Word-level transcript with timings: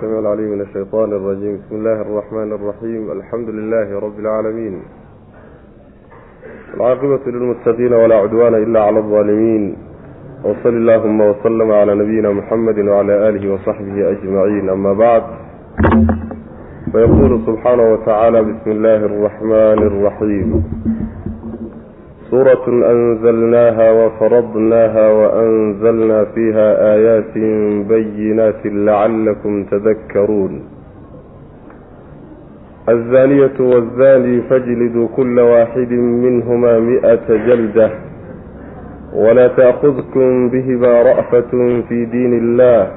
السميع 0.00 0.19
العليم 0.19 0.49
من 0.51 0.61
الشيطان 0.61 1.11
الرجيم 1.13 1.57
بسم 1.57 1.75
الله 1.75 2.01
الرحمن 2.01 2.51
الرحيم 2.51 3.11
الحمد 3.11 3.49
لله 3.49 3.99
رب 3.99 4.19
العالمين 4.19 4.81
العاقبة 6.73 7.19
للمتقين 7.27 7.93
ولا 7.93 8.15
عدوان 8.15 8.55
إلا 8.55 8.81
على 8.83 8.99
الظالمين 8.99 9.75
وصل 10.43 10.69
اللهم 10.69 11.21
وسلم 11.21 11.71
على 11.71 11.95
نبينا 11.95 12.29
محمد 12.31 12.79
وعلى 12.79 13.29
آله 13.29 13.53
وصحبه 13.53 14.11
أجمعين 14.11 14.69
أما 14.69 14.93
بعد 14.93 15.23
فيقول 16.91 17.41
سبحانه 17.45 17.93
وتعالى 17.93 18.41
بسم 18.41 18.71
الله 18.71 18.95
الرحمن 19.05 19.79
الرحيم 19.89 20.63
سورة 22.30 22.66
أنزلناها 22.92 23.90
وفرضناها 23.92 25.08
وأنزلنا 25.10 26.24
فيها 26.24 26.94
آيات 26.94 27.34
بينات 27.88 28.60
لعلكم 28.66 29.64
تذكرون 29.64 30.60
الزانية 32.88 33.52
والزاني 33.60 34.40
فاجلدوا 34.42 35.08
كل 35.16 35.40
واحد 35.40 35.92
منهما 35.92 36.78
مئة 36.78 37.26
جلدة 37.46 37.90
ولا 39.14 39.48
تأخذكم 39.48 40.48
بهما 40.48 41.02
رأفة 41.02 41.82
في 41.88 42.04
دين 42.04 42.38
الله 42.38 42.90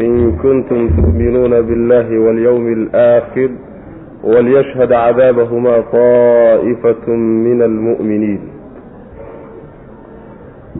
إن 0.00 0.32
كنتم 0.36 0.88
تؤمنون 0.88 1.50
بالله 1.62 2.18
واليوم 2.18 2.72
الآخر 2.72 3.50
وليشهد 4.24 4.92
عذابهما 4.92 5.80
طائفة 5.80 7.10
من 7.16 7.62
المؤمنين 7.62 8.40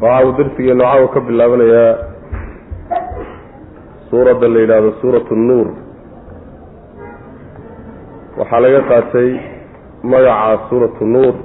waxa 0.01 0.25
uu 0.27 0.31
darsigeenu 0.37 0.83
caawa 0.83 1.07
ka 1.13 1.19
bilaabanayaa 1.27 1.95
suuradda 4.09 4.47
la 4.53 4.59
yidhaahdo 4.59 4.91
suuratu 5.01 5.35
nuur. 5.35 5.67
Waxaa 8.37 8.59
laga 8.59 8.81
qaatay 8.89 9.29
magaca 10.03 10.57
suuratu 10.69 11.05
nuur. 11.05 11.35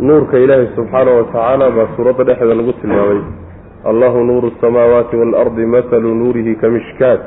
Nuurka 0.00 0.38
ilaahay 0.38 0.68
subxaanahu 0.76 1.16
watacaala 1.20 1.70
baa 1.76 1.88
suuradda 1.96 2.24
dhexeeda 2.24 2.54
lagu 2.54 2.72
tilmaamay. 2.80 3.20
Allahu 3.90 4.24
nuuru 4.24 4.52
asamaawaati 4.56 5.16
waalardi 5.16 5.66
mathalu 5.66 6.14
nuurihi 6.14 6.54
ka 6.60 6.68
mishkaat. 6.68 7.20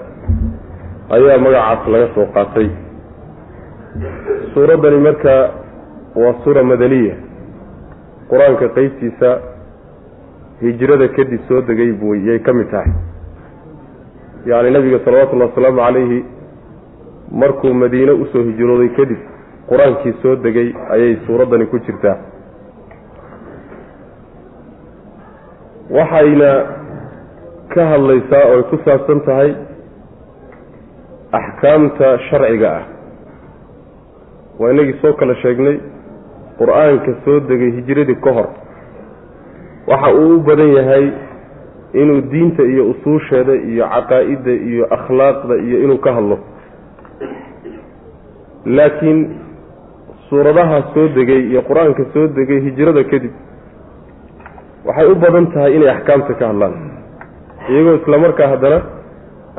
Ayaa 1.15 1.37
magacaas 1.45 1.87
laga 1.93 2.07
soo 2.15 2.25
qaatay. 2.35 2.69
Suuraddani 4.53 4.97
marka 5.07 5.33
waa 6.15 6.33
suura 6.43 6.63
madaniya. 6.63 7.15
Qur'aanka 8.29 8.69
qeybtiisa 8.77 9.29
hijrada 10.61 11.07
kadib 11.17 11.41
soo 11.47 11.61
degay 11.61 11.91
buu 11.91 12.15
yay 12.15 12.39
ka 12.39 12.53
mid 12.53 12.69
tahay. 12.71 12.91
Yacni 14.45 14.71
nabiga 14.71 14.99
salawatullahi 15.05 15.49
wasalaamu 15.51 15.79
calayhi 15.81 16.19
markuu 17.31 17.73
madiine 17.73 18.11
u 18.11 18.25
soo 18.33 18.43
hijrooday 18.49 18.89
kadib 18.97 19.19
qur'aankii 19.69 20.13
soo 20.21 20.35
degay 20.35 20.73
ayay 20.95 21.17
suuraddani 21.27 21.65
ku 21.71 21.79
jirtaa. 21.79 22.17
Waxayna 25.89 26.49
ka 27.73 27.85
hadlaysaa 27.91 28.43
oo 28.49 28.57
ay 28.57 28.63
ku 28.71 28.77
saabsan 28.85 29.19
tahay 29.27 29.51
axkaamta 31.39 32.17
sharciga 32.29 32.69
ah. 32.79 32.83
Waa 34.59 34.71
inagii 34.73 34.99
soo 35.01 35.13
kala 35.13 35.35
sheegnay 35.43 35.77
qur'aanka 36.59 37.11
soo 37.25 37.39
degay 37.49 37.71
hijradii 37.79 38.19
ka 38.25 38.31
hor 38.37 38.47
waxa 39.87 40.09
uu 40.15 40.35
u 40.35 40.39
badan 40.47 40.71
yahay 40.77 41.05
inuu 42.01 42.21
diinta 42.31 42.63
iyo 42.63 42.83
usuusheeda 42.93 43.53
iyo 43.71 43.85
caqaa'idda 43.93 44.51
iyo 44.69 44.83
akhlaaqda 44.95 45.55
iyo 45.67 45.77
inuu 45.85 45.97
ka 46.05 46.13
hadlo. 46.17 46.37
Laakiin 48.65 49.19
suuradaha 50.29 50.77
soo 50.93 51.07
degay 51.15 51.41
iyo 51.51 51.61
qur'aanka 51.69 52.03
soo 52.13 52.27
degay 52.37 52.59
hijrada 52.65 53.03
kadib 53.11 53.31
waxay 54.87 55.07
u 55.11 55.15
badan 55.23 55.45
tahay 55.53 55.75
inay 55.77 55.89
axkaamta 55.95 56.33
ka 56.39 56.45
hadlaan. 56.51 56.73
Iyagoo 57.69 57.95
islamarkaa 58.01 58.47
haddana 58.53 58.79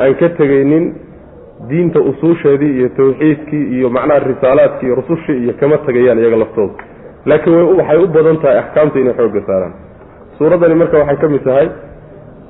aan 0.03 0.15
ka 0.21 0.29
tegaynin 0.41 0.85
diinta 1.69 2.01
usuusheedii 2.11 2.73
iyo 2.79 2.89
tawxiidkii 2.99 3.65
iyo 3.77 3.89
macnaha 3.97 4.21
risaalaadkii 4.31 4.87
iyo 4.87 4.95
rusushii 5.01 5.39
iyo 5.45 5.53
kama 5.61 5.77
tegayaan 5.87 6.19
iyaga 6.19 6.37
laftooda. 6.43 6.75
Laakiin 7.27 7.63
waxay 7.79 7.99
u 8.05 8.07
badan 8.17 8.37
tahay 8.43 8.59
axkaamta 8.63 8.99
inay 9.03 9.15
xoogga 9.19 9.41
saaraan 9.49 9.75
suuraddani 10.39 10.75
marka 10.75 10.99
waxay 11.03 11.17
ka 11.23 11.29
mid 11.35 11.43
tahay 11.45 11.67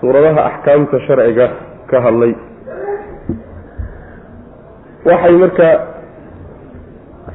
suuradaha 0.00 0.40
axkaamta 0.50 1.00
sharciga 1.06 1.46
ka 1.90 1.96
hadlay. 2.04 2.32
Waxay 5.04 5.34
marka 5.42 5.68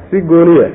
si 0.10 0.22
gooniya 0.22 0.68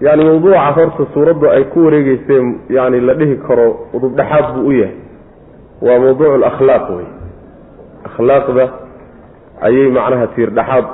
yani 0.00 0.22
mawduuca 0.28 0.72
horta 0.76 1.04
suuraddu 1.14 1.46
ay 1.50 1.64
ku 1.72 1.84
wareegeyseen 1.86 2.46
yani 2.68 3.00
la 3.00 3.14
dhihi 3.14 3.36
karo 3.48 3.88
udubdhexaad 3.96 4.46
buu 4.54 4.68
u 4.68 4.72
yahay. 4.72 4.96
Waa 5.82 5.98
mawduucu 6.04 6.34
alakhlaaq 6.38 6.86
wey. 6.96 7.06
Akhlaaqda 8.08 8.64
ayay 9.66 9.88
macnaha 9.96 10.26
tiirdhexaad 10.36 10.84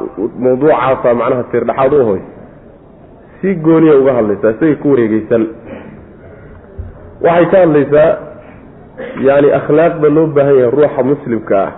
mawduucaasa 0.45 1.15
macnaha 1.21 1.43
tiirdhexaad 1.51 1.93
u 1.93 2.05
hoy 2.09 2.21
si 3.41 3.55
gooniya 3.67 3.99
uga 4.01 4.13
hadlaysaa 4.19 4.51
isagay 4.57 4.77
ku 4.83 4.91
wareegeysan 4.95 5.43
waxay 7.25 7.47
ka 7.53 7.57
hadlaysaa 7.65 8.11
yani 9.29 9.49
akhlaaqda 9.59 10.09
loo 10.17 10.27
baahan 10.37 10.55
yahay 10.61 10.71
ruuxa 10.77 11.03
muslimka 11.11 11.57
ah 11.67 11.73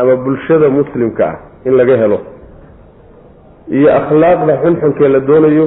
ama 0.00 0.16
bulshada 0.24 0.68
muslimka 0.78 1.24
ah 1.30 1.36
in 1.66 1.72
laga 1.80 1.96
helo. 2.02 2.18
Iyo 3.76 3.88
akhlaaqda 4.00 4.52
xunxunkee 4.62 5.08
la 5.14 5.20
doonayo 5.28 5.66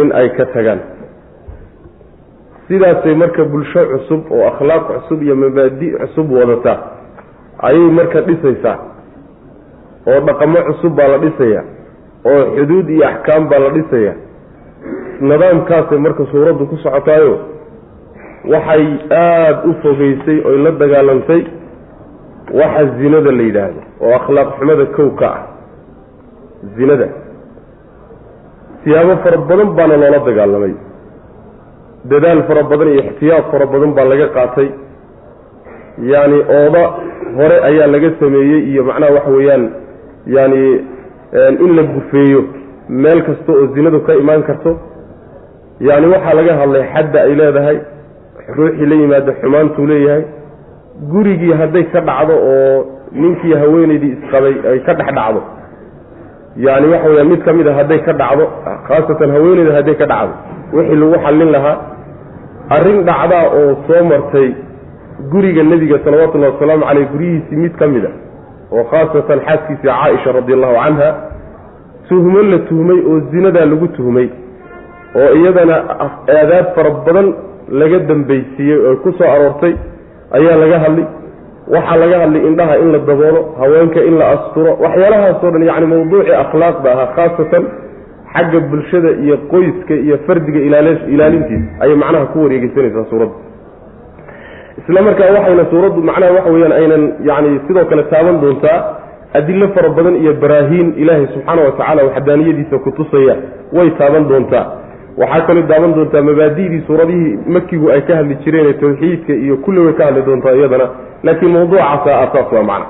in 0.00 0.12
ay 0.12 0.28
ka 0.36 0.44
tagaan. 0.54 0.80
Sidaasay 2.68 3.14
marka 3.14 3.44
bulsho 3.44 3.80
cusub 3.92 4.22
oo 4.32 4.44
akhlaaq 4.50 4.84
cusub 4.92 5.22
iyo 5.22 5.36
mabaadi 5.36 5.88
cusub 6.00 6.28
wadata 6.32 6.74
ayay 7.68 7.90
marka 7.98 8.20
dhisaysaa. 8.26 8.76
Oo 10.08 10.20
dhaqamo 10.26 10.58
cusub 10.68 10.92
baa 10.96 11.08
la 11.08 11.18
dhisaya 11.24 11.62
oo 12.24 12.42
xuduud 12.56 12.88
iyo 12.90 13.04
axkaam 13.08 13.48
baa 13.48 13.58
la 13.58 13.70
dhisaya. 13.76 14.12
Nidaamkaasay 15.20 15.98
marka 15.98 16.26
suuraddu 16.32 16.66
ku 16.66 16.76
socotaayo 16.82 17.57
waxay 18.52 18.84
aada 19.10 19.62
u 19.68 19.72
fogeysay 19.82 20.38
oy 20.50 20.56
la 20.64 20.70
dagaalantay 20.82 21.42
waxa 22.60 22.82
zinada 22.98 23.30
la 23.38 23.42
yidhaahdo 23.48 23.80
oo 24.04 24.12
akhlaaq 24.20 24.48
xumada 24.58 24.86
kow 24.96 25.10
ka 25.20 25.26
ah. 25.36 25.42
Zinada. 26.76 27.06
Siyaabo 28.82 29.14
fara 29.22 29.36
badan 29.48 29.68
baana 29.78 29.96
loola 30.02 30.18
dagaalamay. 30.28 30.72
Dadaal 32.10 32.40
fara 32.48 32.62
badan 32.70 32.88
iyo 32.92 33.02
ixtiyaad 33.08 33.44
fara 33.52 33.66
badan 33.72 33.90
baa 33.96 34.04
laga 34.10 34.26
qaatay. 34.36 34.68
Yacni 36.10 36.38
ooda 36.58 36.82
hore 37.38 37.56
ayaa 37.68 37.86
laga 37.94 38.10
sameeyey 38.20 38.60
iyo 38.70 38.82
macnaha 38.88 39.12
waxa 39.16 39.30
weeyaan 39.36 39.64
yacni 40.36 40.62
in 41.64 41.70
la 41.76 41.82
gufeeyo 41.94 42.40
meel 43.02 43.20
kasta 43.28 43.50
oo 43.58 43.66
zinadu 43.74 44.00
ka 44.06 44.12
imaan 44.22 44.42
karto. 44.48 44.70
Yacni 45.88 46.06
waxaa 46.14 46.34
laga 46.38 46.52
hadlay 46.60 46.84
xadda 46.94 47.18
ay 47.26 47.34
leedahay 47.40 47.76
ruuxii 48.56 48.86
la 48.90 48.94
yimaado 49.02 49.32
xumaantuu 49.40 49.86
leeyahay 49.92 50.22
gurigii 51.12 51.52
hadday 51.60 51.84
ka 51.92 52.00
dhacdo 52.08 52.34
oo 52.52 52.86
ninkii 53.22 53.54
haweenaydii 53.62 54.12
isqabay 54.16 54.54
ay 54.72 54.78
ka 54.86 54.92
dhex 55.00 55.10
dhacdo. 55.18 55.40
Yani 56.66 56.86
waxa 56.92 57.08
weyaan 57.10 57.28
mid 57.32 57.42
ka 57.46 57.52
mid 57.58 57.66
a 57.68 57.72
hadday 57.78 57.98
ka 58.06 58.12
dhacdo 58.22 58.44
khaasatan 58.88 59.30
haweeneyda 59.36 59.72
hadday 59.78 59.94
ka 60.00 60.06
dhacdo. 60.12 60.34
Wixii 60.76 60.96
lagu 61.02 61.16
xallin 61.24 61.50
lahaa 61.56 61.76
arrin 62.76 62.98
dhacdaa 63.08 63.44
oo 63.58 63.70
soo 63.86 64.02
martay 64.10 64.48
guriga 65.32 65.62
nebiga 65.70 65.98
salawatullahi 66.04 66.52
wasalaamu 66.54 66.84
caleyh 66.88 67.06
guryihiisii 67.12 67.56
mid 67.64 67.74
ka 67.80 67.86
mid 67.94 68.04
a 68.04 68.12
oo 68.76 68.84
khaasatan 68.92 69.38
xaaskiisii 69.46 69.88
caaisha 69.88 70.32
radi 70.38 70.52
allahu 70.56 70.74
canha 70.84 71.08
tuhmo 72.08 72.42
la 72.52 72.58
tuhmay 72.68 72.98
oo 73.10 73.16
zinadaa 73.32 73.66
lagu 73.72 73.88
tuhmay 73.96 74.28
oo 75.20 75.30
iyadana 75.40 75.76
aadaab 76.36 76.66
fara 76.76 76.90
badan 77.06 77.28
laga 77.80 77.98
dambaysiiyey 78.10 78.78
oo 78.88 78.96
ku 79.04 79.12
soo 79.18 79.28
aroortay 79.34 79.74
ayaa 80.38 80.56
laga 80.62 80.78
hadlay 80.84 81.06
waxaa 81.74 81.96
laga 82.02 82.16
hadlay 82.22 82.42
indhaha 82.50 82.78
in 82.82 82.92
la 82.92 82.98
daboolo 82.98 83.40
haweenka 83.60 84.00
in 84.08 84.14
la 84.20 84.26
asturo 84.36 84.70
waxyaalahaasoo 84.84 85.50
dhan 85.54 85.62
yacni 85.70 85.86
mawduucii 85.92 86.36
akhlaaqda 86.44 86.88
ahaa 86.94 87.08
khaasatan 87.16 87.64
xagga 88.34 88.60
bulshada 88.70 89.10
iyo 89.24 89.36
qoyska 89.52 89.94
iyo 89.94 90.16
fardiga 90.26 90.60
ilaalintiisa 91.14 91.68
ayay 91.84 91.96
macnaha 92.02 92.26
ku 92.32 92.38
wareegeysanaysaa 92.44 93.04
suuradda 93.10 93.36
isla 94.80 95.02
markaa 95.08 95.30
waxayna 95.36 95.64
suuraddu 95.72 96.00
macnaha 96.10 96.32
waxa 96.36 96.50
weyaan 96.54 96.72
aynan 96.80 97.02
yani 97.30 97.60
sidoo 97.66 97.84
kale 97.90 98.02
taaban 98.12 98.40
doontaa 98.40 98.78
adilo 99.38 99.68
fara 99.76 99.88
badan 99.98 100.16
iyo 100.22 100.32
baraahiin 100.42 100.88
ilaahay 101.02 101.26
subxaana 101.34 101.62
wa 101.68 101.72
tacala 101.78 102.04
waxdaaniyadiisa 102.08 102.78
kutusaya 102.86 103.34
way 103.76 103.90
taaban 104.00 104.28
doontaa 104.28 104.64
waxaa 105.20 105.46
kaloo 105.46 105.62
daawan 105.70 105.94
doontaa 105.94 106.22
mabaadidii 106.22 106.82
suuradihii 106.86 107.38
makigu 107.46 107.90
ay 107.90 108.00
ka 108.02 108.16
hadli 108.16 108.34
jireen 108.44 108.74
tawxiidka 108.80 109.32
iyo 109.32 109.56
kulli 109.56 109.80
way 109.80 109.92
ka 109.92 110.04
hadli 110.04 110.22
doontaa 110.22 110.52
iyadana. 110.52 110.86
Laakiin 111.22 111.52
mawduucaasa 111.52 112.20
asaas 112.20 112.52
waa 112.52 112.62
macna. 112.62 112.86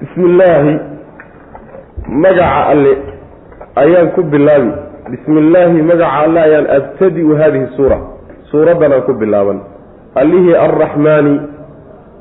Bismi 0.00 0.24
illaahi 0.30 0.74
magaca 2.08 2.66
alle 2.72 2.92
ayaan 3.76 4.08
ku 4.14 4.22
bilaabi. 4.22 4.72
Bismi 5.10 5.40
illaahi 5.40 5.82
magaca 5.82 6.12
alle 6.24 6.40
ayaan 6.40 6.66
abtadi-u 6.76 7.36
haadihi 7.36 7.66
suura. 7.76 7.98
Suuraddan 8.50 8.92
aan 8.92 9.02
ku 9.02 9.12
bilaaban. 9.12 9.60
Allihii 10.14 10.56
arraxmaani 10.56 11.34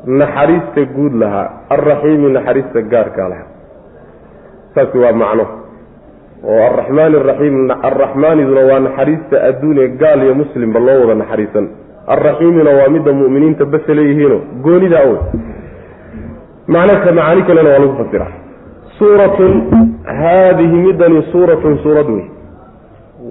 naxariista 0.08 0.82
guud 0.96 1.14
lahaa. 1.22 1.48
Alraxiimi 1.70 2.32
naxariista 2.32 2.82
gaarkaa 2.82 3.30
lahaa. 3.30 3.50
Saasi 4.76 4.98
waa 4.98 5.12
macno 5.14 5.61
oo 6.44 6.60
arraxmaani 6.68 7.16
araxiim 7.22 7.72
arraxmaaniduna 7.90 8.62
waa 8.70 8.80
naxariista 8.80 9.44
adduuniya 9.50 9.88
gaal 10.02 10.24
iyo 10.24 10.36
muslimba 10.36 10.80
loo 10.80 11.00
wada 11.02 11.16
naxariisan. 11.16 11.68
Alraxiimina 12.08 12.72
waa 12.80 12.90
midda 12.90 13.12
mu'miniinta 13.14 13.66
base 13.66 13.94
leeyihiino 13.94 14.38
goonida 14.64 15.00
awe 15.00 15.18
macnaka 16.68 17.12
macaani 17.12 17.44
kalena 17.44 17.70
waa 17.70 17.80
lagu 17.80 17.96
fasira. 18.04 18.28
Suuratun 18.98 19.54
haadihi 20.06 20.76
midani 20.88 21.24
suuratun 21.32 21.80
suurad 21.84 22.10
wey 22.10 22.26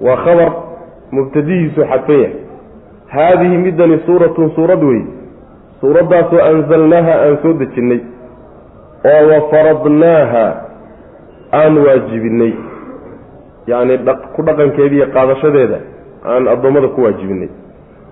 waa 0.01 0.17
khabar 0.25 0.49
mubtadihiisu 1.11 1.81
xadfan 1.91 2.19
yahay. 2.21 2.33
Haadihi 3.07 3.57
midani 3.57 3.99
suuratun 4.05 4.51
suurad 4.55 4.83
wey 4.83 5.01
suuraddaasoo 5.81 6.41
anzalnaaha 6.49 7.13
aan 7.25 7.37
soo 7.43 7.53
dejinnay. 7.53 7.99
Oo 9.11 9.21
wafaradnaaha 9.31 10.43
aan 11.59 11.77
waajibinay 11.85 12.53
yacni 13.67 13.97
ku 14.35 14.41
dhaqankeeda 14.47 14.95
iyo 14.95 15.07
qaadashadeeda 15.15 15.77
aan 16.25 16.47
addoommada 16.47 16.87
ku 16.87 17.01
waajibinay. 17.03 17.49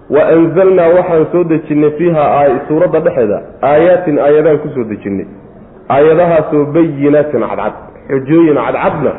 Wa 0.10 0.22
anzalnaa 0.36 0.90
waxaan 0.98 1.26
soo 1.32 1.44
dejinnay 1.44 1.92
fiiha 1.98 2.24
suuradda 2.68 3.00
dhexeeda 3.00 3.38
aayaatin 3.62 4.20
aayadaan 4.20 4.58
ku 4.64 4.68
soo 4.76 4.84
dejinnay 4.92 5.28
aayadahaasoo 5.96 6.66
bayinaatin 6.76 7.42
cadcad 7.50 7.74
xujooyin 8.10 8.58
cadcadna 8.66 9.12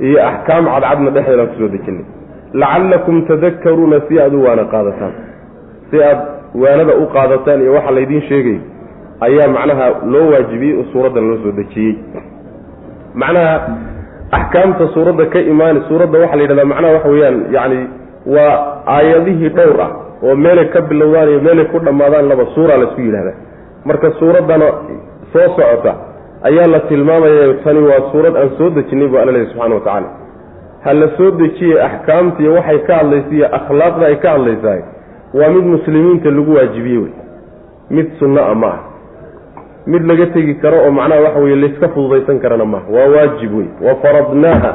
iyo 0.00 0.18
axkaam 0.30 0.64
cadcadna 0.74 1.10
dhexeedaan 1.16 1.48
ku 1.48 1.54
soo 1.60 1.68
dejinnay 1.74 2.06
lacallakum 2.62 3.16
tadakkaruuna 3.30 4.00
si 4.08 4.20
aad 4.20 4.34
u 4.34 4.42
waana 4.46 4.64
qaadataan. 4.64 5.12
Si 5.90 6.02
aad 6.02 6.20
waanada 6.62 6.94
u 7.02 7.06
qaadataan 7.16 7.60
iyo 7.62 7.72
waxa 7.74 7.90
laydiin 7.98 8.22
sheegay 8.28 8.58
ayaa 9.26 9.48
macnaha 9.56 9.86
loo 10.12 10.26
waajibiyey 10.32 10.78
oo 10.78 10.84
suuraddan 10.92 11.28
loo 11.30 11.38
soo 11.42 11.52
dejiyey. 11.58 11.94
Macnaha 13.14 13.54
axkaamta 14.38 14.88
suuradda 14.94 15.26
ka 15.32 15.40
imaani 15.40 15.80
suuradda 15.88 16.18
waxaa 16.18 16.36
la 16.36 16.42
yidhahdaa 16.42 16.64
macnaha 16.72 16.92
waxa 16.94 17.08
weeyaan 17.08 17.38
yacni 17.54 17.80
waa 18.26 18.54
aayadihii 18.86 19.48
dhowr 19.48 19.80
ah 19.86 19.90
oo 20.22 20.34
meelay 20.36 20.68
ka 20.74 20.80
bilowdaan 20.80 21.28
iyo 21.28 21.40
meelay 21.40 21.64
ku 21.72 21.78
dhammaadaan 21.78 22.28
laba 22.28 22.44
suura 22.54 22.76
la 22.76 22.84
isku 22.84 23.00
yidhahdaa. 23.00 23.34
Marka 23.84 24.10
suuraddana 24.18 24.66
soo 25.32 25.48
socota 25.56 25.94
ayaa 26.42 26.66
la 26.66 26.80
tilmaamaya 26.80 27.54
tani 27.64 27.80
waa 27.88 28.00
suurad 28.12 28.36
aan 28.36 28.50
soo 28.58 28.70
dejinay 28.70 29.08
buu 29.08 29.18
alla 29.18 29.32
lehy 29.32 29.46
subxana 29.46 29.74
wa 29.74 29.80
tacaala. 29.80 30.08
Ha 30.84 30.92
la 30.94 31.08
soo 31.16 31.30
dejiye 31.30 31.82
axkaamtiiyo 31.82 32.52
waxay 32.54 32.78
ka 32.78 32.94
hadlaysa 33.00 33.30
iyo 33.34 33.46
akhlaaqda 33.58 34.06
ay 34.06 34.16
ka 34.16 34.30
hadlaysahay 34.30 34.82
waa 35.34 35.48
mid 35.56 35.64
muslimiinta 35.74 36.30
lagu 36.30 36.54
waajibiyey 36.54 36.98
wey. 36.98 37.12
Mid 37.90 38.08
sunno 38.18 38.42
a 38.44 38.54
ma 38.54 38.66
ah 38.68 38.78
mid 39.86 40.02
laga 40.10 40.26
tegi 40.34 40.54
karo 40.62 40.78
oo 40.84 40.90
macnaha 40.90 41.20
waxa 41.22 41.40
weye 41.40 41.56
layska 41.56 41.88
fududaysan 41.88 42.38
karana 42.40 42.64
maaha 42.64 42.88
waa 42.96 43.08
waajib 43.14 43.54
wey 43.58 43.68
wa 43.86 43.94
faradnaaha. 44.02 44.72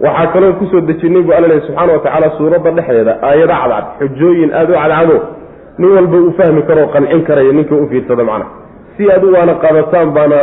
Waxaa 0.00 0.26
kaloo 0.32 0.52
ku 0.52 0.66
soo 0.66 0.80
dejinay 0.80 1.22
buu 1.22 1.32
alla 1.32 1.48
lehy 1.48 1.60
subxaana 1.66 1.92
wa 1.92 1.98
tacaala 1.98 2.30
suuradda 2.38 2.70
dhexdeeda 2.70 3.12
aayado 3.22 3.52
cadcad 3.52 3.84
xujooyin 4.00 4.50
aada 4.54 4.72
u 4.72 4.76
cadcado. 4.82 5.16
Nin 5.78 5.90
walba 5.96 6.16
uu 6.18 6.32
fahmi 6.38 6.62
karoo 6.62 6.86
qancin 6.94 7.22
karaya 7.28 7.52
ninkii 7.52 7.74
u 7.84 7.88
fiirsada 7.90 8.24
macnaha 8.24 8.50
si 8.96 9.10
aad 9.10 9.24
u 9.24 9.32
waana 9.34 9.54
qaadataan 9.54 10.10
baana 10.16 10.38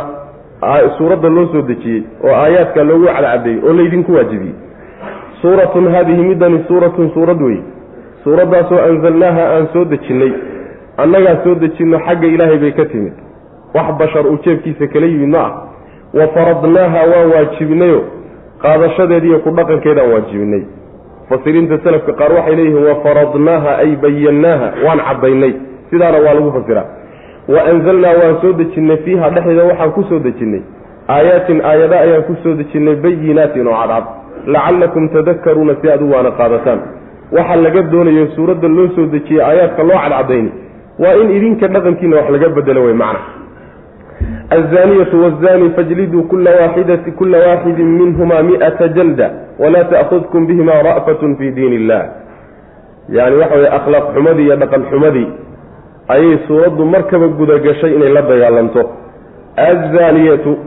suuradda 0.98 1.30
loo 1.30 1.46
soo 1.54 1.62
dejiyey 1.62 2.04
oo 2.24 2.36
aayaadka 2.36 2.84
loogu 2.84 3.06
cadcadeeyey 3.06 3.60
oo 3.68 3.74
laydinku 3.74 4.14
waajibiyey. 4.14 4.56
Suuratun 5.42 5.92
haadihi 5.94 6.24
midani 6.24 6.64
suuratun 6.68 7.12
suurad 7.14 7.42
wey 7.42 7.58
suuraddaasoo 8.24 8.80
anzalnaaha 8.90 9.44
aan 9.56 9.68
soo 9.74 9.86
dejinnay 9.86 10.32
annagaa 10.98 11.36
soo 11.44 11.56
dejinno 11.56 12.00
xagga 12.08 12.28
ilaahay 12.28 12.58
bay 12.58 12.72
ka 12.72 12.86
timid 12.86 13.14
wax 13.76 13.88
bashar 14.00 14.28
uu 14.28 14.38
jeebkiisa 14.46 14.88
kala 14.88 15.06
yimid 15.06 15.30
ma 15.30 15.40
ah. 15.46 15.52
Wa 16.14 16.28
faradnaaha 16.28 17.00
waan 17.12 17.32
waajibinayo. 17.34 18.02
Qaadashadeediiyo 18.62 19.40
ku 19.40 19.50
dhaqankeedaan 19.52 20.12
waajibinay. 20.14 20.64
Mufasiriinta 21.30 21.78
selafka 21.84 22.14
qaar 22.14 22.32
waxay 22.34 22.56
leeyihiin 22.56 22.84
wa 22.90 22.96
faradnaaha 23.04 23.72
ay 23.84 23.96
bayannaaha 24.04 24.68
waan 24.86 25.00
caddaynay. 25.08 25.54
Sidaana 25.90 26.18
waa 26.26 26.34
lagu 26.34 26.52
fasiraa 26.58 26.86
wa 27.54 27.60
anzalnaa 27.72 28.14
waan 28.22 28.36
soo 28.42 28.54
dejinnay. 28.54 28.98
Fiiha 29.06 29.30
dhexdeeda 29.30 29.64
waxaan 29.64 29.92
ku 29.92 30.04
soo 30.10 30.20
dejinnay. 30.20 30.62
Aayaatin 31.08 31.62
aayada 31.62 32.00
ayaan 32.00 32.24
ku 32.24 32.36
soo 32.44 32.54
dejinnay 32.62 32.96
bayinaatin 32.96 33.68
oo 33.68 33.76
cadcad. 33.82 34.06
Lacallakum 34.48 35.10
tadakkaruuna 35.10 35.76
si 35.82 35.90
aad 35.92 36.02
u 36.02 36.12
waana 36.12 36.32
qaadataan. 36.32 36.80
Waxaa 37.32 37.56
laga 37.56 37.82
doonayo 37.92 38.28
suuradda 38.36 38.68
loo 38.68 38.88
soo 38.96 39.06
dejiyey 39.06 39.44
aayaadka 39.44 39.84
loo 39.84 40.00
cadcadayni. 40.04 40.52
Waa 41.00 41.16
in 41.22 41.30
idinka 41.38 41.68
dhaqankiina 41.68 42.16
wax 42.18 42.30
laga 42.32 42.50
bedelo 42.50 42.84
wey 42.88 42.94
macna 42.94 43.20
azaniyatu 44.50 45.24
wazani 45.24 45.70
fajliduu 45.70 46.24
kula 46.24 46.52
waaxidin 47.48 47.88
minhuma 47.88 48.44
mi'ata 48.44 48.88
jalda 48.88 49.32
walaa 49.60 49.84
ta'khudkum 49.84 50.48
bihima 50.48 50.82
ra'fatun 50.84 51.36
fi 51.38 51.52
diin 51.52 51.74
illah 51.74 52.04
yani 53.10 53.36
waxa 53.36 53.56
weye 53.56 53.70
akhlaaq 53.70 54.14
xumadii 54.16 54.46
iyo 54.46 54.56
dhaqan 54.56 54.84
xumadii 54.90 55.28
ayay 56.08 56.38
suuraddu 56.48 56.86
markaba 56.86 57.28
gudagashay 57.28 57.94
inay 57.96 58.10
la 58.10 58.22
dagaalanto 58.22 58.90
azaniyatu 59.56 60.58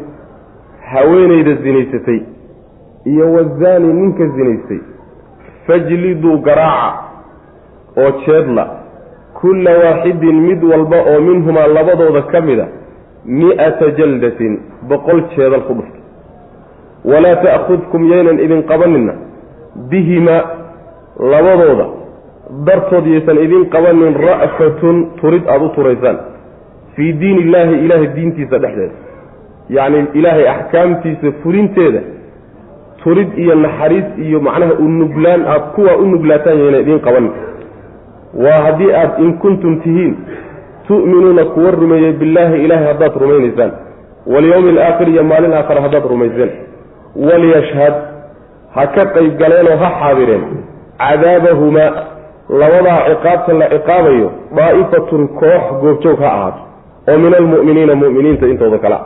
haweenayda 0.93 1.55
zinaysatay 1.55 2.20
iyo 3.05 3.32
wazani 3.32 3.93
ninka 3.93 4.26
zinaystay 4.37 4.79
fajliduu 5.67 6.38
garaaca 6.38 6.99
oo 7.96 8.11
jeedla 8.26 8.64
kulla 9.41 9.70
waaxidin 9.79 10.41
mid 10.41 10.64
walba 10.64 10.96
oo 11.12 11.20
minhumaa 11.20 11.67
labadooda 11.67 12.23
ka 12.23 12.41
mid 12.41 12.61
a 12.61 12.67
mi-ata 13.25 13.90
jaldatin 13.99 14.58
boqol 14.88 15.22
jeedal 15.37 15.62
ku 15.69 15.75
dhufta 15.75 15.99
walaa 17.05 17.37
ta'khudkum 17.44 18.11
yaynan 18.12 18.38
idin 18.40 18.62
qabanina 18.70 19.12
bihimaa 19.90 20.43
labadooda 21.32 21.87
dartood 22.67 23.06
yaysan 23.06 23.38
idin 23.46 23.64
qabanin 23.75 24.14
ra'fatun 24.28 24.96
turid 25.20 25.44
aada 25.46 25.64
u 25.64 25.69
turaysaan 25.76 26.19
fii 26.96 27.12
diin 27.20 27.38
illaahi 27.44 27.75
ilaahay 27.84 28.08
diintiisa 28.17 28.58
dhexdeeda 28.58 28.94
yacni 29.76 30.06
ilaahay 30.19 30.49
axkaamtiisa 30.55 31.32
fulinteeda 31.43 32.00
turid 33.05 33.39
iyo 33.39 33.55
naxariis 33.55 34.08
iyo 34.19 34.41
macnaha 34.41 34.72
u 34.84 34.89
nuglaan 34.89 35.43
aada 35.46 35.60
kuwaa 35.77 35.96
u 36.03 36.06
nuglaataan 36.15 36.58
yaynan 36.62 36.81
idiin 36.81 37.00
qabanin 37.06 37.32
waa 38.44 38.60
haddii 38.67 38.93
aada 38.93 39.19
in 39.24 39.32
kuntum 39.44 39.81
tihiin 39.84 40.17
tu'minuuna 40.91 41.44
kuwa 41.55 41.70
rumeeyey 41.70 42.13
billaahi 42.20 42.65
ilaahay 42.65 42.87
haddaad 42.93 43.13
rumaynaysaan. 43.23 43.73
Walyowmi 44.32 44.70
alaakhir 44.75 45.09
iyo 45.09 45.25
maalin 45.31 45.53
aakhare 45.59 45.81
haddaad 45.87 46.05
rumayseen. 46.13 46.51
Walyashhad 47.29 47.94
ha 48.75 48.87
ka 48.94 49.05
qayb 49.15 49.32
galeenoo 49.43 49.77
ha 49.82 49.91
xaadireen. 50.01 50.43
Cadaabahumaa 51.03 51.91
labadaa 52.61 52.99
ciqaabta 53.09 53.53
la 53.61 53.67
ciqaabayo 53.75 54.29
daa'ifatun 54.59 55.23
koox 55.41 55.65
goobjoog 55.82 56.20
ha 56.25 56.31
ahaato. 56.37 56.61
Oo 57.11 57.19
min 57.25 57.35
almu'miniina 57.41 57.94
mu'miniinta 58.03 58.47
intooda 58.53 58.79
kale. 58.85 58.94
A 58.94 59.03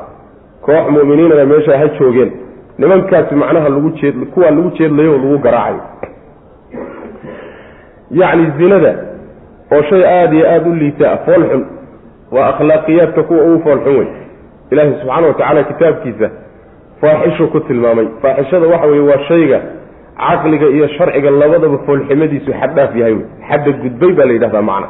koox 0.66 0.84
mu'miniinana 0.96 1.44
meesha 1.52 1.78
ha 1.80 1.86
joogeen. 1.98 2.30
Nimankaasi 2.78 3.34
macnaha 3.42 3.68
lagu 3.74 3.90
jeed 4.00 4.14
kuwaa 4.34 4.50
lagu 4.56 4.70
jeedlayo 4.78 5.10
oo 5.12 5.18
lagu 5.24 5.38
garaacayo 5.38 5.82
yacni 8.20 8.46
zinada 8.58 8.92
oo 9.72 9.82
shay 9.90 10.02
aada 10.04 10.34
iyo 10.36 10.46
aada 10.52 10.70
u 10.70 10.74
liita 10.74 11.16
foolxun. 11.26 11.64
Waa 12.32 12.46
akhlaaqiyaadka 12.52 13.22
kuwa 13.22 13.42
ugu 13.44 13.62
foolxun 13.64 13.96
wey 13.98 14.08
ilaahay 14.70 14.92
subxaana 15.00 15.26
wa 15.26 15.34
tacaala 15.34 15.62
kitaabkiisa 15.70 16.30
faaxishu 17.00 17.48
ku 17.52 17.60
tilmaamay. 17.60 18.06
Faaxishada 18.22 18.66
waxa 18.66 18.86
weye 18.86 19.00
waa 19.10 19.18
shayga 19.28 19.60
caqliga 20.18 20.66
iyo 20.76 20.88
sharciga 20.88 21.30
labadaba 21.30 21.78
foolximadiisu 21.86 22.50
xaddhaaf 22.60 22.96
yahay 23.00 23.12
wey 23.14 23.24
xadda 23.48 23.70
gudbay 23.82 24.12
baa 24.18 24.24
la 24.26 24.32
yidhahdaa 24.36 24.62
macna. 24.70 24.88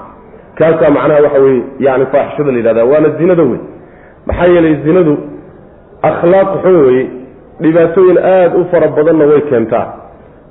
Kaasaa 0.59 0.91
macnaha 0.97 1.21
waxa 1.27 1.39
weye 1.47 1.63
yani 1.87 2.07
faaxishada 2.13 2.51
la 2.53 2.59
yidhahda 2.61 2.85
waana 2.93 3.09
zinada 3.19 3.43
wey 3.51 3.61
maxaa 4.27 4.47
yeelay 4.55 4.75
zinadu 4.87 5.15
akhlaaq 6.11 6.49
xun 6.63 6.77
weye 6.87 7.05
dhibaatooyin 7.63 8.19
aada 8.19 8.57
u 8.61 8.65
fara 8.71 8.89
badanna 8.97 9.25
way 9.31 9.41
keentaa. 9.51 9.87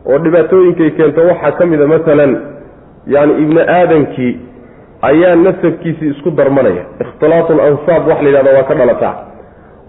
Oo 0.09 0.17
dhibaatooyinkay 0.25 0.89
keento 0.97 1.21
waxaa 1.29 1.51
ka 1.59 1.65
mid 1.71 1.81
a 1.81 1.87
masalan 1.93 2.31
yani 3.07 3.33
ibni 3.43 3.61
aadamkii 3.61 4.39
ayaa 5.01 5.35
nasabkiisii 5.35 6.09
isku 6.09 6.31
darmanaya. 6.31 6.83
Ikhtilaatul 7.01 7.59
ansaab 7.59 8.07
wax 8.07 8.21
la 8.21 8.29
yidhahda 8.29 8.51
waa 8.57 8.63
ka 8.63 8.73
dhalataa 8.75 9.15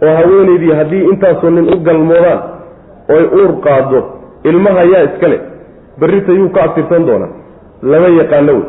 oo 0.02 0.14
haweenaydii 0.16 0.73
haddii 0.78 1.04
intaasoo 1.12 1.50
nin 1.50 1.68
u 1.75 1.76
galmoodaan 1.87 2.40
oy 3.16 3.25
uur 3.40 3.61
qaado 3.64 4.00
ilmaha 4.44 4.83
yaa 4.92 5.02
iskale 5.02 5.40
berrita 6.00 6.33
yuu 6.33 6.49
ka 6.49 6.62
abtirsan 6.64 7.06
doonaa. 7.06 7.28
Lama 7.83 8.09
yaqaano 8.09 8.52
wey. 8.52 8.62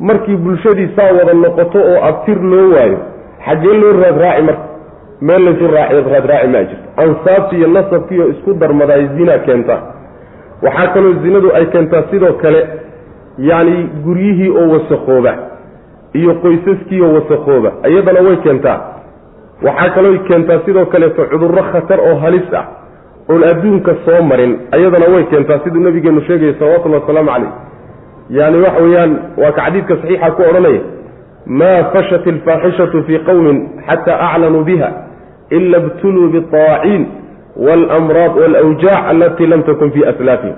Markii 0.00 0.36
bulshadii 0.36 0.88
saa 0.96 1.12
wada 1.18 1.32
noqoto 1.34 1.78
oo 1.78 2.02
abtir 2.08 2.38
loo 2.42 2.70
waayo 2.74 2.98
xaggee 3.46 3.74
loo 3.82 3.92
raadraaci 4.02 4.42
marka. 4.42 4.64
Meel 5.20 5.44
laysu 5.44 5.66
raadraaci 5.74 6.48
maa 6.48 6.62
jirto. 6.68 6.86
Ansaabti 6.96 7.56
iyo 7.56 7.68
nasabkiiyo 7.68 8.28
isku 8.28 8.54
darmadaay 8.54 9.06
zina 9.16 9.38
keenta. 9.38 9.76
Waxaa 10.62 10.86
kaloo 10.94 11.14
zinadu 11.22 11.50
ay 11.54 11.66
keentaa 11.66 12.02
sidoo 12.10 12.32
kale 12.32 12.60
yacni 13.38 13.90
guryihii 14.04 14.50
oo 14.50 14.68
wasakooba 14.74 15.34
iyo 16.12 16.34
qoysaskii 16.34 17.00
oo 17.02 17.14
wasakooba 17.14 17.72
iyadana 17.90 18.20
way 18.20 18.36
keentaa. 18.36 18.80
Waxaa 19.62 19.90
kaloo 19.94 20.18
keentaa 20.28 20.60
sidoo 20.66 20.86
kaleeto 20.86 21.24
cudurro 21.24 21.62
khatar 21.72 22.00
oo 22.00 22.16
halis 22.16 22.52
ah 22.54 22.64
oon 23.30 23.44
adduunka 23.44 23.94
soo 24.04 24.22
marin 24.22 24.58
ayadana 24.72 25.06
way 25.14 25.24
keentaa 25.24 25.58
siduu 25.64 25.80
nabigeenu 25.80 26.20
sheegaya 26.20 26.54
salawatullahi 26.58 27.02
wasalaamu 27.02 27.30
calayh. 27.30 27.50
Yani 28.30 28.58
waxa 28.58 28.82
weeyaan 28.82 29.18
waa 29.42 29.52
ka 29.52 29.62
xadiidka 29.64 29.96
saxiixa 29.96 30.30
ku 30.30 30.42
odhanaya 30.50 30.80
maa 31.46 31.84
fashat 31.92 32.26
alfaaxishatu 32.26 33.02
fii 33.04 33.18
qowmin 33.18 33.68
xataa 33.88 34.18
aclanuu 34.30 34.64
biha 34.64 34.92
ila 35.50 35.78
ibtuluu 35.78 36.28
biaaciin 36.28 37.06
walamraad 37.56 38.36
walawjaac 38.42 39.08
alatii 39.10 39.46
lam 39.46 39.62
takun 39.62 39.90
fii 39.90 40.04
aslaafihim. 40.04 40.56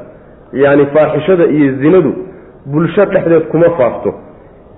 Yani 0.53 0.87
faaxishada 0.87 1.45
iyo 1.45 1.73
zinadu 1.83 2.13
bulsho 2.67 3.05
dhexdeed 3.05 3.43
kuma 3.53 3.71
faafto. 3.79 4.15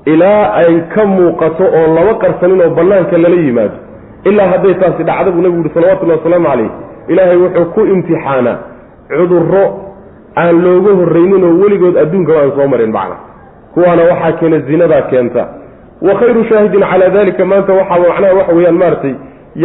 Ilaa 0.06 0.52
ay 0.60 0.80
ka 0.94 1.06
muuqato 1.06 1.64
oon 1.78 1.94
laba 1.96 2.14
qarsanin 2.22 2.60
oo 2.62 2.70
bannaanka 2.78 3.18
lala 3.18 3.36
yimaado. 3.36 3.76
Ilaa 4.24 4.48
hadday 4.52 4.74
taasi 4.74 5.04
dhacda 5.04 5.30
buu 5.30 5.42
nabigu 5.42 5.62
yuhi 5.62 5.74
salawatullahi 5.74 6.18
wasalaamu 6.18 6.46
calayh 6.48 6.70
ilaahay 7.08 7.36
wuxuu 7.36 7.64
ku 7.74 7.80
imtixaanaa 7.94 8.56
cudurro 9.08 9.64
aan 10.36 10.54
looga 10.64 10.92
horraynin 11.00 11.44
oo 11.48 11.54
weligood 11.62 11.96
adduunkaba 12.02 12.40
aan 12.42 12.52
soo 12.56 12.68
marin 12.72 12.92
macna. 12.96 13.16
Kuwaana 13.74 14.02
waxaa 14.10 14.32
keena 14.38 14.58
zinadaa 14.68 15.02
keenta. 15.10 15.42
Wa 16.06 16.14
khayru 16.20 16.44
shaahidin 16.50 16.80
calaa 16.90 17.08
dalika 17.16 17.44
maanta 17.44 17.72
waxaa 17.72 17.98
macnaha 18.08 18.34
waxa 18.38 18.52
weeyaan 18.56 18.78
maaragtay 18.82 19.14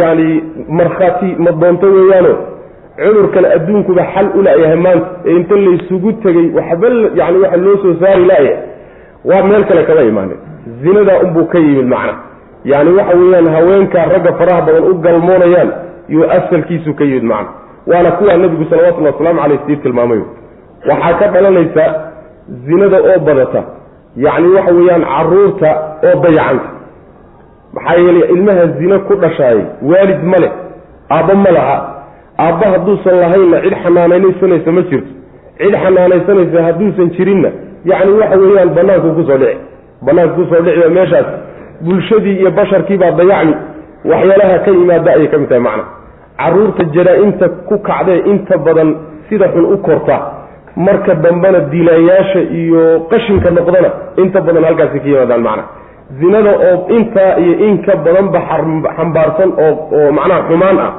yacni 0.00 0.28
markhaati 0.78 1.28
ma 1.44 1.50
doonto 1.60 1.86
weeyaano 1.96 2.32
cudurkan 3.02 3.44
adduunkuba 3.56 4.02
xal 4.14 4.26
u 4.38 4.42
la-yahay 4.46 4.76
maanta 4.84 5.08
ee 5.28 5.36
inta 5.38 5.54
laysugu 5.66 6.12
tegey 6.24 6.46
waxba 6.58 6.88
yani 7.20 7.38
waxa 7.44 7.56
loo 7.64 7.76
soo 7.82 7.94
saari 8.00 8.24
la-yahay 8.30 8.56
waa 9.28 9.42
meel 9.48 9.64
kale 9.68 9.82
kama 9.88 10.02
imaanin. 10.10 10.38
Zinadaa 10.82 11.18
unbuu 11.24 11.44
ka 11.52 11.58
yimid 11.58 11.86
macna. 11.94 12.14
Yacni 12.70 12.90
waxa 12.98 13.16
weeyaan 13.20 13.46
haweenkaa 13.54 14.04
ragga 14.12 14.32
faraha 14.38 14.60
badan 14.66 14.84
u 14.90 14.94
galmoonayaan 15.04 15.70
yuu 16.08 16.24
asalkiisu 16.36 16.94
ka 16.98 17.04
yimid 17.04 17.22
macna. 17.32 17.48
Waana 17.86 18.10
kuwaa 18.18 18.36
nebigu 18.42 18.64
salawatullahi 18.70 19.12
wasalaamu 19.14 19.40
caleyh 19.42 19.60
sii 19.66 19.76
tilmaamay 19.76 20.20
waxaa 20.88 21.14
ka 21.20 21.26
dhalanaysa 21.34 21.84
zinada 22.66 22.96
oo 23.10 23.18
badata 23.26 23.62
yacni 24.16 24.48
waxa 24.56 24.72
weeyaan 24.78 25.04
carruurta 25.12 25.70
oo 26.08 26.14
dayacanta 26.24 26.68
maxaa 27.74 27.96
yeelay 28.02 28.28
ilmaha 28.34 28.66
zina 28.78 28.98
ku 28.98 29.14
dhashaayay 29.22 29.64
waalid 29.90 30.22
ma 30.30 30.36
leh 30.44 30.52
aabba 31.16 31.34
ma 31.44 31.50
laha 31.56 31.76
aabba 32.44 32.66
hadduusan 32.74 33.16
lahaynna 33.22 33.58
cid 33.64 33.74
xanaanaysanaysa 33.84 34.70
ma 34.76 34.82
jirto. 34.90 35.10
Cid 35.60 35.74
xanaanaysanaysa 35.84 36.58
hadduusan 36.68 37.08
jirinna 37.16 37.50
yacni 37.90 38.12
waxa 38.20 38.36
weeyaan 38.42 38.70
banaanku 38.78 39.08
ku 39.18 39.22
soo 39.28 39.38
dhici. 39.42 39.58
Banaanku 40.06 40.34
ku 40.38 40.44
soo 40.50 40.62
dhici 40.66 40.88
meeshaas. 40.96 41.26
Bulshadii 41.86 42.36
iyo 42.40 42.50
basharkiibaa 42.58 43.10
dayacmi 43.20 43.54
waxyaalaha 44.12 44.56
ka 44.64 44.70
yimaada 44.76 45.10
ayay 45.16 45.28
ka 45.32 45.38
mid 45.42 45.48
tahay 45.50 45.62
macna. 45.68 45.84
Caruurta 46.40 46.82
jaraa-imta 46.94 47.46
ku 47.68 47.74
kacdee 47.88 48.18
inta 48.32 48.54
badan 48.66 48.90
sida 49.28 49.46
xun 49.54 49.64
u 49.74 49.76
korta. 49.86 50.16
Marka 50.86 51.14
dambena 51.24 51.60
dilaayaasha 51.72 52.40
iyo 52.60 52.82
qashinka 53.10 53.50
noqdana 53.56 53.90
inta 54.22 54.38
badan 54.46 54.64
halkaasi 54.68 54.98
ka 55.02 55.06
yimaadaan 55.12 55.42
macna. 55.48 55.64
Zinada 56.20 56.52
oo 56.68 56.76
intaa 56.96 57.32
iyo 57.42 57.54
in 57.66 57.74
ka 57.86 57.96
badanba 58.04 58.38
xambaarsan 58.96 59.50
oo 59.66 59.72
oo 59.98 60.12
macnaha 60.18 60.40
xumaan 60.48 60.78
ah 60.86 60.90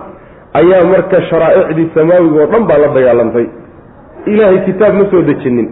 ayaa 0.60 0.84
marka 0.94 1.22
sharaa'icdii 1.30 1.88
samaawiga 1.96 2.40
oo 2.44 2.48
dhan 2.54 2.64
baa 2.70 2.78
la 2.84 2.88
dagaalantay 2.98 3.46
ilaahay 4.32 4.60
kitaab 4.68 4.94
ma 5.00 5.06
soo 5.12 5.22
dejinin. 5.30 5.68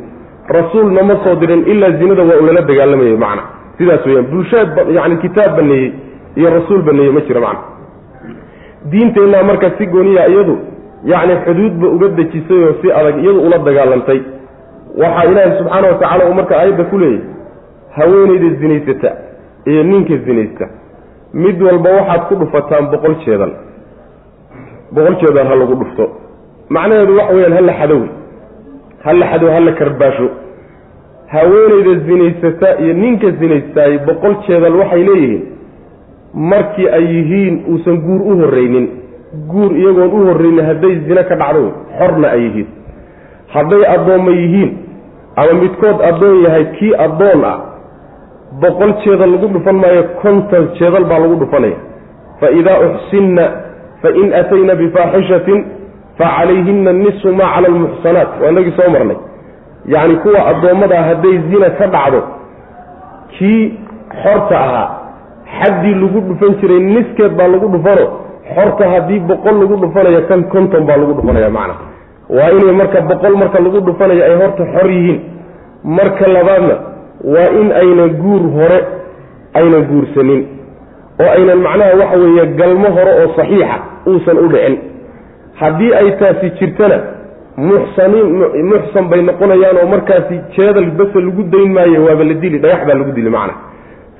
Rasuulna 0.58 1.04
ma 1.10 1.16
soo 1.24 1.36
dirin 1.42 1.64
ilaa 1.74 1.92
zinada 2.00 2.24
waa 2.30 2.38
uu 2.42 2.46
lala 2.50 2.62
dagaalamayay 2.70 3.18
macna. 3.24 3.44
Sidaas 3.78 4.06
weyaan 4.06 4.28
bulshaad 4.32 4.70
yani 4.98 5.18
kitaab 5.26 5.56
baneeyey 5.58 5.92
iyo 6.40 6.50
rasuul 6.58 6.82
baneeyey 6.88 7.12
ma 7.18 7.22
jiro 7.28 7.42
macna. 7.42 7.62
Diinteennaa 8.92 9.44
marka 9.44 9.72
si 9.78 9.86
gooniya 9.94 10.28
iyadu 10.34 10.56
yacni 11.12 11.36
xuduudba 11.46 11.88
uga 11.96 12.08
dejisay 12.18 12.62
oo 12.68 12.74
si 12.82 12.88
adag 13.00 13.18
iyadu 13.24 13.40
ula 13.48 13.58
dagaalantay 13.68 14.20
waxaa 15.02 15.26
ilaahay 15.32 15.52
subxaana 15.60 15.88
watacaala 15.92 16.24
uu 16.30 16.34
marka 16.40 16.54
aayadda 16.60 16.84
ku 16.92 16.98
leeyahy 16.98 17.22
haweenayda 17.98 18.50
zinaysata 18.62 19.10
iyo 19.72 19.84
ninka 19.84 20.16
zinaysta. 20.26 20.66
Mid 21.34 21.62
walba 21.68 21.90
waxaad 22.00 22.22
ku 22.30 22.36
dhufataan 22.42 22.86
boqol 22.94 23.16
jeedal 23.26 23.52
boqol 24.96 25.16
jeedal 25.22 25.48
ha 25.48 25.56
lagu 25.56 25.76
dhufto. 25.82 26.06
Macnaheedu 26.70 27.18
waxa 27.18 27.34
weyaan 27.36 27.54
hala 27.58 27.74
xadow 27.80 28.02
hala 29.06 29.26
xadow 29.32 29.50
hala 29.56 29.72
karbaasho. 29.80 30.28
Haweenayda 31.28 31.94
zinaysata 32.08 32.70
iyo 32.80 32.94
ninka 32.94 33.32
zinaystaay 33.40 33.98
boqol 34.08 34.36
jeedal 34.48 34.76
waxay 34.82 35.04
leeyihiin 35.04 35.44
markii 36.34 36.88
ay 36.98 37.06
yihiin 37.16 37.56
uusan 37.72 37.98
guur 38.06 38.22
u 38.22 38.34
horreynin 38.42 38.88
guur 39.52 39.72
iyagoon 39.76 40.12
u 40.12 40.26
horreynin 40.28 40.66
hadday 40.66 40.96
zine 41.08 41.24
ka 41.30 41.36
dhacdo 41.36 41.72
xorna 42.00 42.28
ay 42.36 42.42
yihiin. 42.46 42.68
Hadday 43.54 43.84
addoomma 43.96 44.32
yihiin 44.32 44.72
ama 45.36 45.54
midkood 45.62 45.98
addoon 46.10 46.44
yahay 46.46 46.66
kii 46.80 46.94
addoon 47.06 47.44
ah 47.52 47.58
boqol 48.62 48.92
jeedal 49.04 49.32
lagu 49.32 49.48
dhufan 49.56 49.76
maayo 49.84 50.04
konton 50.22 50.64
jeedal 50.80 51.06
baa 51.12 51.20
lagu 51.20 51.36
dhufanaya. 51.44 51.78
Fa 52.40 52.48
idaa 52.60 52.80
uxsinna 52.88 53.46
fa 54.02 54.10
in 54.22 54.34
atayna 54.42 54.76
bifaaxishatin 54.82 55.60
fa 56.18 56.26
calayhina 56.38 56.94
nisu 56.94 57.34
maa 57.40 57.50
cala 57.56 57.68
almuxsanaat 57.74 58.30
waa 58.42 58.50
inagii 58.54 58.74
soo 58.80 58.90
marnay 58.96 59.18
yacni 59.94 60.16
kuwa 60.24 60.46
addoommadaa 60.52 61.04
hadday 61.10 61.36
zina 61.50 61.70
ka 61.80 61.88
dhacdo 61.96 62.22
kii 63.38 63.64
xorta 64.24 64.56
ahaa 64.66 64.88
xaddii 65.60 65.96
lagu 66.04 66.20
dhufan 66.30 66.56
jiray 66.62 66.80
niskeed 66.80 67.32
baa 67.40 67.48
lagu 67.54 67.68
dhufano 67.76 68.06
xorta 68.56 68.90
haddii 68.94 69.20
boqol 69.30 69.56
lagu 69.62 69.76
dhufanayo 69.84 70.22
kan 70.30 70.44
konton 70.54 70.84
baa 70.90 70.98
lagu 71.02 71.14
dhufanaya 71.20 71.50
macna 71.58 71.76
waa 72.38 72.50
inay 72.58 72.74
marka 72.82 73.02
boqol 73.12 73.36
marka 73.42 73.60
lagu 73.66 73.80
dhufanayo 73.88 74.24
ay 74.30 74.36
horta 74.42 74.64
xor 74.74 74.88
yihiin 74.96 75.20
marka 76.00 76.26
labaadna 76.38 76.76
waa 77.34 77.50
in 77.62 77.68
aynan 77.82 78.10
guur 78.24 78.44
hore 78.58 78.80
aynan 79.60 79.84
guursanin 79.92 80.42
oo 81.22 81.30
aynan 81.38 81.60
macnaha 81.68 81.96
waxa 82.02 82.18
weeye 82.24 82.46
galmo 82.60 82.88
hore 82.98 83.12
oo 83.22 83.28
saxiixa 83.38 83.78
uusan 84.12 84.38
u 84.46 84.48
dhicin. 84.54 84.76
Haddii 85.62 85.94
ay 86.00 86.12
taasi 86.20 86.50
jirtana 86.60 86.98
muxsaniin 87.70 88.28
muxsan 88.72 89.06
bay 89.12 89.22
noqonayaan 89.30 89.78
oo 89.82 89.88
markaasi 89.94 90.36
jeedal 90.56 90.90
base 91.00 91.20
lagu 91.28 91.44
dayn 91.54 91.72
maayo 91.78 92.06
waaba 92.08 92.24
la 92.30 92.34
dili 92.44 92.58
dhagax 92.64 92.82
baa 92.88 92.98
lagu 93.02 93.12
dili 93.18 93.30
macna. 93.30 93.54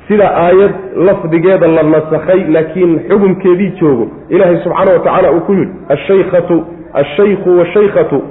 Sida 0.08 0.28
aayad 0.46 0.74
lafdigeeda 1.08 1.68
la 1.68 1.84
nasakhay 1.84 2.42
laakiin 2.56 2.92
xukunkeedii 3.10 3.72
joogo 3.80 4.08
ilaahay 4.30 4.58
subxaana 4.64 4.92
wa 4.98 5.00
tacaala 5.06 5.32
uu 5.32 5.42
ku 5.48 5.54
yidhi 5.54 5.74
ashaykhatu 5.96 6.56
ashaykhu 7.02 7.50
washaykhatu 7.60 8.22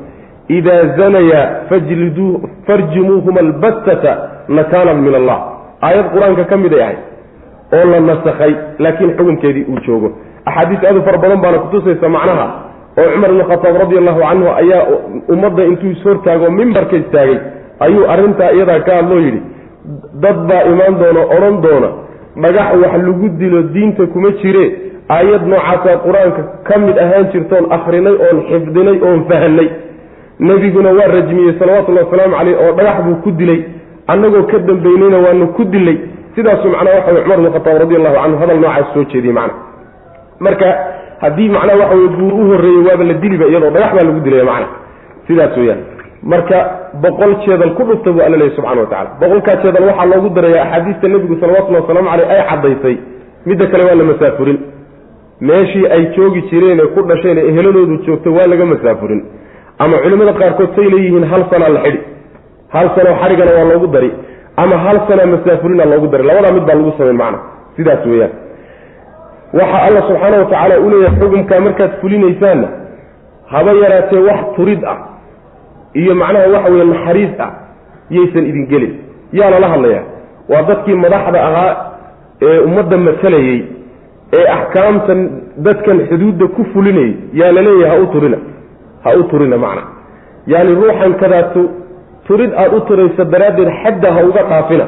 idaa 0.49 0.83
zanaya 0.99 1.43
fajliduu 1.69 2.41
farjimuuhuma 2.67 3.41
albattata 3.41 4.13
nakaalan 4.49 4.99
min 5.07 5.15
allah. 5.21 5.39
Aayad 5.83 6.07
qur'aanka 6.15 6.45
ka 6.51 6.57
mid 6.57 6.73
ay 6.75 6.83
ahayd 6.83 6.99
oo 7.73 7.85
la 7.91 8.01
nasakhay 8.01 8.55
laakiin 8.79 9.11
xukunkeedii 9.17 9.65
uu 9.69 9.79
joogo. 9.87 10.11
Axaadiis 10.47 10.85
aadu 10.85 11.03
fara 11.03 11.19
badan 11.19 11.41
baana 11.41 11.59
kutusaysa 11.59 12.09
macnaha 12.09 12.47
oo 12.99 13.09
cumar 13.13 13.31
ibn 13.31 13.43
khataab 13.51 13.77
radi 13.83 13.99
allahu 13.99 14.21
canhu 14.21 14.49
ayaa 14.63 14.83
ummadda 15.29 15.65
intuu 15.65 15.91
ishortaago 15.91 16.51
mimbarka 16.51 16.97
istaagay 16.97 17.39
ayuu 17.81 18.05
arrintaa 18.13 18.51
iyadaa 18.57 18.81
ka 18.81 18.97
hadloo 18.97 19.19
yidhi 19.27 19.41
dad 20.23 20.37
baa 20.49 20.63
imaan 20.73 20.99
doona 21.01 21.21
odhan 21.37 21.61
doona 21.65 21.89
dhagax 22.43 22.69
wax 22.83 22.93
lagu 23.07 23.29
dilo 23.29 23.63
diinta 23.63 24.07
kuma 24.07 24.31
jire 24.43 24.65
aayad 25.17 25.43
noocaasaa 25.53 25.97
qur'aanka 26.07 26.43
ka 26.69 26.79
mid 26.79 26.99
ahaan 27.05 27.27
jirtoon 27.33 27.65
akhrinay 27.77 28.17
oon 28.27 28.39
xifdinay 28.51 28.99
oon 29.09 29.21
fahanay. 29.29 29.69
Nebiguna 30.41 30.91
waa 30.99 31.07
rajmiyey 31.17 31.53
salawatullahi 31.59 32.07
wasalaamu 32.07 32.37
caleyh 32.39 32.57
oo 32.65 32.73
dhagax 32.79 32.97
buu 33.05 33.15
ku 33.25 33.31
dilay 33.31 33.61
annagoo 34.07 34.43
ka 34.51 34.59
dambaynayna 34.59 35.19
waanu 35.27 35.47
ku 35.57 35.65
dilay 35.65 35.97
sidaasuu 36.37 36.71
macnaha 36.75 36.97
waxa 36.99 37.13
wey 37.15 37.23
cumar 37.25 37.39
ibn 37.41 37.53
khataab 37.57 37.79
radi 37.83 37.97
allahu 38.01 38.17
canhu 38.23 38.39
hadal 38.43 38.59
noocaas 38.65 38.87
soo 38.95 39.05
jeediyey 39.13 39.35
macna. 39.39 39.55
Marka 40.47 40.69
haddii 41.25 41.49
macnaha 41.57 41.79
waxa 41.83 41.97
weye 42.01 42.09
guur 42.19 42.33
u 42.41 42.45
horreeyey 42.51 42.83
waaba 42.89 43.05
la 43.11 43.15
diliba 43.23 43.47
iyadoo 43.51 43.71
dhagax 43.77 43.93
baa 43.97 44.05
lagu 44.09 44.21
dilaya 44.27 44.45
macna. 44.51 44.67
Sidaas 45.27 45.57
weyaan 45.61 45.81
marka 46.33 46.59
boqol 47.05 47.33
jeedal 47.47 47.73
ku 47.79 47.83
dhufta 47.89 48.11
buu 48.15 48.23
alla 48.27 48.37
leeyahy 48.41 48.57
subxana 48.57 48.81
wa 48.85 48.89
tacala 48.93 49.11
boqolkaa 49.21 49.57
jeedal 49.65 49.85
waxaa 49.91 50.07
loogu 50.13 50.29
daraya 50.37 50.63
axaadiista 50.65 51.09
nebigu 51.13 51.37
salawatullahi 51.41 51.83
wasalaamu 51.85 52.09
caleyh 52.13 52.31
ay 52.35 52.43
caddaysay. 52.51 52.97
Midda 53.49 53.67
kale 53.73 53.83
waa 53.89 53.95
la 54.01 54.05
masaafurin. 54.11 54.59
Meeshii 55.49 55.87
ay 55.97 56.03
joogi 56.17 56.41
jireen 56.51 56.81
ee 56.85 56.89
ku 56.95 57.01
dhasheen 57.11 57.39
ee 57.39 57.49
eheladoodu 57.51 57.97
joogta 58.07 58.31
waa 58.37 58.47
laga 58.53 58.65
masaafurin. 58.73 59.21
Ama 59.79 59.97
culimmada 60.05 60.33
qaarkood 60.41 60.71
say 60.77 60.87
leeyihiin 60.95 61.25
hal 61.33 61.43
sanaa 61.53 61.69
la 61.77 61.81
xidhi. 61.85 62.01
Hal 62.75 62.87
sano 62.97 63.11
xadhigana 63.23 63.53
waa 63.59 63.67
loogu 63.73 63.87
dari 63.97 64.11
ama 64.57 64.77
hal 64.85 65.01
sana 65.09 65.27
masaafurina 65.27 65.85
loogu 65.85 66.07
dari 66.13 66.25
labadaa 66.29 66.53
mid 66.57 66.65
baa 66.69 66.75
lagu 66.75 66.93
samayn 66.99 67.17
macna. 67.23 67.39
Sidaas 67.77 68.07
weeyaan. 68.07 68.33
Waxa 69.59 69.79
alla 69.87 70.01
subxaana 70.09 70.37
watacaala 70.43 70.75
u 70.81 70.91
leeyahay 70.91 71.19
xukumkaa 71.21 71.61
markaad 71.67 71.91
fulinaysaanna 72.01 72.69
haba 73.53 73.73
yaraatee 73.83 74.19
wax 74.29 74.41
turid 74.57 74.85
ah 74.93 74.99
iyo 76.01 76.15
macnaha 76.15 76.47
waxa 76.55 76.71
weye 76.73 76.85
naxariis 76.85 77.41
ah 77.47 77.51
yaysan 78.11 78.45
idin 78.51 78.67
gelin. 78.73 78.93
Yaa 79.33 79.51
lala 79.51 79.69
hadlayaa. 79.69 80.05
Waa 80.49 80.63
dadkii 80.63 80.95
madaxda 81.05 81.39
ahaa 81.49 81.73
ee 82.43 82.59
ummadda 82.67 82.97
matalayey 83.07 83.59
ee 84.39 84.45
axkaamtan 84.57 85.21
dadkan 85.67 85.99
xuduudda 86.09 86.47
ku 86.57 86.65
fulinayay 86.73 87.13
yaa 87.41 87.53
la 87.57 87.63
leeyahay 87.69 87.99
ha 87.99 88.03
u 88.05 88.07
turina. 88.15 88.39
Ha 89.05 89.11
u 89.21 89.23
turina 89.31 89.57
macna. 89.65 89.83
Yaani 90.53 90.75
ruuxan 90.81 91.15
kadaatu 91.23 91.61
turid 92.27 92.53
aada 92.63 92.77
u 92.77 92.81
turaysa 92.89 93.25
daraaddeed 93.35 93.71
xadda 93.83 94.09
ha 94.17 94.21
uga 94.31 94.43
dhaafina 94.51 94.87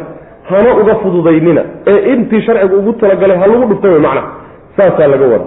hana 0.50 0.71
uga 0.83 0.95
fududaynina 1.02 1.62
ee 1.92 1.99
intii 2.12 2.42
sharcigu 2.47 2.76
ugu 2.80 2.92
talagalay 3.02 3.37
ha 3.42 3.47
lagu 3.52 3.64
dhuftay 3.71 3.90
way 3.95 4.00
macnaha 4.07 4.28
saasaa 4.76 5.09
laga 5.14 5.26
wada 5.33 5.47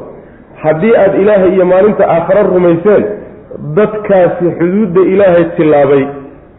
haddii 0.63 0.93
aada 1.03 1.17
ilaahay 1.23 1.51
iyo 1.55 1.65
maalinta 1.73 2.03
aakhare 2.15 2.43
rumayseen 2.55 3.03
dadkaasi 3.77 4.45
xuduudda 4.59 5.01
ilaahay 5.13 5.45
tillaabay 5.57 6.03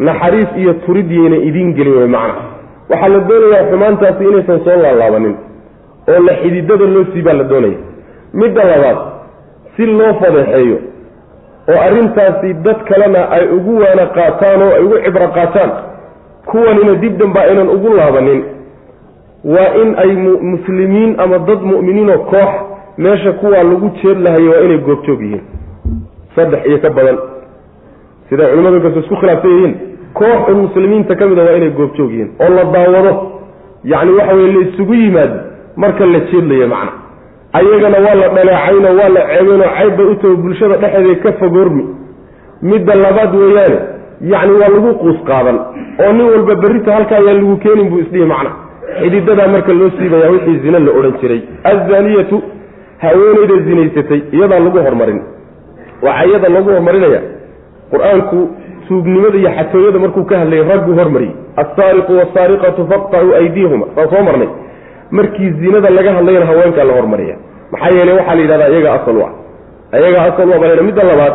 naxariis 0.09 0.51
iyo 0.63 0.73
turid 0.87 1.11
yayna 1.19 1.37
idiin 1.49 1.71
gelin 1.79 1.95
way 2.01 2.09
macnaha 2.17 2.43
waxaa 2.91 3.09
la 3.15 3.21
doonayaa 3.31 3.65
xumaantaasi 3.71 4.23
inaysan 4.31 4.61
soo 4.67 4.77
laalaabanin 4.85 5.35
oo 6.13 6.21
la 6.29 6.35
xididada 6.43 6.87
loo 6.95 7.05
sii 7.13 7.23
baa 7.27 7.37
la 7.41 7.45
doonaya. 7.53 7.79
Midda 8.41 8.63
labaad 8.73 8.99
si 9.77 9.87
loo 9.99 10.13
fadeexeeyo 10.21 10.77
oo 11.69 11.81
arrintaasi 11.87 12.55
dad 12.55 12.79
kalena 12.89 13.31
ay 13.31 13.47
ugu 13.57 13.79
waana 13.83 14.07
qaataan 14.07 14.63
oo 14.63 14.73
ay 14.77 14.83
ugu 14.85 14.97
cibro 15.05 15.29
qaataan 15.29 15.71
kuwanina 16.47 16.95
dib 17.03 17.17
damba 17.19 17.41
aynan 17.41 17.69
ugu 17.69 17.89
laabanin. 17.97 18.43
Waa 19.45 19.75
in 19.83 19.95
ay 19.99 20.11
muslimiin 20.53 21.15
ama 21.21 21.39
dad 21.39 21.61
mu'miniinoo 21.63 22.19
koox 22.19 22.51
meesha 22.99 23.33
kuwaa 23.33 23.63
lagu 23.63 23.91
jeed 24.03 24.19
lahayo 24.21 24.51
waa 24.51 24.61
inay 24.67 24.79
goobjoog 24.79 25.21
yihiin. 25.23 25.43
Saddex 26.37 26.67
iyo 26.67 26.79
ka 26.79 26.91
badan. 26.91 27.19
Siday 28.29 28.47
culimadu 28.51 28.77
inkastoo 28.77 29.01
isku 29.03 29.17
khilaafsan 29.17 29.51
yihiin 29.51 29.75
koox 30.15 30.49
un 30.49 30.57
muslimiinta 30.67 31.15
ka 31.17 31.27
mida 31.27 31.43
waa 31.43 31.57
inay 31.57 31.71
goobjoog 31.71 32.11
yihiin 32.11 32.31
oo 32.41 32.49
la 32.57 32.65
daawado. 32.65 33.13
Yacni 33.85 34.13
waxa 34.13 34.35
weye 34.35 34.53
la 34.53 34.61
isugu 34.69 34.95
yimaado 34.95 35.35
marka 35.77 36.07
la 36.07 36.19
jeedlayo 36.31 36.69
macna 36.69 36.93
ayagana 37.59 37.99
waa 38.07 38.15
la 38.21 38.29
dhaleecayno 38.37 38.89
waa 38.99 39.09
la 39.17 39.23
ceebeynoo 39.31 39.71
cayb 39.77 39.97
bay 39.99 40.07
u 40.13 40.15
tago 40.23 40.37
bulshada 40.45 40.77
dhexeeday 40.83 41.17
ka 41.25 41.33
fogoormi 41.41 41.85
midda 42.71 42.95
labaad 43.05 43.35
weeyaane 43.43 43.79
yacni 44.33 44.53
waa 44.61 44.71
lagu 44.75 44.91
quus 45.03 45.19
qaadan. 45.31 45.59
Oo 46.05 46.13
nin 46.17 46.27
walba 46.33 46.55
berrita 46.63 46.91
halkaa 46.97 47.19
ayaan 47.23 47.37
lagu 47.43 47.57
keenin 47.65 47.89
buu 47.91 48.01
isdhihi 48.05 48.27
macna. 48.33 48.51
Xididadaa 49.01 49.49
marka 49.55 49.73
loo 49.81 49.91
siibaya 49.99 50.31
wixii 50.35 50.59
zina 50.65 50.79
la 50.87 50.91
odhan 50.99 51.15
jiray. 51.21 51.41
Azaniyatu 51.71 52.37
haweenayda 53.05 53.57
zinaysatay 53.67 54.21
iyadaa 54.37 54.61
lagu 54.67 54.79
hormarin. 54.87 55.21
Waxaa 56.03 56.25
iyada 56.29 56.49
lagu 56.57 56.71
hormarinaya 56.75 57.21
qur'aanku 57.93 58.39
tuugnimada 58.89 59.39
iyo 59.43 59.51
xatooyada 59.59 59.99
markuu 60.05 60.25
ka 60.31 60.35
hadlayay 60.43 60.65
ragguu 60.71 60.95
hormariyey. 61.01 61.35
Alsaariqu 61.63 62.13
wasaariqatu 62.21 62.81
faqtacuu 62.93 63.35
aydiyahuma 63.41 63.87
saa 63.97 64.07
soo 64.13 64.23
marnay 64.29 64.49
markii 65.19 65.51
zinada 65.61 65.91
laga 65.99 66.13
hadlayana 66.19 66.47
haweenkaa 66.51 66.85
la 66.91 66.95
hormariya. 66.99 67.37
Maxaa 67.73 67.95
yeele 67.97 68.13
waxaa 68.19 68.35
la 68.35 68.43
yidhahdaa 68.43 68.69
iyaga 68.75 68.93
asal 68.99 69.17
u 69.17 69.23
ah 69.29 69.33
iyaga 70.01 70.21
asal 70.29 70.49
u 70.49 70.53
ah 70.55 70.83
midda 70.89 71.03
labaad 71.11 71.35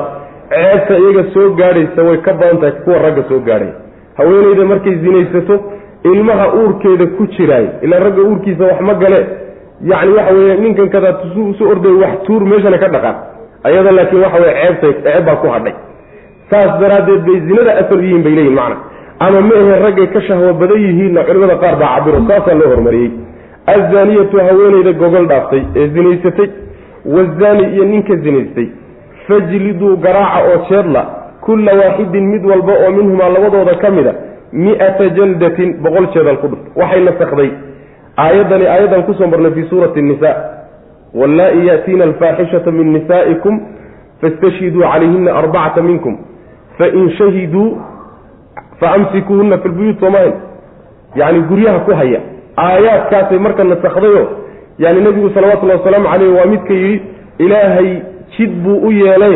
ceebta 0.51 0.93
iyaga 1.03 1.23
soo 1.33 1.49
gaadhaysa 1.59 2.01
way 2.07 2.17
ka 2.27 2.33
badan 2.39 2.57
tahay 2.61 2.75
kuwa 2.83 2.97
ragga 3.05 3.23
soo 3.29 3.39
gaadhay. 3.47 3.71
Haweenayda 4.17 4.65
markay 4.71 4.95
zinaysato 5.03 5.55
ilmaha 6.11 6.45
uurkeeda 6.59 7.05
ku 7.17 7.27
jiraay 7.35 7.67
ilaa 7.81 7.99
ragga 7.99 8.21
uurkiisa 8.29 8.63
wax 8.71 8.79
ma 8.89 8.93
gale. 8.93 9.19
Yacni 9.91 10.11
waxa 10.17 10.33
weeye 10.33 10.55
ninkan 10.63 10.89
kadaa 10.89 11.15
su 11.57 11.63
orday 11.71 11.95
wax 12.03 12.13
tuur 12.25 12.41
meeshana 12.51 12.77
ka 12.77 12.87
dhaqaan 12.95 13.15
ayada 13.63 13.91
laakiin 13.97 14.21
waxa 14.25 14.39
weye 14.43 14.53
ceebtay 14.61 14.93
ceeb 15.03 15.25
baa 15.25 15.35
ku 15.41 15.47
hadhay. 15.55 15.73
Saas 16.49 16.71
daraaddeed 16.81 17.21
bay 17.27 17.39
zinada 17.47 17.71
asal 17.81 17.99
yihiin 18.05 18.23
bay 18.25 18.33
leeyihiin 18.37 18.55
macna. 18.59 18.77
Ama 19.19 19.41
ma 19.41 19.55
ahe 19.61 19.79
raggay 19.85 20.07
ka 20.13 20.21
shahwo 20.27 20.53
badan 20.61 20.81
yihiinna 20.85 21.23
culimada 21.27 21.55
qaar 21.63 21.75
baa 21.81 21.91
cabiro 21.95 22.19
saasaa 22.29 22.55
loo 22.59 22.69
hormariyey 22.73 23.11
azaniyatu 23.75 24.37
haweenayda 24.47 24.93
gogol 25.01 25.25
dhaaftay 25.31 25.61
ee 25.75 25.87
zinaysatay 25.95 26.49
wazaani 27.15 27.63
iyo 27.73 27.85
ninka 27.85 28.15
zinaystay. 28.15 28.67
Fajliduu 29.27 29.95
garaaca 29.97 30.43
oo 30.51 30.57
jeedla 30.69 31.01
kulla 31.41 31.71
waaxidin 31.81 32.25
mid 32.33 32.45
walba 32.51 32.73
oo 32.83 32.91
minhumaa 32.97 33.29
labadooda 33.29 33.75
ka 33.83 33.89
mid 33.97 34.07
a 34.07 34.13
mi'ata 34.53 35.09
jaldatin 35.17 35.73
boqol 35.83 36.07
jeedal 36.13 36.37
ku 36.41 36.47
dhuft 36.47 36.65
waxay 36.81 37.01
nasakday. 37.07 37.49
Aayaddani 38.17 38.65
aayaddan 38.67 39.03
ku 39.07 39.13
soo 39.13 39.27
marnay 39.27 39.51
fii 39.51 39.67
suurati 39.69 40.01
nisa 40.01 40.31
wallaa-i 41.19 41.67
yaatiina 41.67 42.03
alfaaxishata 42.09 42.71
min 42.71 42.87
nisaa'ikum 42.93 43.59
fastashhiduu 44.21 44.81
calayhina 44.91 45.35
arbacata 45.41 45.81
minkum. 45.81 46.17
Fain 46.77 47.09
shahiduu 47.17 47.67
faamsikuuhuna 48.79 49.57
fi 49.57 49.67
lbuyuut 49.69 49.99
soomaahin 49.99 50.33
yacni 51.15 51.41
guryaha 51.41 51.79
ku 51.79 51.91
haya 51.95 52.21
aayaadkaasay 52.57 53.39
marka 53.39 53.63
nasakdayo 53.63 54.27
yani 54.79 55.01
nebigu 55.01 55.29
salawatullahi 55.33 55.79
wasalaamu 55.79 56.09
caleyh 56.11 56.33
waa 56.37 56.45
midka 56.45 56.73
yidhi 56.73 57.01
ilaahay 57.37 57.89
jid 58.37 58.51
buu 58.63 58.77
u 58.87 58.91
yeelay 58.91 59.35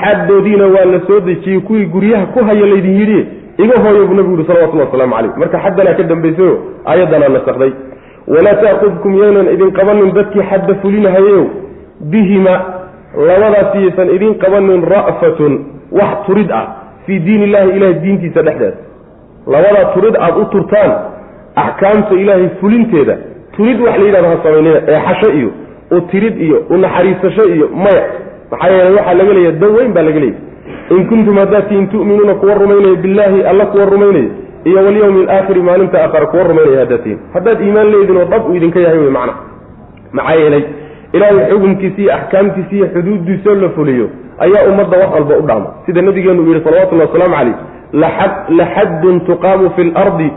xaddoodiina 0.00 0.66
waa 0.66 0.84
la 0.84 1.00
soo 1.06 1.20
dejiyey 1.20 1.60
kuwii 1.60 1.86
guryaha 1.86 2.26
ku 2.26 2.44
haya 2.44 2.66
laydin 2.66 2.96
yidhi 3.00 3.26
iga 3.64 3.80
hooyo 3.82 4.06
buu 4.06 4.14
nebigu 4.14 4.36
yihi 4.36 4.46
salawatullahi 4.46 4.86
wasalaamu 4.88 5.14
caleyh 5.16 5.36
marka 5.36 5.58
xaddanaa 5.64 5.94
ka 5.94 6.02
dambaysayo 6.02 6.54
aayaddanaa 6.86 7.28
nasakday 7.36 7.72
walaa 8.34 8.54
taakudkum 8.64 9.18
yaynan 9.22 9.48
idin 9.54 9.70
qabanin 9.78 10.12
dadkii 10.18 10.42
xadda 10.50 10.74
fulinahayeyow 10.82 11.44
bihima 12.12 12.54
labadaas 13.28 13.74
yaysan 13.74 14.08
idin 14.16 14.34
qabanin 14.44 14.82
ra'fatun 14.94 15.52
wax 16.00 16.14
turid 16.26 16.50
ah 16.60 16.66
fii 17.06 17.18
diin 17.26 17.42
illahi 17.42 17.70
ilahay 17.76 17.94
diintiisa 17.94 18.42
dhexdeeda. 18.42 18.76
Labadaa 19.46 19.84
turid 19.94 20.16
aada 20.16 20.36
u 20.36 20.44
turtaan 20.44 20.90
axkaamta 21.56 22.14
ilaahay 22.14 22.48
fulinteeda 22.60 23.16
turid 23.56 23.80
wax 23.80 23.98
la 23.98 24.04
yidhahdo 24.06 24.28
ha 24.28 24.36
samaynina 24.42 24.80
ee 24.88 25.00
xasho 25.08 25.32
iyo 25.38 25.50
u 25.90 26.00
tirid 26.00 26.40
iyo 26.40 26.58
u 26.70 26.76
naxariisasho 26.76 27.44
iyo 27.54 27.68
maya. 27.84 28.04
Maxaa 28.50 28.68
yeeley 28.70 28.94
waxaa 28.96 29.14
laga 29.14 29.32
leeya 29.32 29.52
dan 29.52 29.70
weyn 29.76 29.92
baa 29.92 30.02
laga 30.02 30.20
leeyay 30.20 30.38
in 30.90 31.06
kuntum 31.08 31.36
haddaad 31.38 31.68
tihin 31.68 31.86
tu'minuuna 31.88 32.34
kuwa 32.34 32.54
rumaynaya 32.54 32.94
billaahi 33.04 33.42
alla 33.50 33.66
kuwa 33.66 33.84
rumaynaya 33.84 34.28
iyo 34.64 34.76
walyawmi 34.84 35.22
alaakhiri 35.22 35.62
maalinta 35.62 36.02
aakhara 36.04 36.26
kuwa 36.26 36.42
rumaynaya 36.42 36.78
haddaad 36.80 37.02
tihin 37.02 37.18
haddaad 37.34 37.60
iimaan 37.60 37.90
leedin 37.90 38.16
oo 38.16 38.24
dhab 38.24 38.46
uu 38.50 38.54
idinka 38.54 38.80
yahay 38.80 38.98
wey 38.98 39.10
macna. 39.10 39.34
Maxaa 40.12 40.34
yeelay 40.34 40.62
ilaahay 41.12 41.50
xukunkiisa 41.50 42.00
iyo 42.02 42.14
axkaamtiisa 42.14 42.74
iyo 42.76 42.86
xuduuddiisoo 42.94 43.54
la 43.54 43.68
fuliyo 43.68 44.08
ayaa 44.38 44.64
ummadda 44.70 44.98
wax 44.98 45.10
walba 45.14 45.36
u 45.38 45.42
dhaama. 45.48 45.66
Sida 45.86 46.02
nabigeenu 46.02 46.42
uu 46.42 46.46
yidhi 46.52 46.64
salawatullahi 46.64 47.08
wasalaamu 47.10 47.36
calayh 47.36 47.56
laxaddun 48.58 49.20
tuqaamu 49.28 49.70
fi 49.76 49.84
lardi 49.84 50.30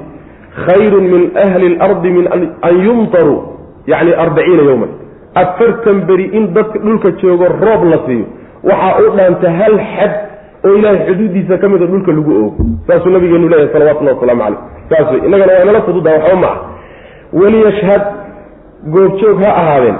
khayrun 0.65 1.05
min 1.13 1.23
ahli 1.45 1.75
lardi 1.77 2.09
min 2.17 2.25
an 2.61 2.75
yumtaruu 2.85 3.39
yacni 3.87 4.13
arbaciina 4.13 4.63
yowman 4.69 4.89
afartan 5.35 6.05
beri 6.07 6.29
in 6.33 6.53
dadka 6.53 6.79
dhulka 6.79 7.11
joogo 7.21 7.45
roob 7.47 7.83
la 7.91 7.97
siiyo. 8.05 8.25
Waxaa 8.63 8.99
u 9.05 9.15
dhaanta 9.17 9.51
hal 9.59 9.75
xad 9.93 10.13
oo 10.65 10.75
ilaahay 10.77 11.05
xuduuddiisa 11.07 11.57
ka 11.57 11.69
mida 11.69 11.85
dhulka 11.85 12.11
lagu 12.11 12.31
oogo. 12.31 12.63
Saasuu 12.87 13.09
nabigeenu 13.09 13.49
leeyahay 13.49 13.73
salawatullahi 13.73 14.15
wasalaamu 14.17 14.41
calayh. 14.41 14.59
Saas 14.89 15.11
wey 15.11 15.21
innagana 15.27 15.53
waa 15.53 15.63
inala 15.63 15.81
fududa 15.81 16.11
waxba 16.11 16.35
ma 16.35 16.51
ah 16.53 17.99
goobjoog 18.93 19.39
ha 19.43 19.51
ahaadeen. 19.61 19.97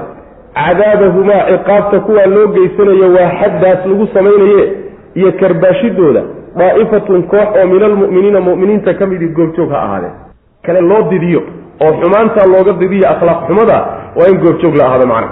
Cadaabahumaa 0.58 1.42
ciqaabta 1.50 2.00
kuwaa 2.00 2.26
loo 2.26 2.48
geysanayo 2.48 3.08
waa 3.18 3.32
xaddaas 3.40 3.86
lagu 3.86 4.08
samaynaye 4.14 4.64
iyo 5.16 5.32
karbaashidooda 5.40 6.22
daa'ifatun 6.58 7.24
koox 7.24 7.50
oo 7.62 7.68
min 7.74 7.84
almu'miniina 7.84 8.40
mu'miniinta 8.40 8.94
ka 8.94 9.06
midii 9.06 9.34
goobjoog 9.38 9.70
ha 9.72 9.82
ahaadeen 9.84 10.27
kale 10.66 10.82
loo 10.82 11.02
didiyo 11.12 11.42
oo 11.86 11.92
xumaantaa 12.02 12.48
looga 12.54 12.74
didiyo 12.82 13.10
akhlaaq 13.10 13.40
xumada 13.48 13.78
waa 14.18 14.28
in 14.32 14.38
goobjoog 14.44 14.76
la 14.76 14.86
ahaado 14.86 15.08
macna. 15.08 15.30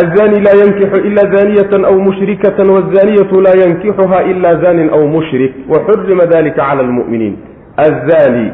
Azani 0.00 0.40
laa 0.46 0.56
yankixu 0.62 0.96
ila 1.08 1.22
zaniyatan 1.36 1.84
aw 1.84 1.94
mushrikatan 2.06 2.70
wazaniyatu 2.70 3.40
laa 3.40 3.56
yankixuha 3.64 4.22
ila 4.30 4.50
zanin 4.62 4.90
aw 4.96 5.02
mushrik 5.06 5.52
waxurima 5.72 6.26
dalika 6.26 6.56
cala 6.62 6.80
almu'miniin. 6.86 7.36
Azani 7.76 8.52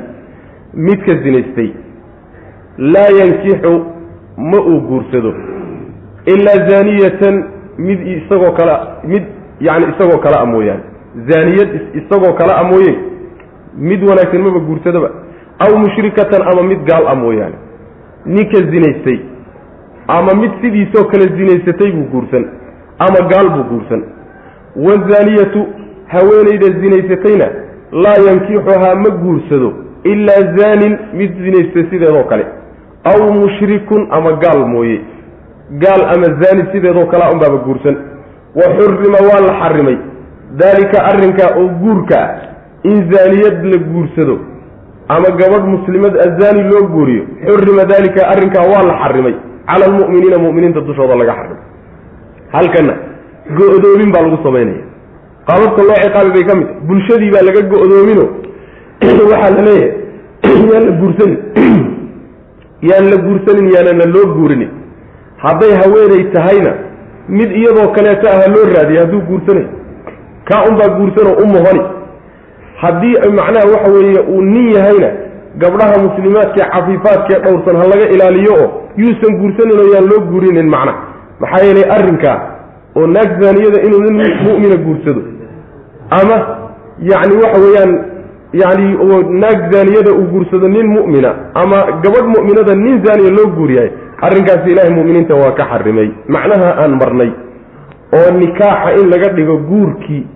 midka 0.74 1.14
zinaystay 1.22 1.70
laa 2.78 3.10
yankixu 3.20 3.72
ma 4.36 4.58
uu 4.60 4.80
guursado 4.88 5.34
ilaa 6.26 6.68
zaniyatan 6.70 7.44
mid 7.78 8.00
isagoo 8.16 8.52
kale 8.58 8.74
mid 9.04 9.22
yani 9.60 9.84
isagoo 9.92 10.18
kale 10.18 10.36
a 10.42 10.46
mooyaane. 10.46 10.82
Zaaniyad 11.28 11.70
isagoo 12.00 12.32
kale 12.38 12.52
a 12.52 12.64
mooye 12.64 12.94
mid 13.76 14.02
wanaagsan 14.08 14.42
maba 14.42 14.58
guursadaba 14.58 15.10
aw 15.58 15.76
mushrikatan 15.78 16.42
ama 16.52 16.62
mid 16.62 16.80
gaal 16.90 17.06
a 17.08 17.14
mooyaane 17.14 17.54
ninka 18.26 18.58
zinaystay 18.70 19.18
ama 20.08 20.34
mid 20.34 20.52
sidiisoo 20.62 21.04
kale 21.04 21.24
zinaysatay 21.36 21.92
buu 21.92 22.04
guursan 22.12 22.44
ama 22.98 23.28
gaal 23.30 23.48
buu 23.54 23.64
guursan. 23.70 24.02
Wazaaniyatu 24.76 25.66
haweenayda 26.06 26.66
zinaysatayna 26.80 27.46
laa 27.92 28.18
yankixuhaa 28.26 28.94
ma 28.94 29.10
guursado 29.10 29.72
ilaa 30.04 30.56
zaanin 30.56 30.98
mid 31.12 31.32
zinaystay 31.44 31.84
sideedoo 31.90 32.24
kale. 32.24 32.46
Aw 33.04 33.32
mushrikun 33.32 34.06
ama 34.10 34.32
gaal 34.32 34.66
mooye 34.66 35.00
gaal 35.70 36.02
ama 36.14 36.26
zaani 36.42 36.64
sideedoo 36.72 37.06
kalea 37.06 37.30
unbaaba 37.32 37.56
guursan. 37.56 37.96
Wa 38.54 38.62
xurima 38.76 39.18
waa 39.28 39.40
la 39.46 39.54
xarimay 39.60 39.98
daalika 40.58 41.04
arrinkaa 41.04 41.56
oo 41.58 41.68
guurka 41.68 42.18
ah 42.24 42.36
in 42.82 43.12
zaaniyad 43.12 43.64
la 43.72 43.78
guursado 43.78 44.38
ama 45.08 45.28
gabadh 45.40 45.66
muslimad 45.74 46.14
azaani 46.26 46.62
loo 46.70 46.86
guuriyo 46.94 47.24
xurima 47.46 47.84
daalika 47.84 48.28
arrinkaa 48.32 48.64
waa 48.72 48.82
la 48.88 48.94
xarimay 49.02 49.34
cala 49.68 49.84
almu'miniina 49.90 50.38
mu'miniinta 50.38 50.80
dushooda 50.80 51.14
laga 51.16 51.32
xarimay 51.38 51.62
halkana 52.52 52.94
go-doomin 53.58 54.10
baa 54.14 54.22
lagu 54.26 54.38
samaynaya 54.46 54.84
qaababka 55.48 55.82
loo 55.82 55.96
ciqaabi 56.02 56.30
bay 56.36 56.44
ka 56.48 56.54
mid 56.54 56.66
tahay. 56.68 56.80
Bulshadii 56.88 57.30
baa 57.34 57.44
laga 57.48 57.60
go-doomino 57.72 58.24
waxaa 59.30 59.50
la 59.56 59.62
leeyahay 59.68 59.92
yaan 60.72 60.84
la 60.86 60.92
guursanin. 61.00 61.38
Yaan 62.88 63.06
la 63.10 63.16
guursanin 63.16 63.66
yaanana 63.74 64.04
loo 64.14 64.26
guurinin. 64.34 64.70
Hadday 65.44 65.72
haweenay 65.80 66.24
tahayna 66.34 66.72
mid 67.28 67.50
iyadoo 67.50 67.88
kaleeto 67.96 68.26
ah 68.28 68.48
loo 68.54 68.64
raadiya 68.74 69.00
hadduu 69.04 69.20
guursanayo 69.28 69.68
kaa 70.48 70.64
unbaa 70.68 70.88
guursanoo 70.98 71.36
u 71.42 71.46
mohoni 71.46 71.82
haddii 72.82 73.14
macnaha 73.38 73.66
waxa 73.74 73.90
weeye 73.92 74.20
uu 74.34 74.42
nin 74.42 74.68
yahayna 74.76 75.10
gabdhaha 75.62 75.96
muslimaadkae 76.06 76.66
cafiifaadkae 76.74 77.38
dhowrsan 77.44 77.76
ha 77.80 77.84
laga 77.92 78.06
ilaaliyo 78.14 78.54
oo 78.62 78.68
yuusan 78.96 79.36
guursanin 79.40 79.78
oo 79.82 79.88
yaan 79.94 80.06
loo 80.10 80.20
guurinin 80.30 80.68
macnaha. 80.74 80.98
Maxaa 81.40 81.64
yeelay 81.66 81.86
arrinkaa 81.96 82.36
oo 82.96 83.06
naag 83.06 83.30
zaaniyada 83.42 83.78
inuu 83.86 84.00
nin 84.00 84.32
mu'mina 84.46 84.76
guursado. 84.86 85.22
Ama 86.20 86.36
yacni 87.10 87.34
waxa 87.42 87.60
weeyaan 87.64 87.92
yani 88.62 88.86
oo 89.04 89.18
naag 89.42 89.58
zaaniyada 89.72 90.10
uu 90.12 90.26
guursado 90.32 90.68
nin 90.68 90.86
mu'mina 90.96 91.30
ama 91.54 91.76
gabadh 92.02 92.26
mu'minada 92.34 92.74
nin 92.74 93.04
zaaniya 93.04 93.30
loo 93.38 93.46
guuriyahay 93.56 93.90
arrinkaasi 94.26 94.70
ilaahay 94.72 94.92
mu'miniinta 94.98 95.34
waa 95.34 95.52
ka 95.58 95.64
xarimay. 95.72 96.08
Macnaha 96.28 96.68
aan 96.82 96.92
marnay 97.00 97.30
oo 98.18 98.28
nikaaxa 98.40 98.90
in 99.00 99.06
laga 99.12 99.28
dhigo 99.36 99.56
guurkii 99.70 100.26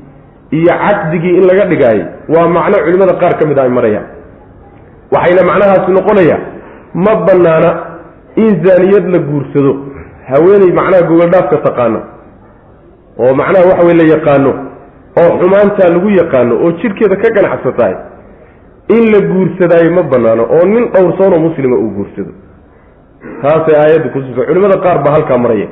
iyo 0.57 0.73
caqdigii 0.85 1.35
in 1.39 1.45
laga 1.51 1.65
dhigaayo 1.73 2.05
waa 2.35 2.49
macno 2.57 2.77
culimmada 2.85 3.15
qaar 3.23 3.35
ka 3.41 3.47
mid 3.51 3.59
a 3.59 3.63
ay 3.63 3.69
marayaan. 3.79 4.07
Waxayna 5.15 5.43
macnahaasi 5.51 5.91
noqonayaa 5.99 6.41
ma 7.05 7.13
bannaana 7.27 7.71
in 8.37 8.51
zaaniyad 8.65 9.07
la 9.15 9.19
guursado. 9.29 9.73
Haweeney 10.31 10.73
macnaha 10.79 11.03
gogoldhaafka 11.11 11.57
taqaano 11.67 12.01
oo 13.23 13.33
macnaha 13.41 13.65
waxa 13.71 13.87
wey 13.89 13.95
la 14.01 14.05
yaqaano 14.15 14.51
oo 15.23 15.31
xumaantaa 15.41 15.89
lagu 15.95 16.09
yaqaano 16.21 16.55
oo 16.65 16.71
jidhkeeda 16.81 17.17
ka 17.23 17.29
ganacsatahay 17.37 17.95
in 18.97 19.05
la 19.13 19.21
guursadaayo 19.31 19.91
ma 19.97 20.03
bannaano 20.13 20.43
oo 20.57 20.65
nin 20.73 20.85
dhowrsoonoo 20.95 21.41
muslima 21.47 21.77
uu 21.77 21.91
guursado. 21.97 22.33
Taasay 23.43 23.77
aayadda 23.83 24.09
kususa 24.15 24.47
culimmada 24.49 24.77
qaar 24.85 24.99
baa 25.05 25.13
halkaa 25.17 25.39
maraya. 25.45 25.69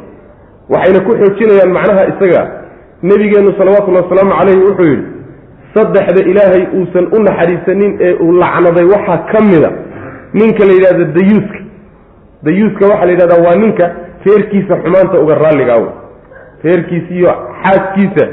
Waxayna 0.73 1.01
ku 1.07 1.13
xoojinayaan 1.21 1.73
macnaha 1.77 2.03
isaga 2.13 2.43
nebigeennu 3.03 3.53
salawatullahi 3.59 4.05
wasalaamu 4.05 4.33
calayhi 4.39 4.61
wuxuu 4.69 4.85
yidhi 4.93 5.07
saddexda 5.75 6.21
ilaahay 6.31 6.63
uusan 6.79 7.05
u 7.17 7.23
naxariisanin 7.23 7.93
ee 8.01 8.13
uu 8.25 8.33
lacnaday 8.33 8.85
waxaa 8.95 9.19
ka 9.33 9.41
mida 9.41 9.71
ninka 10.35 10.65
la 10.69 10.73
yidhahdo 10.73 11.05
dayuuska. 11.05 11.59
Dayuuska 12.43 12.85
waxaa 12.87 13.07
la 13.07 13.13
yidhahdaa 13.13 13.43
waa 13.47 13.57
ninka 13.65 13.85
reerkiisa 14.27 14.77
xumaanta 14.83 15.21
uga 15.21 15.35
raalligaa 15.35 15.77
wey 15.85 15.93
reerkiisa 16.65 17.15
iyo 17.15 17.33
xaaskiisa 17.63 18.25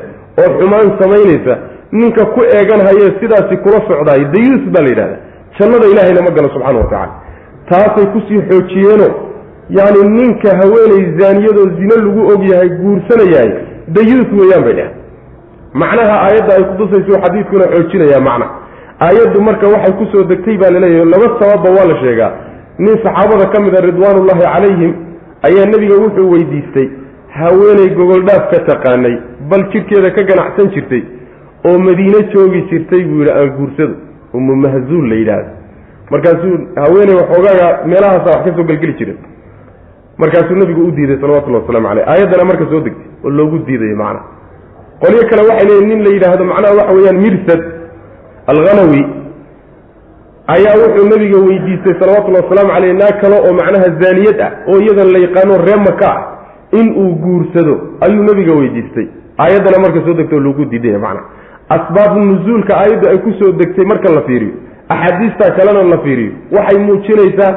oo 0.42 0.50
xumaan 0.60 0.90
samaynaysa 1.02 1.58
ninka 1.92 2.26
ku 2.26 2.42
eeganhaye 2.58 3.06
sidaasi 3.20 3.58
kula 3.64 3.80
socdaay 3.90 4.26
dayuus 4.36 4.64
baa 4.74 4.82
la 4.86 4.90
yidhahdaa. 4.94 5.20
Jannada 5.60 5.86
ilahayna 5.94 6.22
ma 6.22 6.32
galo 6.36 6.50
subxaana 6.54 6.80
wa 6.80 6.86
tacala 6.94 7.14
taasay 7.70 8.06
ku 8.14 8.20
sii 8.28 8.42
xoojiyeeno 8.50 9.08
yacni 9.78 10.10
ninka 10.18 10.50
haweenay 10.60 11.04
zaaniyadoo 11.20 11.68
zino 11.80 11.96
lagu 12.06 12.22
og 12.34 12.42
yahay 12.52 12.70
guursanayahay 12.70 13.52
dayuus 13.88 14.30
weeyaan 14.40 14.64
bay 14.68 14.74
dheheen 14.74 14.94
macnaha 15.82 16.16
aayadda 16.26 16.52
ay 16.58 16.64
kutusayso 16.72 17.22
xadiidkuna 17.24 17.66
xoojinaya 17.74 18.20
macna. 18.30 18.48
Aayaddu 19.06 19.42
marka 19.42 19.68
waxay 19.74 19.94
ku 20.00 20.06
soo 20.12 20.24
degtay 20.32 20.58
baa 20.58 20.72
la 20.76 20.80
leeyahay 20.80 21.06
laba 21.14 21.28
sababba 21.40 21.70
waa 21.78 21.86
la 21.92 21.96
sheegaa. 22.04 22.32
Nin 22.80 22.96
saxaabada 23.04 23.46
ka 23.54 23.62
mid 23.62 23.76
a 23.76 23.82
ridwaanullahi 23.88 24.42
calayhim 24.54 24.92
ayaa 25.48 25.66
nebiga 25.74 25.96
wuxuu 26.04 26.30
weydiistay 26.34 26.88
haweenay 27.40 27.90
gogoldhaaf 27.98 28.44
ka 28.52 28.60
taqaanay 28.70 29.16
bal 29.50 29.64
jidhkeeda 29.74 30.12
ka 30.18 30.24
ganacsan 30.30 30.70
jirtay 30.76 31.02
oo 31.68 31.78
madiine 31.88 32.20
joogi 32.34 32.62
jirtay 32.72 33.02
buu 33.10 33.20
yidhi 33.22 33.32
aan 33.40 33.50
guursado 33.58 33.96
umu 34.34 34.56
mahzuul 34.56 35.06
la 35.10 35.16
yidhaahdo. 35.22 35.50
Markaasuu 36.12 36.56
haweeney 36.84 37.16
waxoogaaga 37.22 37.68
meelahaasa 37.92 38.30
wax 38.36 38.44
ka 38.46 38.56
soo 38.58 38.64
gelgeli 38.70 38.94
jiray. 39.00 39.18
Markaasuu 40.18 40.56
nabigu 40.56 40.82
u 40.88 40.92
diiday 40.92 41.18
salawatullhi 41.22 41.60
waslamu 41.62 41.88
caleyh 41.88 42.08
aayaddana 42.12 42.46
marka 42.52 42.66
soo 42.72 42.82
degtay 42.88 43.10
oo 43.26 43.30
loogu 43.40 43.58
diidayo 43.68 43.96
macnaha 43.96 44.26
qolyo 45.04 45.22
kale 45.30 45.42
waxay 45.50 45.68
leeyiin 45.70 45.88
nin 45.92 46.04
la 46.06 46.10
yidhaahdo 46.16 46.44
macnaha 46.52 46.74
waxa 46.80 46.94
weeyaan 46.98 47.20
mirsad 47.26 47.62
alghanawi 48.54 49.02
ayaa 50.56 50.76
wuxuu 50.84 51.08
nabiga 51.14 51.38
weydiistay 51.48 51.94
salawatullahi 52.00 52.44
wasalaamu 52.46 52.72
caleyh 52.76 52.94
naag 53.02 53.16
kale 53.22 53.36
oo 53.48 53.54
macnaha 53.62 53.88
zaaniyad 54.02 54.40
ah 54.48 54.52
oo 54.72 54.80
iyadan 54.86 55.12
la 55.16 55.20
yaqaano 55.26 55.58
ree 55.68 55.80
maka 55.88 56.10
ah 56.16 56.22
in 56.80 56.88
uu 57.02 57.12
guursado 57.26 57.74
ayuu 58.06 58.24
nabiga 58.30 58.54
weydiistay. 58.60 59.08
Aayaddana 59.44 59.78
marka 59.84 60.00
soo 60.06 60.14
degtay 60.20 60.38
oo 60.40 60.44
loogu 60.48 60.66
diidaya 60.66 61.00
macnaha 61.00 61.26
asbaabu 61.76 62.20
nuzuulka 62.30 62.74
aayaddu 62.82 63.06
ay 63.12 63.18
ku 63.26 63.32
soo 63.40 63.52
degtay 63.62 63.86
marka 63.92 64.14
la 64.16 64.22
fiiriyo. 64.28 64.54
Axaadiistaa 64.94 65.52
kalena 65.58 65.84
la 65.94 65.98
fiiriyo. 66.06 66.32
Waxay 66.56 66.80
muujinaysaa 66.88 67.52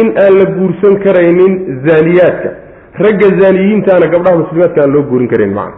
in 0.00 0.06
aan 0.24 0.34
la 0.40 0.44
guursan 0.56 0.94
karaynin 1.04 1.54
zaaniyaadka 1.86 2.48
ragga 3.04 3.28
zaaniyiintaana 3.40 4.06
gabdhaha 4.14 4.36
muslimaadka 4.42 4.78
aan 4.84 4.92
loo 4.94 5.02
guurin 5.10 5.28
karayn 5.32 5.52
macna. 5.58 5.76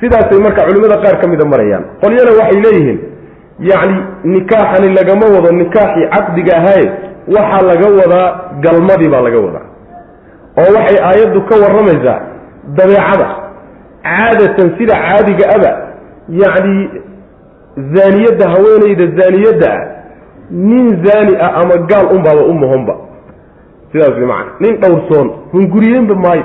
Sidaasay 0.00 0.38
marka 0.46 0.66
culimmada 0.68 0.96
qaar 1.04 1.16
ka 1.20 1.26
mida 1.32 1.44
marayaan. 1.52 1.84
Qolyana 2.02 2.32
waxay 2.40 2.60
leeyihiin 2.64 2.98
yacni 3.70 3.96
nikaaxani 4.34 4.88
lagama 4.98 5.26
wado 5.34 5.50
nikaaxii 5.60 6.06
caqdiga 6.14 6.52
ahaye 6.60 6.86
waxaa 7.36 7.62
laga 7.70 7.86
wadaa 8.00 8.26
galmadii 8.64 9.08
baa 9.14 9.22
laga 9.26 9.38
wadaa. 9.46 9.66
Oo 10.60 10.70
waxay 10.76 10.98
aayaddu 11.08 11.40
ka 11.48 11.54
warramaysaa 11.62 12.18
dabeecada. 12.78 13.28
Caadatan 14.06 14.68
sida 14.78 14.94
caadiga 15.06 15.44
aba 15.56 15.70
yacni 16.42 16.76
zaaniyadda 17.94 18.44
haweenayda 18.54 19.04
zaaniyadda 19.18 19.68
ah 19.76 19.82
nin 20.50 20.86
zaani 21.04 21.32
ah 21.46 21.52
ama 21.60 21.76
gaal 21.90 22.06
unbaaba 22.16 22.42
u 22.50 22.54
mohonba 22.62 22.94
sidaas 23.96 24.12
way 24.20 24.26
macana 24.28 24.52
nin 24.60 24.74
dhowrsoon 24.82 25.28
hunguriyeenba 25.52 26.14
maayo. 26.14 26.44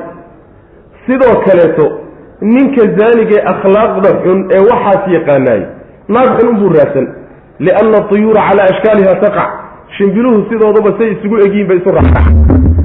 Sidoo 1.05 1.35
kaleeto 1.45 1.85
ninka 2.41 2.81
zaanigee 2.97 3.41
akhlaaqda 3.53 4.09
xun 4.23 4.39
ee 4.55 4.61
waxaas 4.71 5.03
yaqaanaay 5.17 5.61
naag 6.15 6.29
xun 6.39 6.47
unbuu 6.53 6.69
raadsan. 6.77 7.07
Lianna 7.65 7.99
tuyuura 8.09 8.41
calaa 8.49 8.67
ashkaaliha 8.73 9.15
taqac 9.23 9.49
shimbiluhu 9.97 10.45
sidoodaba 10.49 10.91
say 10.99 11.09
isugu 11.15 11.35
egyihin 11.45 11.67
bay 11.69 11.77
isu 11.81 11.89
raacac 11.97 12.27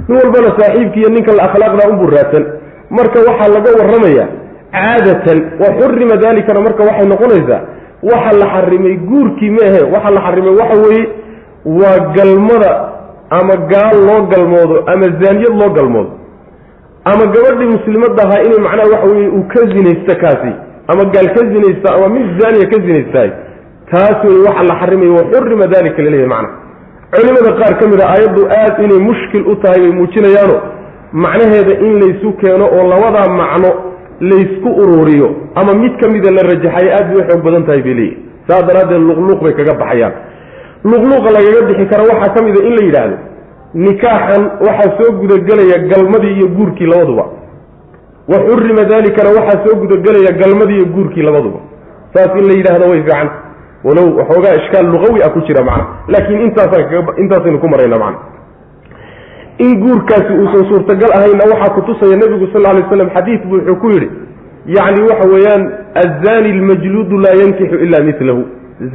nin 0.08 0.16
walbana 0.20 0.50
saaxiibkiiyo 0.58 1.08
ninka 1.16 1.32
la 1.38 1.42
akhlaaqda 1.48 1.88
unbuu 1.92 2.10
raadsan. 2.16 2.44
Marka 2.90 3.18
waxaa 3.28 3.48
laga 3.54 3.70
warramayaa 3.78 4.28
caadatan 4.76 5.38
wa 5.62 5.68
xurima 5.78 6.16
dalikana 6.24 6.60
marka 6.66 6.82
waxay 6.88 7.06
noqonaysaa 7.12 7.60
waxa 8.10 8.32
la 8.40 8.46
xarimay 8.54 8.96
guurkii 9.10 9.50
meehe 9.58 9.80
waxa 9.94 10.10
la 10.16 10.20
xarimay 10.26 10.54
waxa 10.60 10.76
weeye 10.84 11.06
waa 11.78 11.98
galmada 12.16 12.72
ama 13.30 13.54
gaal 13.72 13.96
loo 14.08 14.20
galmoodo 14.32 14.76
ama 14.92 15.06
zaaniyad 15.22 15.54
loo 15.60 15.70
galmoodo 15.78 16.10
ama 17.04 17.24
gabadhii 17.34 17.70
muslimadda 17.76 18.22
ahaa 18.26 18.42
inay 18.46 18.60
macnaha 18.66 18.88
waxa 18.92 19.08
weye 19.12 19.28
uu 19.28 19.44
ka 19.54 19.60
zinaysto 19.74 20.14
kaasi 20.24 20.52
ama 20.92 21.04
gaal 21.14 21.28
ka 21.36 21.42
zinaysta 21.52 21.88
ama 21.96 22.08
mid 22.16 22.26
zaaniya 22.40 22.66
ka 22.72 22.78
zinaystahay 22.86 23.30
taas 23.90 24.18
wey 24.28 24.38
waxa 24.46 24.62
la 24.70 24.74
xarimay 24.80 25.08
wa 25.18 25.22
xurima 25.32 25.66
dalika 25.74 26.02
laleeyahy 26.02 26.28
macna. 26.34 26.50
Culimada 27.14 27.50
qaar 27.60 27.74
ka 27.80 27.86
mid 27.90 28.00
a 28.00 28.06
aayaddu 28.14 28.42
aad 28.60 28.76
inay 28.86 28.98
mushkil 29.08 29.44
u 29.52 29.54
tahay 29.62 29.80
bay 29.84 29.92
muujinayaano 29.98 30.56
macnaheeda 31.24 31.74
in 31.86 31.92
laysu 32.02 32.32
keeno 32.40 32.66
oo 32.78 32.84
labadaa 32.92 33.28
macno 33.40 33.70
laysku 34.30 34.68
ururiyo 34.82 35.28
ama 35.54 35.72
mid 35.82 35.94
ka 36.00 36.08
mida 36.14 36.30
la 36.36 36.42
rajaxayo 36.50 36.90
aad 36.98 37.06
bay 37.12 37.18
u 37.22 37.26
xoog 37.30 37.42
badan 37.46 37.64
tahay 37.68 37.82
bay 37.86 37.94
leeyihi 37.94 38.16
saas 38.48 38.62
daraaddeed 38.70 39.02
luqluuq 39.10 39.40
bay 39.46 39.52
kaga 39.60 39.74
baxayaan 39.82 40.12
luqluuqa 40.84 41.30
lagaga 41.36 41.66
bixi 41.68 41.86
kara 41.92 42.02
waxaa 42.10 42.34
ka 42.34 42.44
mida 42.44 42.60
in 42.68 42.74
la 42.78 42.82
yidhaahdo 42.86 43.16
nikaaxan 43.74 44.42
waxaa 44.66 44.92
soo 44.98 45.12
gudagelaya 45.20 45.78
galmadii 45.90 46.34
iyo 46.38 46.48
guurkii 46.48 46.86
labaduba. 46.86 47.24
Wa 48.28 48.38
xurima 48.46 48.84
dalikana 48.84 49.30
waxaa 49.38 49.64
soo 49.64 49.76
gudagelaya 49.80 50.32
galmadii 50.40 50.76
iyo 50.76 50.86
guurkii 50.94 51.22
labaduba. 51.22 51.58
Saas 52.14 52.30
in 52.40 52.46
la 52.48 52.54
yidhaahdo 52.58 52.90
way 52.90 53.02
fiican. 53.02 53.28
Walow 53.84 54.16
waxoogaa 54.18 54.54
ishkaal 54.60 54.86
luqawi 54.92 55.22
ah 55.26 55.30
ku 55.30 55.40
jira 55.46 55.64
macna. 55.64 55.86
Laakiin 56.08 56.40
intaasaynu 57.22 57.58
ku 57.60 57.68
marayna 57.68 57.98
macna. 57.98 58.18
In 59.58 59.80
guurkaasi 59.80 60.32
uusan 60.40 60.64
suurtagal 60.70 61.10
ahayna 61.18 61.44
waxaa 61.52 61.74
kutusaya 61.74 62.16
nebigu 62.16 62.46
sal 62.52 62.62
lay 62.62 62.84
slam 62.90 63.10
xadiid 63.16 63.42
buu 63.48 63.56
wuxuu 63.56 63.76
ku 63.80 63.90
yidhi 63.90 64.08
yacni 64.76 65.00
waxa 65.10 65.28
weeyaan 65.32 65.62
azani 66.02 66.50
almajluudu 66.56 67.18
laa 67.24 67.34
yankixu 67.42 67.76
ila 67.84 68.00
milahu 68.08 68.42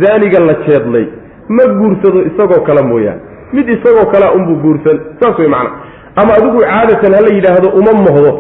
zaaniga 0.02 0.40
la 0.40 0.54
jeedlay 0.68 1.06
ma 1.50 1.64
guursado 1.80 2.20
isagoo 2.30 2.62
kale 2.68 2.82
mooyaane 2.82 3.22
mid 3.54 3.70
isagoo 3.70 4.06
kalea 4.12 4.32
unbuu 4.34 4.56
guursan 4.56 5.00
saas 5.20 5.40
wey 5.40 5.48
macna. 5.48 5.72
Ama 6.16 6.34
adigu 6.34 6.60
caadatan 6.60 7.14
hala 7.14 7.30
yidhaahdo 7.36 7.70
uma 7.80 7.92
mohdo 7.94 8.32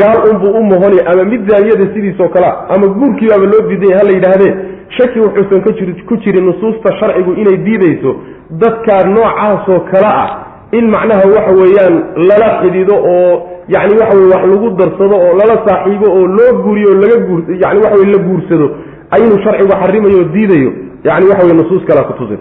gaal 0.00 0.18
unbuu 0.30 0.50
u 0.58 0.62
mohoni 0.62 0.98
ama 1.06 1.24
mid 1.24 1.50
zaaniyada 1.50 1.86
sidiisoo 1.94 2.28
kalea 2.28 2.54
ama 2.68 2.86
guurkiibaaba 2.86 3.44
loo 3.52 3.68
diidanya 3.68 3.96
hala 3.98 4.10
yidhaahdee 4.10 4.54
shaki 4.88 5.20
wuxuusan 5.20 5.60
ku 6.08 6.16
jirin 6.16 6.44
nusuusta 6.46 6.96
sharcigu 7.00 7.32
inay 7.32 7.56
diidayso 7.56 8.16
dadkaa 8.50 9.04
noocaasoo 9.14 9.80
kale 9.90 10.06
ah 10.06 10.30
in 10.72 10.90
macnaha 10.90 11.28
waxa 11.34 11.52
weeyaan 11.60 11.94
lala 12.28 12.48
xidido 12.62 12.94
oo 12.94 13.48
yani 13.68 13.94
waxa 14.00 14.16
weye 14.18 14.34
wax 14.34 14.44
lagu 14.52 14.70
darsado 14.70 15.16
oo 15.16 15.32
lala 15.40 15.54
saaxiibo 15.66 16.06
oo 16.12 16.26
loo 16.26 16.62
guuriyo 16.62 16.88
oo 16.90 17.00
laga 17.02 17.16
guur 17.26 17.40
yani 17.64 17.80
waxa 17.84 17.98
weye 18.00 18.12
la 18.12 18.18
guursado 18.28 18.70
aynu 19.10 19.42
sharcigu 19.44 19.72
xarimayo 19.82 20.18
oo 20.18 20.24
diidayo 20.34 20.72
yani 21.08 21.24
waxa 21.30 21.42
weye 21.46 21.56
nusuus 21.60 21.82
kalea 21.88 22.04
kutusin 22.10 22.38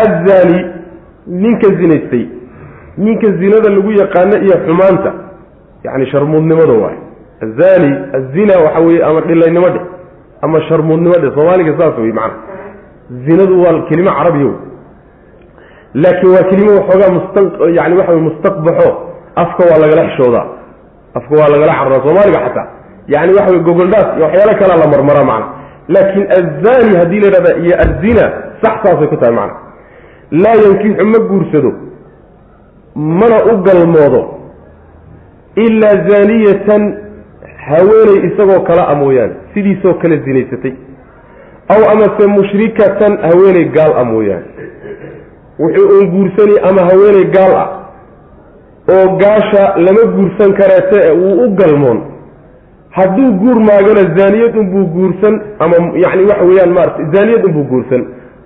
azani 0.00 0.58
ninka 1.26 1.68
zinaystay. 1.78 2.24
Ninka 3.04 3.26
zinada 3.40 3.68
lagu 3.74 3.90
yaqaano 4.02 4.36
iyo 4.46 4.56
xumaanta. 4.66 5.10
Yani 5.84 6.06
sharmuudnimada 6.12 6.72
waay 6.82 6.98
azani 7.44 7.90
azina 8.18 8.54
waxa 8.64 8.80
weye 8.86 9.04
ama 9.08 9.20
dhilaynimo 9.20 9.68
dhe. 9.74 9.80
Ama 10.44 10.60
sharmuudnimo 10.68 11.14
dhe. 11.22 11.28
Soomaaliga 11.36 11.72
saas 11.78 11.98
wey 11.98 12.12
macana 12.12 12.34
zinadu 13.26 13.54
waa 13.62 13.82
kelimo 13.88 14.10
carabiya 14.18 14.46
wey 14.46 14.56
laakiin 16.02 16.32
waa 16.34 16.44
kelimo 16.50 16.70
waxoogaa 16.78 17.10
musta 17.16 17.40
yani 17.78 17.94
waxa 17.98 18.12
wey 18.12 18.22
mustaqbaxo. 18.28 18.90
Afka 19.42 19.62
waa 19.70 19.78
lagala 19.82 20.02
xishoodaa 20.08 20.46
afka 21.18 21.34
waa 21.40 21.48
lagala 21.54 21.72
carraa 21.78 22.04
soomaaliga 22.06 22.38
xataa. 22.46 22.66
Yani 23.14 23.32
waxa 23.36 23.50
wey 23.54 23.60
gogoldhaas 23.68 24.08
iyo 24.16 24.24
waxyaalo 24.26 24.54
kalea 24.60 24.76
la 24.82 24.86
marmara 24.92 25.24
macna 25.30 25.46
laakiin 25.94 26.26
azani 26.38 26.96
haddii 27.00 27.20
la 27.20 27.26
yidhahda 27.28 27.56
iyo 27.64 27.74
azina 27.84 28.24
sax 28.62 28.74
saasay 28.84 29.06
ku 29.08 29.16
tahay 29.16 29.34
macna. 29.34 29.56
Laa 30.42 30.56
yankixu 30.64 31.04
ma 31.12 31.18
guursado 31.28 31.72
mana 32.94 33.36
u 33.52 33.56
galmoodo 33.66 34.22
ilaa 35.56 35.96
zaaniyatan 36.08 36.82
haweeney 37.66 38.18
isagoo 38.32 38.60
kala 38.68 38.88
a 38.88 38.94
mooyaane 38.94 39.34
sidiisoo 39.54 39.94
kale 39.94 40.16
zinaysatay. 40.24 40.72
Aw 41.68 41.80
amase 41.92 42.26
mushrikatan 42.26 43.18
haweeney 43.26 43.64
gaal 43.76 43.92
a 44.00 44.04
mooyaane. 44.04 44.44
Wuxuu 45.58 45.88
uun 45.96 46.06
guursani 46.10 46.58
ama 46.68 46.82
haweeney 46.90 47.24
gaal 47.24 47.54
ah 47.62 47.68
oo 48.94 49.16
gaasha 49.16 49.74
lama 49.76 50.02
guursan 50.14 50.52
kareete 50.58 51.10
wuu 51.10 51.44
u 51.44 51.50
galmoon 51.54 52.00
hadduu 52.96 53.30
guur 53.42 53.56
maagana 53.68 54.02
zaaniyad 54.16 54.56
unbuu 54.62 54.84
guursan 54.96 55.34
ama 55.58 55.76
yacni 56.04 56.24
waxa 56.30 56.44
weeyaan 56.48 56.72
maarata 56.78 57.04
zaaniyad 57.14 57.44
unbuu 57.48 57.64
guursan. 57.72 58.02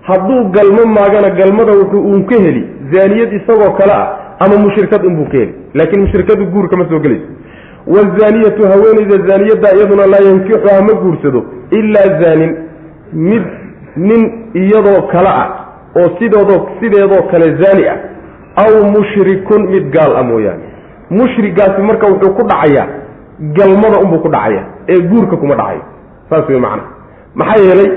Hadduu 0.09 0.43
galmo 0.55 0.83
maagana 0.97 1.29
galmada 1.39 1.71
wuxuu 1.79 2.01
uun 2.09 2.25
ka 2.29 2.35
heli 2.45 2.63
zaaniyad 2.93 3.33
isagoo 3.39 3.71
kale 3.79 3.93
ah 3.93 4.07
ama 4.39 4.55
mushrikad 4.65 5.05
unbuu 5.05 5.25
ka 5.31 5.37
heli. 5.37 5.53
Laakiin 5.73 6.01
mushrikadu 6.01 6.45
guur 6.53 6.69
kama 6.69 6.85
soo 6.89 6.99
gelayso. 6.99 7.25
Wazaaniyatu 7.95 8.67
haweeneyda 8.71 9.17
zaaniyadda 9.27 9.75
iyaduna 9.77 10.05
laa 10.13 10.23
yankixuha 10.29 10.81
ma 10.87 10.93
guursado 11.01 11.43
ilaa 11.71 12.21
zaanin. 12.21 12.55
Mid 13.13 13.43
nin 13.95 14.21
iyadoo 14.53 15.01
kale 15.11 15.29
ah 15.29 15.49
oo 15.99 16.09
sidoodoo 16.19 16.69
sideedoo 16.79 17.23
kale 17.31 17.47
zaani 17.63 17.87
ah. 17.87 17.97
Aw 18.63 18.73
mushrikun 18.95 19.61
mid 19.73 19.91
gaal 19.95 20.15
ah 20.19 20.23
mooyaane. 20.23 20.63
Mushrigaasi 21.09 21.81
marka 21.81 22.07
wuxuu 22.07 22.33
ku 22.33 22.43
dhacayaa 22.47 22.87
galmada 23.39 23.99
unbuu 24.03 24.19
ku 24.19 24.29
dhacaya 24.29 24.63
ee 24.89 24.99
guurka 25.11 25.37
kuma 25.37 25.55
dhacayo 25.55 25.81
saas 26.29 26.49
wey 26.49 26.59
macana 26.59 26.83
maxaa 27.35 27.63
yeelay 27.67 27.91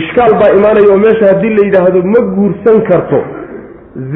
ishkaal 0.00 0.32
baa 0.40 0.50
imaanaya 0.58 0.88
oo 0.92 0.98
meesha 1.04 1.26
haddii 1.26 1.54
la 1.56 1.64
yidhaahdo 1.66 2.02
ma 2.14 2.20
guursan 2.36 2.82
karto 2.90 3.20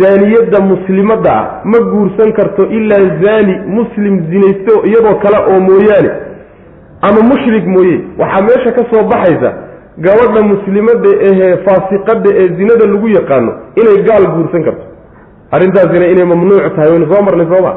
zaaniyadda 0.00 0.61
muslimadda 0.72 1.31
ah 1.40 1.61
ma 1.64 1.79
guursan 1.92 2.33
karto 2.33 2.66
ilaa 2.79 3.05
zaani 3.22 3.55
muslim 3.79 4.14
zinaysto 4.31 4.74
iyadoo 4.88 5.14
kale 5.24 5.38
oo 5.52 5.61
mooyaane 5.61 6.11
ama 7.02 7.20
mushrik 7.31 7.66
mooye. 7.66 8.00
Waxaa 8.18 8.42
meesha 8.42 8.72
ka 8.72 8.83
soo 8.90 9.02
baxaysa 9.11 9.50
gabadha 9.98 10.42
muslimadda 10.52 11.11
ahee 11.29 11.57
faasiqadda 11.66 12.31
ee 12.40 12.48
zinada 12.59 12.87
lagu 12.87 13.09
yaqaano 13.09 13.52
inay 13.81 13.98
gaal 14.09 14.24
guursan 14.37 14.64
karto. 14.64 14.85
Arrintaasina 15.50 16.07
inay 16.07 16.24
mamnuuc 16.24 16.74
tahay 16.76 16.90
waynu 16.92 17.07
soo 17.14 17.22
marnay 17.26 17.46
sooma 17.52 17.72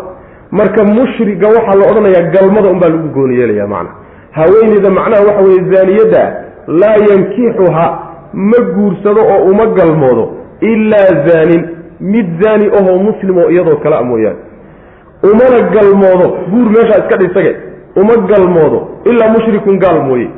marka 0.51 0.83
mushriga 0.83 1.47
waxaa 1.47 1.75
la 1.79 1.85
odhanayaa 1.91 2.29
galmada 2.35 2.69
unbaa 2.69 2.89
lagu 2.89 3.07
gooni 3.15 3.35
yeelaya 3.39 3.67
macna. 3.67 3.89
Haweeneyda 4.31 4.89
macnaha 4.89 5.23
waxa 5.27 5.41
weye 5.47 5.61
zaaniyadda 5.73 6.23
laa 6.67 6.97
yankixuha 7.09 7.85
ma 8.33 8.57
guursado 8.75 9.21
oo 9.33 9.43
uma 9.51 9.65
galmoodo 9.65 10.25
ilaa 10.61 11.11
zaanin 11.27 11.61
mid 11.99 12.27
zaani 12.43 12.65
ahoo 12.79 12.97
muslim 13.07 13.37
oo 13.37 13.49
iyadoo 13.51 13.75
kale 13.83 13.95
a 13.95 14.03
mooyaane. 14.03 14.39
Umana 15.23 15.61
galmoodo 15.75 16.27
guur 16.51 16.67
meeshaa 16.75 16.99
iska 17.03 17.17
dhisage 17.17 17.55
uma 17.95 18.15
galmoodo 18.31 18.87
ilaa 19.05 19.29
mushrikun 19.35 19.79
gaal 19.79 20.01
mooye. 20.03 20.29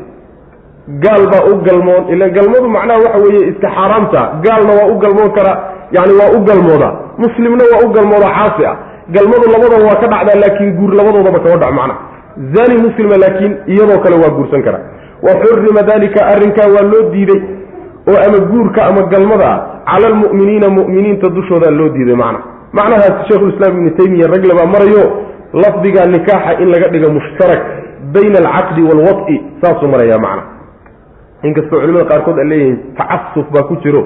Gaal 1.03 1.23
baa 1.31 1.43
u 1.51 1.55
galmoon 1.67 2.03
ila 2.13 2.29
galmadu 2.29 2.67
macnaha 2.69 2.99
waxa 2.99 3.19
weeye 3.23 3.47
iska 3.51 3.67
xaaraamta 3.75 4.21
gaalna 4.45 4.71
waa 4.79 4.87
u 4.93 4.99
galmoon 4.99 5.31
karaa 5.37 5.57
yani 5.91 6.13
waa 6.19 6.31
u 6.37 6.39
galmoodaa. 6.49 6.93
Muslimna 7.17 7.63
waa 7.73 7.85
u 7.85 7.89
galmoodaa 7.93 8.33
caasi 8.37 8.65
ah 8.65 8.75
galmadu 9.15 9.45
labadaba 9.53 9.85
waa 9.89 9.99
ka 10.03 10.07
dhacdaa 10.13 10.39
laakiin 10.43 10.71
guur 10.79 10.91
labadoodaba 10.99 11.39
kama 11.45 11.57
dhaco 11.63 11.73
macnaha 11.79 11.99
zani 12.55 12.75
muslima 12.85 13.15
laakiin 13.23 13.53
iyadoo 13.73 13.99
kale 14.03 14.15
waa 14.23 14.33
guursan 14.37 14.63
karaa 14.67 14.83
wa 15.25 15.31
xurima 15.41 15.81
dalika 15.91 16.19
arrinkaa 16.33 16.67
waa 16.75 16.85
loo 16.91 17.03
diiday 17.13 17.41
oo 18.11 18.17
ama 18.27 18.37
guurka 18.51 18.79
ama 18.89 19.01
galmada 19.13 19.47
ah 19.53 19.59
cala 19.91 20.07
almu'miniina 20.11 20.67
mu'miniinta 20.77 21.29
dushoodaa 21.37 21.71
loo 21.79 21.89
diiday 21.95 22.15
macna. 22.23 22.39
Macnahaas 22.77 23.15
sheikhulislaam 23.27 23.73
ibnu 23.77 23.89
taymiya 23.99 24.27
ragle 24.33 24.53
baa 24.59 24.65
marayo 24.75 25.03
lafdiga 25.63 26.05
nikaaxa 26.13 26.51
in 26.63 26.67
laga 26.73 26.87
dhigo 26.93 27.09
mushtarak 27.17 27.61
bayna 28.13 28.37
alcaqdi 28.43 28.81
waalwad'i 28.89 29.35
saasuu 29.61 29.89
maraya 29.93 30.17
macna. 30.25 30.43
Inkastoo 31.47 31.79
culimada 31.81 32.05
qaarkood 32.11 32.39
ay 32.43 32.47
leeyihiin 32.51 32.77
tacasuf 32.97 33.47
baa 33.55 33.63
ku 33.69 33.75
jiro. 33.83 34.01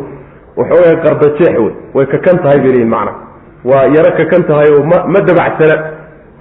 Waxoogaa 0.57 0.95
qardajeex 1.05 1.55
wey 1.63 1.73
way 1.95 2.05
kakan 2.13 2.37
tahay 2.43 2.59
bay 2.63 2.71
leeyihiin 2.73 2.89
macna 2.95 3.11
waa 3.69 3.85
yaro 3.95 4.11
kakan 4.19 4.43
tahay 4.49 4.69
oo 4.77 4.83
ma 4.91 4.97
ma 5.13 5.19
dabacsana 5.29 5.75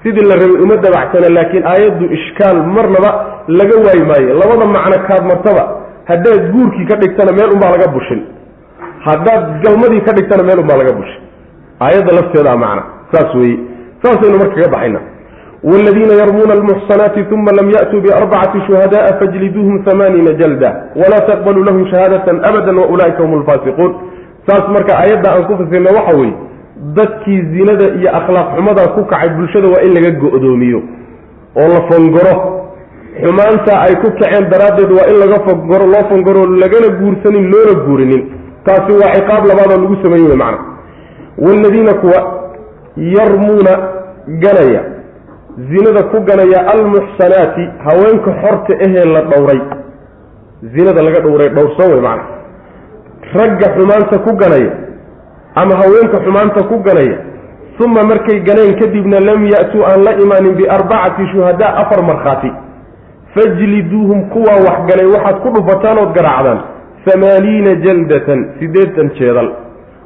sidii 0.03 0.27
la 0.31 0.35
rabay 0.43 0.61
uma 0.67 0.77
dabacsana 0.87 1.29
laakiin 1.37 1.65
aayaddu 1.73 2.05
ishkaal 2.19 2.59
marnaba 2.77 3.11
laga 3.59 3.77
waayi 3.87 4.05
maayo 4.11 4.35
labada 4.41 4.65
macno 4.77 4.97
kaad 5.09 5.23
martaba 5.33 5.65
haddaad 6.11 6.43
guurkii 6.55 6.87
ka 6.91 6.97
dhigtana 7.03 7.33
meel 7.39 7.51
unbaa 7.57 7.71
laga 7.77 7.89
bushin. 7.97 8.21
Haddaad 9.07 9.45
galmadii 9.65 10.01
ka 10.07 10.13
dhigtana 10.19 10.43
meel 10.49 10.59
unbaa 10.65 10.77
laga 10.81 10.93
bushin. 10.99 11.21
Aayadda 11.85 12.13
lafteedaa 12.19 12.57
macna 12.65 12.83
saas 13.13 13.35
weeye. 13.39 13.59
Saasaynu 14.03 14.39
marka 14.43 14.57
ka 14.63 14.69
baxayna. 14.75 15.01
Wladiina 15.71 16.15
yarmuuna 16.21 16.53
almuxsanaati 16.59 17.21
uma 17.37 17.53
lam 17.59 17.69
ya'tuu 17.77 18.01
biarbacati 18.05 18.59
shuhadaءa 18.67 19.13
fajliduuhum 19.21 19.77
amaaniina 19.93 20.33
jalda 20.41 20.71
walaa 21.01 21.25
taqbaluu 21.31 21.65
lahum 21.69 21.87
shahaadatan 21.93 22.37
abada 22.49 22.73
waulaa'ika 22.81 23.23
hum 23.25 23.33
lfaasiquun 23.43 23.91
saas 24.49 24.65
marka 24.77 24.93
aayadda 25.03 25.29
aan 25.35 25.45
ku 25.49 25.57
fasirna 25.61 25.91
waxa 25.99 26.13
weeye 26.21 26.35
dadkii 26.97 27.41
zinada 27.55 27.87
iyo 27.99 28.11
akhlaaq 28.19 28.49
xumadaa 28.57 28.89
ku 28.95 29.05
kacay 29.05 29.29
bulshada 29.37 29.69
waa 29.75 29.83
in 29.87 29.95
laga 29.95 30.11
go'doomiyo 30.23 30.81
oo 31.57 31.69
la 31.75 31.81
fongoro. 31.91 32.35
Xumaanta 33.23 33.73
ay 33.87 33.95
ku 34.03 34.09
kaceen 34.19 34.49
daraaddeed 34.53 34.91
waa 34.99 35.07
in 35.13 35.17
laga 35.23 35.39
fongoro 35.49 35.87
loo 35.87 36.05
fongoro 36.11 36.43
lagana 36.63 36.89
guursanin 37.01 37.47
loona 37.53 37.75
guurinin. 37.87 38.23
Taasi 38.67 38.93
waa 39.01 39.15
ciqaab 39.17 39.45
labaadoo 39.51 39.81
lagu 39.83 39.97
sameeye 40.03 40.29
wey 40.29 40.37
macna 40.37 40.59
waaladiina 41.45 41.95
kuwa 42.03 42.21
yarmuuna 42.97 43.73
ganaya 44.43 44.83
zinada 45.71 46.03
ku 46.11 46.21
ganaya 46.29 46.59
almuxsanaati 46.73 47.65
haweenka 47.87 48.31
xorta 48.43 48.73
ahee 48.85 49.05
la 49.15 49.21
dhowray. 49.31 49.61
Zinada 50.75 51.03
laga 51.03 51.21
dhowray 51.27 51.49
dhowrsan 51.49 51.93
wey 51.93 52.01
macna 52.01 52.25
ragga 53.35 53.67
xumaanta 53.77 54.19
ku 54.27 54.37
ganaya 54.43 54.73
ama 55.55 55.75
haweenka 55.81 56.19
xumaanta 56.25 56.63
ku 56.71 56.79
ganaya 56.89 57.19
uma 57.85 58.03
markay 58.03 58.41
ganeen 58.49 58.75
kadibna 58.81 59.21
lam 59.21 59.41
ya'tuu 59.55 59.83
aan 59.91 60.05
la 60.07 60.13
imaanin 60.25 60.55
biarbacati 60.55 61.27
shuhadaa 61.33 61.75
afar 61.83 62.03
markhaati. 62.11 62.51
Fajliduuhum 63.35 64.31
kuwaa 64.31 64.61
waxgalay 64.67 65.07
waxaad 65.15 65.37
ku 65.43 65.49
dhufataan 65.57 65.99
ood 65.99 66.13
garaacdaan. 66.15 66.61
Hamaaniina 67.07 67.75
jaldatan 67.85 68.41
siddeetan 68.59 69.11
jeedal. 69.19 69.49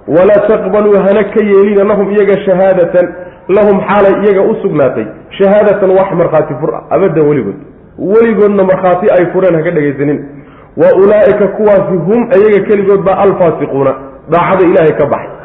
Walaa 0.08 0.48
taqbaluu 0.48 0.96
hana 1.06 1.24
ka 1.34 1.40
yeelina 1.50 1.84
lahum 1.84 2.08
iyaga 2.10 2.36
shahaadatan. 2.46 3.06
Lahum 3.48 3.76
xaalay 3.88 4.14
iyaga 4.24 4.42
u 4.50 4.54
sugnaatay. 4.62 5.06
Shahaadatan 5.38 5.90
wax 5.98 6.08
markhaati 6.20 6.54
fur 6.60 6.70
abadan 6.90 7.28
weligood. 7.28 7.58
Weligoodna 7.98 8.64
markhaati 8.70 9.06
ay 9.16 9.26
fureen 9.32 9.54
haka 9.60 9.70
dhegaysanin 9.76 10.18
wa 10.80 10.88
ulaa'ika 11.02 11.46
kuwaasi 11.56 11.96
hum 12.06 12.20
iyaga 12.38 12.60
keligood 12.68 13.02
baa 13.04 13.18
alfaasiquuna. 13.28 13.92
Daacada 14.32 14.64
ilaahay 14.70 14.94
ka 15.00 15.06
baxay 15.06 15.37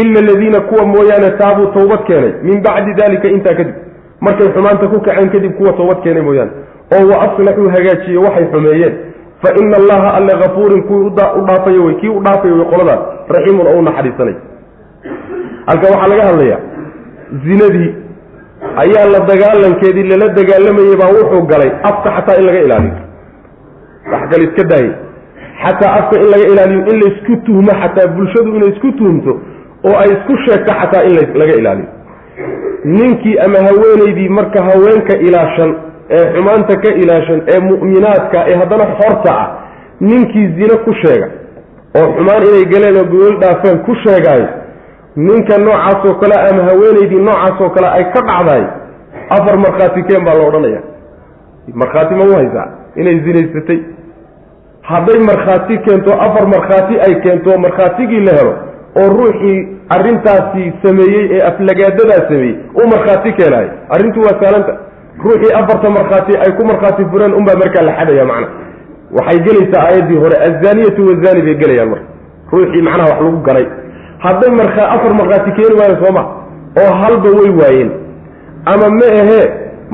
ila 0.00 0.18
aladiina 0.24 0.60
kuwa 0.68 0.84
mooyaane 0.94 1.30
taabuu 1.40 1.66
towbad 1.76 2.00
keenay 2.08 2.32
min 2.42 2.62
bacdi 2.66 2.94
dalika 3.00 3.28
intaa 3.36 3.54
kadib 3.60 3.74
markay 4.20 4.48
xumaanta 4.56 4.86
ku 4.92 5.00
kaceen 5.00 5.30
kadib 5.34 5.52
kuwa 5.58 5.72
towbad 5.80 6.02
keenay 6.04 6.22
mooyaane 6.28 6.50
oo 6.96 7.04
wa 7.10 7.16
aslaxuu 7.26 7.68
hagaajiye 7.76 8.18
waxay 8.26 8.46
xumeeyeen 8.52 8.94
fa 9.42 9.48
ina 9.62 9.76
allaha 9.82 10.08
alle 10.18 10.32
hafuurin 10.42 10.82
kuwii 10.82 11.06
u 11.06 11.10
dhaafayo 11.48 11.84
wey 11.84 11.94
kii 12.00 12.08
u 12.08 12.20
dhaafayo 12.26 12.54
wey 12.58 12.64
qoladaas 12.72 13.00
raxiimun 13.36 13.66
oo 13.66 13.78
u 13.78 13.82
naxariisanay 13.82 14.34
halka 15.66 15.86
waxaa 15.92 16.08
laga 16.12 16.24
hadlayaa 16.30 16.60
zinadii 17.46 17.90
ayaa 18.84 19.06
la 19.14 19.20
dagaalankeedii 19.30 20.06
lala 20.12 20.28
dagaalamayay 20.38 20.96
baa 21.02 21.10
wuxuu 21.18 21.42
galay 21.52 21.70
afka 21.90 22.08
xataa 22.16 22.36
in 22.40 22.46
laga 22.46 22.60
ilaaliyo 22.66 22.94
waxgal 24.12 24.42
iska 24.48 24.64
daayay 24.72 24.92
xataa 25.64 25.92
afka 26.00 26.20
in 26.22 26.26
laga 26.32 26.46
ilaaliyo 26.52 26.80
in 26.92 26.96
laysku 27.02 27.36
tuhmo 27.46 27.72
xataa 27.82 28.06
bulshadu 28.16 28.56
inay 28.56 28.68
isku 28.74 28.92
tuhumto 28.98 29.32
oo 29.88 29.96
ay 30.02 30.10
isku 30.16 30.34
sheegto 30.44 30.72
xataa 30.80 31.02
in 31.08 31.14
laga 31.40 31.54
ilaaliyo. 31.60 31.88
Ninkii 32.84 33.38
ama 33.44 33.58
haweenaydii 33.68 34.28
marka 34.28 34.62
haweenka 34.62 35.16
ilaashan 35.26 35.74
ee 36.10 36.24
xumaanta 36.34 36.76
ka 36.82 36.90
ilaashan 37.02 37.40
ee 37.52 37.60
mu'minaadka 37.68 38.38
ee 38.50 38.56
haddana 38.60 38.84
xorta 39.00 39.32
ah 39.42 39.48
ninkii 40.00 40.46
zine 40.58 40.76
ku 40.84 40.92
sheega 41.02 41.28
oo 42.00 42.06
xumaan 42.16 42.42
inay 42.48 42.64
galeen 42.72 42.96
oo 43.00 43.04
gogol 43.12 43.36
dhaafeen 43.42 43.78
ku 43.86 43.94
sheegaayo 44.04 44.48
ninka 45.16 45.58
noocaasoo 45.58 46.14
kale 46.20 46.36
ama 46.50 46.62
haweenaydii 46.70 47.22
noocaasoo 47.28 47.70
kale 47.76 47.88
ay 47.96 48.04
ka 48.14 48.20
dhacdaay 48.28 48.62
afar 49.36 49.56
markhaati 49.64 50.02
keen 50.08 50.24
baa 50.24 50.34
la 50.40 50.46
odhanaya 50.48 50.80
markhaati 51.74 52.14
ma 52.14 52.24
u 52.24 52.34
haysaa? 52.34 52.68
Inay 52.96 53.18
zinaysatay. 53.24 53.78
Hadday 54.82 55.18
markhaati 55.30 55.78
keento 55.78 56.12
afar 56.26 56.46
markhaati 56.54 56.94
ay 57.06 57.14
keento 57.24 57.58
markhaatigii 57.64 58.20
la 58.28 58.32
helo 58.38 58.54
oo 59.00 59.08
ruuxii 59.18 59.58
arrintaasi 59.96 60.72
sameeyey 60.82 61.24
ee 61.36 61.42
aflagaadadaa 61.50 62.20
sameeyey 62.30 62.56
uu 62.78 62.86
markhaati 62.94 63.32
keenaayo 63.38 63.70
arrintu 63.94 64.20
waa 64.26 64.36
saalanta 64.42 64.72
ruuxii 65.24 65.52
afarta 65.60 65.90
markhaati 65.98 66.32
ay 66.44 66.50
ku 66.58 66.66
markhaati 66.70 67.04
fureen 67.12 67.34
unbaa 67.40 67.56
markaa 67.62 67.82
la 67.88 67.92
xadaya 67.98 68.24
macna. 68.32 68.48
Waxay 69.16 69.38
gelaysaa 69.46 69.82
aayaddii 69.88 70.18
hore 70.24 70.36
azaniyatu 70.48 71.00
wazani 71.08 71.42
bay 71.46 71.54
gelayaan 71.62 71.88
marka. 71.92 72.08
Ruuxii 72.52 72.82
macnaha 72.88 73.08
wax 73.10 73.20
lagu 73.24 73.40
galay. 73.48 73.66
Hadday 74.24 74.50
markaa 74.60 74.88
afar 74.94 75.12
markhaati 75.20 75.50
keeni 75.56 75.74
waayeen 75.80 76.04
sooma 76.04 76.22
oo 76.82 76.90
halba 77.02 77.28
way 77.38 77.50
waayeen. 77.60 77.90
Ama 78.72 78.86
ma 78.98 79.06
ahee 79.20 79.46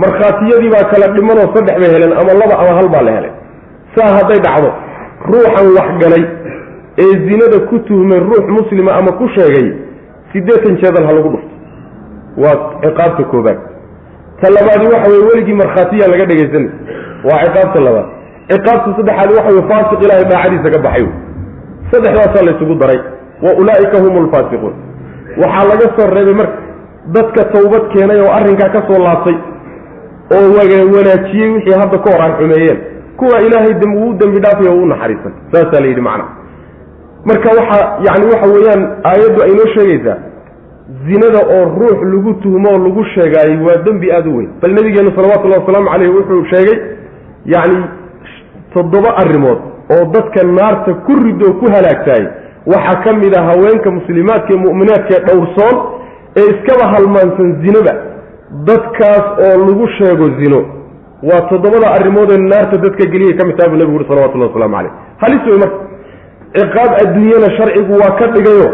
markhaatiyadii 0.02 0.70
baa 0.74 0.84
kala 0.92 1.06
dhimanoo 1.14 1.46
saddex 1.54 1.76
bay 1.82 1.90
heleen 1.94 2.12
ama 2.20 2.32
laba 2.40 2.54
ama 2.62 2.72
hal 2.78 2.88
baa 2.94 3.02
la 3.08 3.12
helay. 3.16 3.32
Saa 3.94 4.10
hadday 4.18 4.38
dhacdo 4.46 4.70
ruuxan 5.30 5.66
wax 5.78 5.88
galay 6.02 6.24
ee 7.02 7.12
zinada 7.28 7.58
ku 7.70 7.78
tuhmay 7.88 8.18
ruux 8.20 8.44
muslima 8.58 8.92
ama 8.98 9.12
ku 9.20 9.28
sheegay 9.36 9.66
siddeetan 10.32 10.76
jeedal 10.82 11.06
ha 11.08 11.12
lagu 11.12 11.28
dhufto. 11.34 11.54
Waa 12.42 12.56
ciqaabta 12.82 13.24
koobaad. 13.32 13.58
Ta 14.40 14.50
labaadi 14.56 14.86
waxa 14.94 15.10
weye 15.12 15.24
weligii 15.30 15.54
markhaatiyaa 15.62 16.08
laga 16.12 16.24
dhegaysanay 16.30 16.70
waa 17.28 17.40
ciqaabta 17.46 17.80
labaad. 17.86 18.06
Ciqaabta 18.50 18.88
saddexaad 18.96 19.30
waxa 19.38 19.50
weye 19.54 19.64
faasiq 19.70 20.00
ilaahay 20.04 20.26
daacadiisa 20.32 20.70
ka 20.74 20.78
baxay. 20.86 21.06
Saddexdaasaa 21.90 22.44
laysugu 22.48 22.74
daray. 22.82 23.00
Wa 23.44 23.50
ulaa'ika 23.60 23.96
hum 24.04 24.14
lfaasiquun 24.26 24.74
waxaa 25.42 25.64
laga 25.70 25.86
soo 25.96 26.08
reebay 26.16 26.34
marka 26.40 26.58
dadka 27.16 27.40
tawbad 27.54 27.84
keenay 27.92 28.20
oo 28.24 28.32
arrinkaa 28.38 28.70
ka 28.74 28.80
soo 28.88 28.98
laabtay 29.06 29.36
oo 30.36 30.46
wanaajiyey 30.96 31.50
wixii 31.54 31.78
hadda 31.82 31.98
ka 32.04 32.08
hor 32.12 32.22
aan 32.24 32.34
xumeeyeen. 32.38 32.78
Kuwa 33.16 33.40
ilaahay 33.46 33.74
uu 34.02 34.12
dembi 34.20 34.38
dhaafay 34.44 34.68
oo 34.72 34.82
u 34.82 34.86
naxariisan. 34.86 35.32
Saasaa 35.52 35.80
la 35.80 35.86
yidhi 35.86 36.00
macna 36.00 36.24
marka 37.28 37.48
waxa 37.58 37.78
yani 38.06 38.24
waxa 38.32 38.46
weeyaan 38.54 38.82
aayaddu 39.10 39.38
ay 39.46 39.52
noo 39.58 39.68
sheegaysaa 39.76 40.16
zinada 41.08 41.40
oo 41.56 41.64
ruux 41.78 41.98
lagu 42.12 42.32
tuhmo 42.42 42.68
oo 42.74 42.78
lagu 42.86 43.04
sheegaayey 43.14 43.58
waa 43.66 43.76
dembi 43.86 44.12
aada 44.12 44.30
u 44.30 44.36
weyn. 44.36 44.50
Bal 44.62 44.72
nabigeenu 44.78 45.10
salawatullahi 45.16 45.60
wasalaamu 45.62 45.88
caleyh 45.92 46.10
wuxuu 46.16 46.44
sheegay 46.52 46.78
yacni 47.54 47.84
toddoba 48.74 49.10
arrimood 49.22 49.58
oo 49.94 50.04
dadka 50.14 50.40
naarta 50.58 50.94
ku 51.06 51.12
ridoo 51.24 51.52
ku 51.60 51.66
halaagtaayey 51.74 52.28
waxaa 52.72 53.02
ka 53.04 53.12
mid 53.22 53.34
ah 53.38 53.44
haweenka 53.50 53.90
muslimaadka 53.98 54.50
ee 54.54 54.60
mu'minaadka 54.66 55.12
ee 55.18 55.24
dhowrsoon 55.28 55.76
ee 56.40 56.46
iskaba 56.52 56.84
halmaansan 56.94 57.48
zinaba. 57.64 57.92
Dadkaas 58.68 59.26
oo 59.46 59.56
lagu 59.66 59.86
sheego 59.98 60.26
zino. 60.40 60.60
Waa 61.28 61.40
toddobada 61.50 61.88
arrimood 61.96 62.30
ee 62.32 62.38
naarta 62.52 62.76
dadka 62.84 63.04
geliyay 63.12 63.34
ka 63.38 63.46
mid 63.46 63.56
taha 63.58 63.68
buu 63.70 63.76
nebigu 63.80 63.96
uri 63.98 64.06
salawatullahi 64.08 64.50
waslamu 64.52 64.76
caleyh 64.76 64.92
halis 65.22 65.42
wey 65.50 65.58
marka 65.62 65.76
ciqaab 66.56 66.90
adduunyana 67.02 67.48
sharcigu 67.56 67.92
waa 68.02 68.14
ka 68.20 68.26
dhigayo 68.34 68.66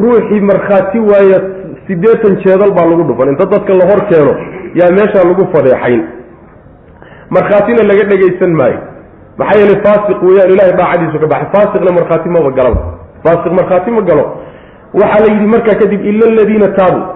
ruuxii 0.00 0.40
markhaati 0.50 0.98
waaya 1.10 1.38
siddeetan 1.86 2.36
jeedal 2.44 2.72
baa 2.78 2.86
lagu 2.90 3.02
dhufan. 3.10 3.28
Inta 3.32 3.46
dadka 3.52 3.72
la 3.80 3.84
hor 3.90 4.00
keeno 4.10 4.32
yaa 4.80 4.90
meeshaa 4.98 5.24
lagu 5.30 5.44
fadeexayn. 5.54 6.02
Markhaatina 7.36 7.82
laga 7.90 8.04
dhegaysan 8.10 8.52
maayo. 8.60 8.80
Maxaa 9.38 9.58
yeelay 9.60 9.78
faasiq 9.86 10.18
weeyaan 10.28 10.50
ilahay 10.54 10.72
daacadiisu 10.80 11.18
ka 11.22 11.26
baxay. 11.32 11.48
Faasiqna 11.54 11.90
markhaati 11.98 12.28
maba 12.36 12.50
galaba 12.58 12.80
faasiq 13.24 13.52
markhaati 13.58 13.90
ma 13.96 14.02
galo. 14.08 14.24
Waxaa 15.00 15.20
la 15.24 15.28
yidhi 15.32 15.46
markaa 15.54 15.76
kadib 15.80 16.00
ila 16.10 16.24
aladiina 16.32 16.68
taabuu 16.78 17.06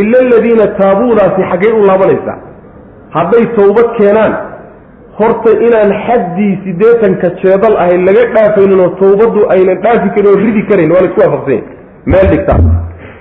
ila 0.00 0.16
aladiina 0.24 0.64
taabuudaasi 0.80 1.40
xaggay 1.50 1.72
u 1.80 1.84
laabanaysaa. 1.88 2.38
Hadday 3.16 3.44
tawbad 3.56 3.88
keenaan 3.98 4.32
horta 5.18 5.50
inaan 5.66 5.92
xaddii 6.06 6.52
siddeetanka 6.64 7.28
jeedal 7.42 7.74
ahay 7.82 7.98
laga 8.08 8.22
dhaafaynin 8.34 8.80
oo 8.84 8.90
tawbaddu 9.02 9.40
aynan 9.54 9.78
dhaafi 9.84 10.08
karin 10.14 10.28
oo 10.32 10.38
ridi 10.44 10.62
karayn 10.70 10.90
waa 10.94 11.02
la 11.04 11.08
isku 11.10 11.20
waafaqsanya 11.24 11.62
meel 12.12 12.26
dhigtaa 12.32 12.58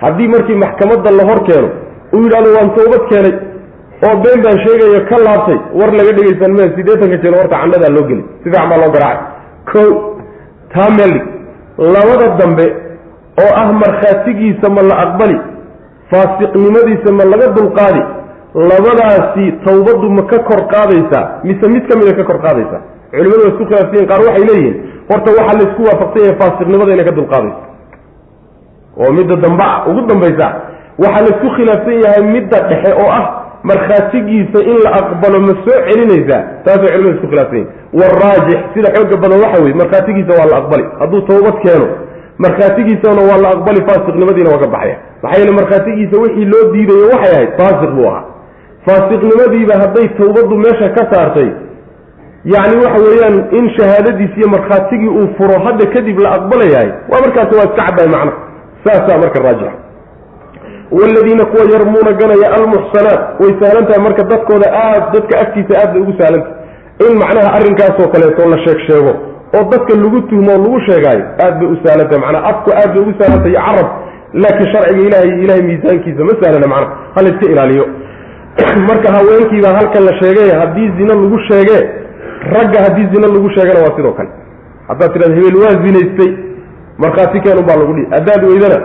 haddii 0.03 0.27
markii 0.33 0.57
maxkamadda 0.63 1.09
la 1.19 1.23
hor 1.29 1.39
keeno 1.49 1.69
uu 2.15 2.21
yidhahdo 2.25 2.49
waan 2.57 2.69
tawbad 2.77 3.03
keenay 3.11 3.33
oo 4.07 4.15
been 4.23 4.39
baan 4.45 4.57
sheegayo 4.65 5.01
ka 5.09 5.17
laabtay 5.27 5.57
war 5.79 5.89
laga 5.99 6.11
dhegaysan 6.19 6.51
mee 6.59 6.69
siddeetanka 6.77 7.17
jeedal 7.23 7.39
horta 7.41 7.55
candhadaa 7.63 7.91
loo 7.97 8.05
geli 8.09 8.23
si 8.43 8.47
fiican 8.49 8.69
baa 8.71 8.79
loo 8.83 8.91
garaacay. 8.95 9.27
Ko 9.71 9.81
taa 10.73 10.89
meel 10.97 11.11
dhig. 11.15 11.25
Labada 11.95 12.27
dambe 12.39 12.65
oo 13.43 13.51
ah 13.61 13.67
markhaatigiisa 13.83 14.67
ma 14.75 14.81
la 14.89 14.95
aqbali 15.05 15.37
faasiqnimadiisa 16.11 17.09
ma 17.19 17.23
laga 17.33 17.47
dulqaadi 17.57 18.01
labadaasi 18.55 19.51
tawbaddu 19.65 20.09
ma 20.17 20.23
ka 20.31 20.39
kor 20.49 20.61
qaadaysaa 20.73 21.39
mise 21.43 21.65
mid 21.69 21.87
ka 21.91 21.97
mida 21.99 22.13
ka 22.19 22.23
kor 22.23 22.39
qaadaysaa 22.45 22.81
culimadu 23.11 23.41
waa 23.43 23.51
isku 23.53 23.65
khilaafsayen 23.65 24.07
qaar 24.11 24.21
waxay 24.27 24.45
leeyihiin 24.49 24.75
horta 25.11 25.29
waxaa 25.39 25.57
laysku 25.59 25.81
waafaqsan 25.89 26.21
yahay 26.25 26.35
faasiqnimada 26.41 26.93
inay 26.95 27.05
ka 27.05 27.11
dulqaadayso 27.19 27.61
oo 29.01 29.11
midda 29.17 29.35
damba 29.45 29.67
ugu 29.89 30.01
dambaysa 30.11 30.47
waxaa 31.03 31.23
laysku 31.27 31.47
khilaafsan 31.57 31.95
yahay 32.05 32.23
midda 32.35 32.57
dhexe 32.69 32.91
oo 33.03 33.09
ah 33.19 33.25
markhaatigiisa 33.69 34.59
in 34.71 34.77
la 34.85 34.89
aqbalo 34.99 35.39
ma 35.47 35.53
soo 35.65 35.77
celinaysaa 35.87 36.41
taasay 36.65 36.89
culimadu 36.93 37.15
isku 37.17 37.27
khilaafsan 37.31 37.65
waraajix 38.01 38.59
sida 38.73 38.89
xooga 38.97 39.15
badan 39.23 39.39
waxa 39.45 39.63
weye 39.63 39.75
markhaatigiisa 39.81 40.31
waa 40.39 40.47
la 40.51 40.57
aqbali. 40.61 40.85
Hadduu 40.99 41.21
tawbad 41.31 41.55
keeno 41.63 41.87
markhaatigiisana 42.45 43.21
waa 43.29 43.39
la 43.43 43.49
aqbali 43.55 43.79
faasiqnimadiina 43.89 44.49
waa 44.53 44.61
ka 44.63 44.67
baxaya. 44.75 44.95
Maxaa 45.23 45.39
yeele 45.39 45.51
markhaatigiisa 45.59 46.15
wixii 46.23 46.45
loo 46.53 46.63
diidayo 46.73 47.05
waxay 47.13 47.33
ahayd 47.35 47.51
faasiq 47.59 47.91
buu 47.97 48.07
ahaa 48.11 48.23
faasiqnimadiiba 48.87 49.73
hadday 49.83 50.07
tawbaddu 50.19 50.55
meesha 50.65 50.89
ka 50.97 51.03
saartay 51.13 51.49
yacni 52.53 52.77
waxa 52.85 52.99
weeyaan 53.07 53.35
in 53.59 53.65
shahaadadiis 53.77 54.33
iyo 54.37 54.47
markhaatigii 54.55 55.11
uu 55.19 55.27
furo 55.37 55.57
hadda 55.65 55.85
kadib 55.95 56.19
la 56.25 56.29
aqbalayahay 56.37 56.89
waa 57.11 57.21
markaasi 57.25 57.53
waa 57.59 57.67
iska 57.69 57.81
caddahay 57.87 58.09
macna. 58.15 58.33
Saasaa 58.85 59.17
marka 59.23 59.39
raajixa. 59.45 59.71
Waaladiina 60.91 61.45
kuwa 61.45 61.63
yarmuuna 61.73 62.11
ganaya 62.21 62.47
almuxsanaat 62.57 63.21
way 63.41 63.51
sahlan 63.61 63.85
tahay 63.87 64.01
marka 64.07 64.23
dadkooda 64.31 64.67
aad 64.83 65.03
dadka 65.13 65.33
agtiisa 65.43 65.73
aad 65.81 65.91
bay 65.93 66.01
ugu 66.01 66.13
sahlantahay 66.19 66.55
in 67.07 67.13
macnaha 67.21 67.49
arrinkaasoo 67.57 68.07
kaleeto 68.13 68.49
la 68.53 68.57
sheeg 68.65 68.79
sheego 68.87 69.13
oo 69.57 69.63
dadka 69.73 69.93
lagu 70.03 70.21
tuhmo 70.21 70.51
lagu 70.63 70.79
sheegaayo 70.87 71.25
aad 71.45 71.53
bay 71.59 71.67
u 71.73 71.77
sahlantahay 71.85 72.21
macnaa 72.25 72.43
afku 72.51 72.69
aad 72.81 72.89
bay 72.93 73.01
ugu 73.03 73.13
sahlantahay 73.19 73.51
iyo 73.53 73.61
carab. 73.67 73.87
Laakiin 74.43 74.71
sharciga 74.73 75.01
ilahay 75.07 75.29
ilahay 75.43 75.63
miisaankiisa 75.69 76.23
ma 76.29 76.33
sahlana 76.41 76.67
macnaha 76.73 76.95
ha 77.15 77.21
la 77.25 77.29
iska 77.33 77.45
ilaaliyo 77.53 77.85
marka 78.87 79.13
haweenkiibaa 79.13 79.73
halkan 79.75 80.03
la 80.05 80.19
sheegay 80.19 80.49
haddii 80.59 80.91
zine 80.97 81.13
lagu 81.13 81.39
sheegee 81.39 81.89
ragga 82.53 82.83
haddii 82.83 83.07
zine 83.13 83.27
lagu 83.27 83.49
sheegana 83.49 83.79
waa 83.79 83.95
sidoo 83.95 84.11
kale. 84.11 84.29
Haddaad 84.87 85.13
tidhahda 85.13 85.35
hebel 85.35 85.55
waa 85.55 85.85
zinaystay. 85.85 86.37
Markhaati 86.97 87.39
keenun 87.41 87.65
baa 87.65 87.75
lagu 87.75 87.93
dhihi. 87.93 88.07
Haddaad 88.11 88.43
weydana 88.43 88.77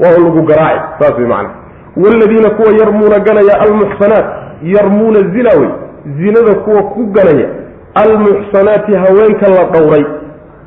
waa 0.00 0.10
lagu 0.10 0.42
garaaci 0.42 0.80
saas 0.98 1.18
way 1.18 1.26
macana 1.26 1.50
waaladiina 1.96 2.50
kuwa 2.50 2.72
yarmuuna 2.80 3.18
ganaya 3.18 3.60
almuxsanaat. 3.60 4.26
Yarmuuna 4.62 5.20
zina 5.34 5.50
wey. 5.60 5.70
Zinada 6.18 6.54
kuwa 6.54 6.82
ku 6.82 7.06
ganaya 7.06 7.48
almuxsanaati 7.94 8.94
haweenka 8.94 9.48
la 9.48 9.64
dhowray. 9.64 10.04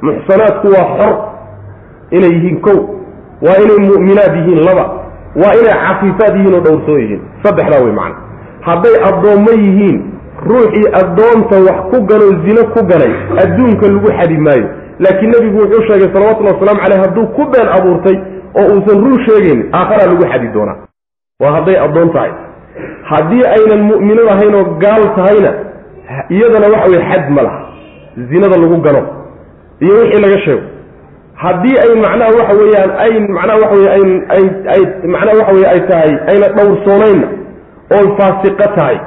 Muxsanaatku 0.02 0.68
waa 0.68 0.98
xor. 0.98 1.18
Inay 2.12 2.30
yihiin 2.30 2.62
kow. 2.62 2.80
Waa 3.42 3.58
inay 3.64 3.90
mu'minaad 3.90 4.36
yihiin 4.36 4.66
laba. 4.66 4.86
Waa 5.36 5.54
inay 5.62 5.74
cafiifaad 5.88 6.36
yihiin 6.36 6.54
oo 6.54 6.60
dhowrsoon 6.60 7.02
yihiin. 7.02 7.22
Saddexdaa 7.44 7.84
wey 7.84 7.92
macana 7.92 8.28
hadday 8.62 8.96
addoommo 9.10 9.52
yihiin 9.64 9.98
ruuxii 10.50 10.88
addoonta 11.02 11.56
wax 11.68 11.78
ku 11.92 11.98
ganoo 12.10 12.34
zino 12.46 12.62
ku 12.74 12.82
ganay 12.92 13.14
adduunka 13.44 13.86
lagu 13.88 14.10
xadi 14.20 14.38
maayo. 14.38 14.68
Laakiin 15.00 15.32
nebigu 15.32 15.58
wuxuu 15.62 15.84
sheegay 15.88 16.10
salawatullhi 16.14 16.54
wasalaamu 16.54 16.82
caleyh 16.84 17.00
hadduu 17.04 17.26
ku 17.38 17.44
been 17.54 17.68
abuurtay 17.78 18.18
oo 18.60 18.66
uusan 18.74 18.98
run 19.06 19.18
sheegayn 19.28 19.60
aakharaa 19.74 20.08
lagu 20.12 20.24
xadi 20.32 20.48
doonaa. 20.56 20.78
Waa 21.42 21.52
hadday 21.58 21.78
addoon 21.86 22.10
tahay. 22.14 22.32
Haddii 23.10 23.44
aynan 23.56 23.82
mu'minad 23.92 24.28
ahayn 24.34 24.56
oo 24.56 24.66
gaal 24.84 25.04
tahayna 25.18 25.52
iyadana 26.30 26.68
waxa 26.74 26.90
weye 26.92 27.04
xad 27.12 27.30
ma 27.36 27.42
laha. 27.42 27.60
Zinada 28.30 28.58
lagu 28.58 28.78
gano 28.82 29.02
iyo 29.80 29.94
wixii 30.02 30.22
laga 30.22 30.40
sheego. 30.46 30.62
Haddii 31.36 31.78
ay 31.84 31.92
macnaha 32.04 32.32
waxa 32.40 32.54
weeyaan 32.62 32.92
ay 33.06 33.12
macnaha 33.38 33.58
waxa 33.64 33.76
wey 33.80 33.90
ay 33.96 34.04
ay 34.36 34.44
ay 34.74 34.82
macnaha 35.14 35.38
waxa 35.40 35.54
weye 35.56 35.68
ay 35.74 35.80
tahay 35.90 36.12
ayna 36.32 36.48
dhowrsoonaynna 36.58 37.28
oo 37.96 38.06
faasiqo 38.20 38.68
tahay 38.76 38.98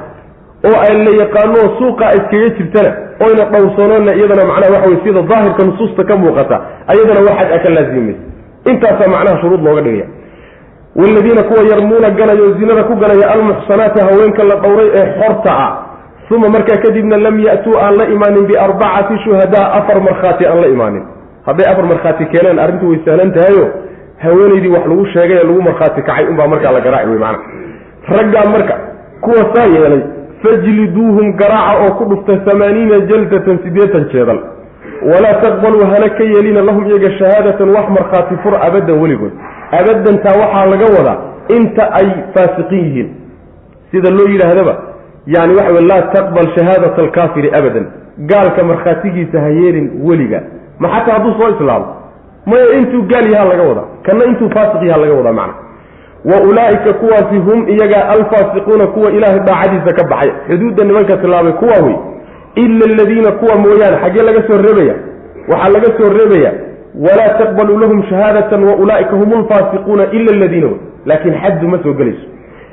oo 0.69 0.77
ay 0.85 0.93
la 1.05 1.11
yaqaano 1.23 1.61
suuqa 1.79 2.05
iskaga 2.17 2.49
jirtana 2.57 2.91
oyna 3.25 3.43
dhowrsoonaynna 3.53 4.11
iyadana 4.19 4.43
macnaha 4.51 4.73
waxa 4.75 4.87
weye 4.89 4.99
sida 5.05 5.21
daahirka 5.31 5.61
nusuusta 5.69 6.03
ka 6.09 6.15
muuqata 6.23 6.57
ayadana 6.91 7.21
waxaad 7.29 7.51
aka 7.57 7.69
laazimaysa 7.77 8.23
intaasaa 8.71 9.09
macnaha 9.15 9.41
shuruud 9.41 9.61
looga 9.67 9.81
dhigaya. 9.87 10.07
Waaladiina 10.95 11.43
kuwa 11.43 11.61
yarmuuna 11.71 12.09
ganaya 12.09 12.41
oo 12.45 12.53
zinada 12.59 12.83
ku 12.83 12.93
ganaya 13.03 13.25
almuxsanaati 13.33 13.99
haweenka 14.07 14.43
la 14.49 14.55
dhowray 14.63 14.89
ee 14.99 15.05
xorta 15.19 15.51
ah 15.65 15.71
uma 16.35 16.47
markaa 16.55 16.77
kadibna 16.83 17.17
lam 17.17 17.39
ya'tuu 17.47 17.75
aan 17.83 17.95
la 17.99 18.05
imaanin 18.15 18.45
biarbacati 18.49 19.15
shuhadaa 19.23 19.67
afar 19.79 19.97
markhaati 20.07 20.45
aan 20.51 20.61
la 20.63 20.67
imaanin. 20.75 21.03
Hadday 21.47 21.65
afar 21.71 21.85
markhaati 21.91 22.25
keeneen 22.33 22.59
arrintu 22.65 22.89
way 22.91 22.99
sahlan 23.05 23.31
tahayo 23.37 23.63
haweenaydii 24.23 24.71
wax 24.75 24.85
lagu 24.91 25.05
sheegay 25.13 25.37
ee 25.41 25.47
lagu 25.49 25.61
markhaati 25.69 26.01
kacay 26.07 26.25
unbaa 26.31 26.47
markaa 26.53 26.71
la 26.71 26.79
garaaci 26.85 27.09
wey 27.09 27.19
maana 27.25 27.39
raggaa 28.09 28.49
marka 28.51 28.77
kuwa 29.21 29.55
saa 29.55 29.65
yeelay 29.75 30.01
fajliduuhum 30.43 31.33
garaaca 31.37 31.83
oo 31.85 31.91
ku 31.97 32.05
dhuftay 32.05 32.39
amaaniina 32.53 32.99
jaldatan 32.99 33.59
siddeetan 33.63 34.05
jeedal 34.13 34.39
walaa 35.11 35.33
taqbaluu 35.43 35.85
hana 35.93 36.09
ka 36.17 36.23
yeelina 36.23 36.61
lahum 36.61 36.87
iyaga 36.89 37.11
shahaadatan 37.19 37.69
wax 37.69 37.89
markhaati 37.97 38.35
fur 38.43 38.53
abadan 38.67 39.01
weligood. 39.01 39.31
Abadantaa 39.79 40.33
waxaa 40.41 40.65
laga 40.65 40.85
wadaa 40.97 41.17
inta 41.57 41.83
ay 41.99 42.07
faasiqin 42.33 42.79
yihiin. 42.85 43.09
Sida 43.91 44.09
loo 44.09 44.27
yidhaahdaba 44.33 44.73
yani 45.27 45.55
waxa 45.55 45.73
wey 45.73 45.85
laa 45.91 46.01
taqbal 46.01 46.47
shahaadata 46.57 47.01
alkaafiri 47.01 47.49
abadan. 47.59 47.85
Gaalka 48.31 48.63
markhaatigiisa 48.63 49.41
ha 49.41 49.49
yeelin 49.49 49.87
weliga. 50.07 50.41
Ma 50.79 50.87
xataa 50.89 51.13
hadduu 51.17 51.33
soo 51.39 51.49
islaamo. 51.55 51.87
Maya 52.45 52.67
intuu 52.79 53.01
gaal 53.11 53.31
yahaa 53.33 53.45
laga 53.51 53.63
wadaa. 53.63 53.87
Kana 54.03 54.25
intuu 54.25 54.49
faasiq 54.49 54.81
yahaa 54.83 55.01
laga 55.01 55.13
wadaa 55.13 55.33
macna 55.33 55.53
wa 56.25 56.37
ulaa'ika 56.49 56.93
kuwaasi 56.93 57.37
hum 57.45 57.67
iyagaa 57.69 58.09
alfaasiquuna 58.09 58.87
kuwa 58.87 59.11
ilaahay 59.11 59.39
daacadiisa 59.39 59.93
ka 59.95 60.03
baxay. 60.09 60.31
Xuduudda 60.49 60.83
nimanka 60.83 61.17
tilaabay 61.17 61.51
kuwa 61.53 61.77
wey 61.85 61.95
ila 62.55 62.85
aladiina 62.85 63.31
kuwa 63.31 63.55
mooyaane. 63.55 63.97
Xaggee 64.03 64.23
laga 64.23 64.41
soo 64.47 64.57
reebaya? 64.61 64.95
Waxaa 65.51 65.69
laga 65.69 65.89
soo 65.97 66.09
reebaya 66.17 66.51
walaa 67.05 67.37
taqbaluu 67.39 67.77
lahum 67.79 68.03
shahaadatan 68.09 68.63
wa 68.63 68.75
ulaa'ika 68.75 69.11
hum 69.15 69.29
lfaasiquuna 69.43 70.03
ila 70.11 70.31
aladiina 70.33 70.67
wey 70.67 70.77
laakiin 71.05 71.35
xaddu 71.43 71.67
ma 71.67 71.77
soo 71.83 71.93
gelayso. 71.93 72.25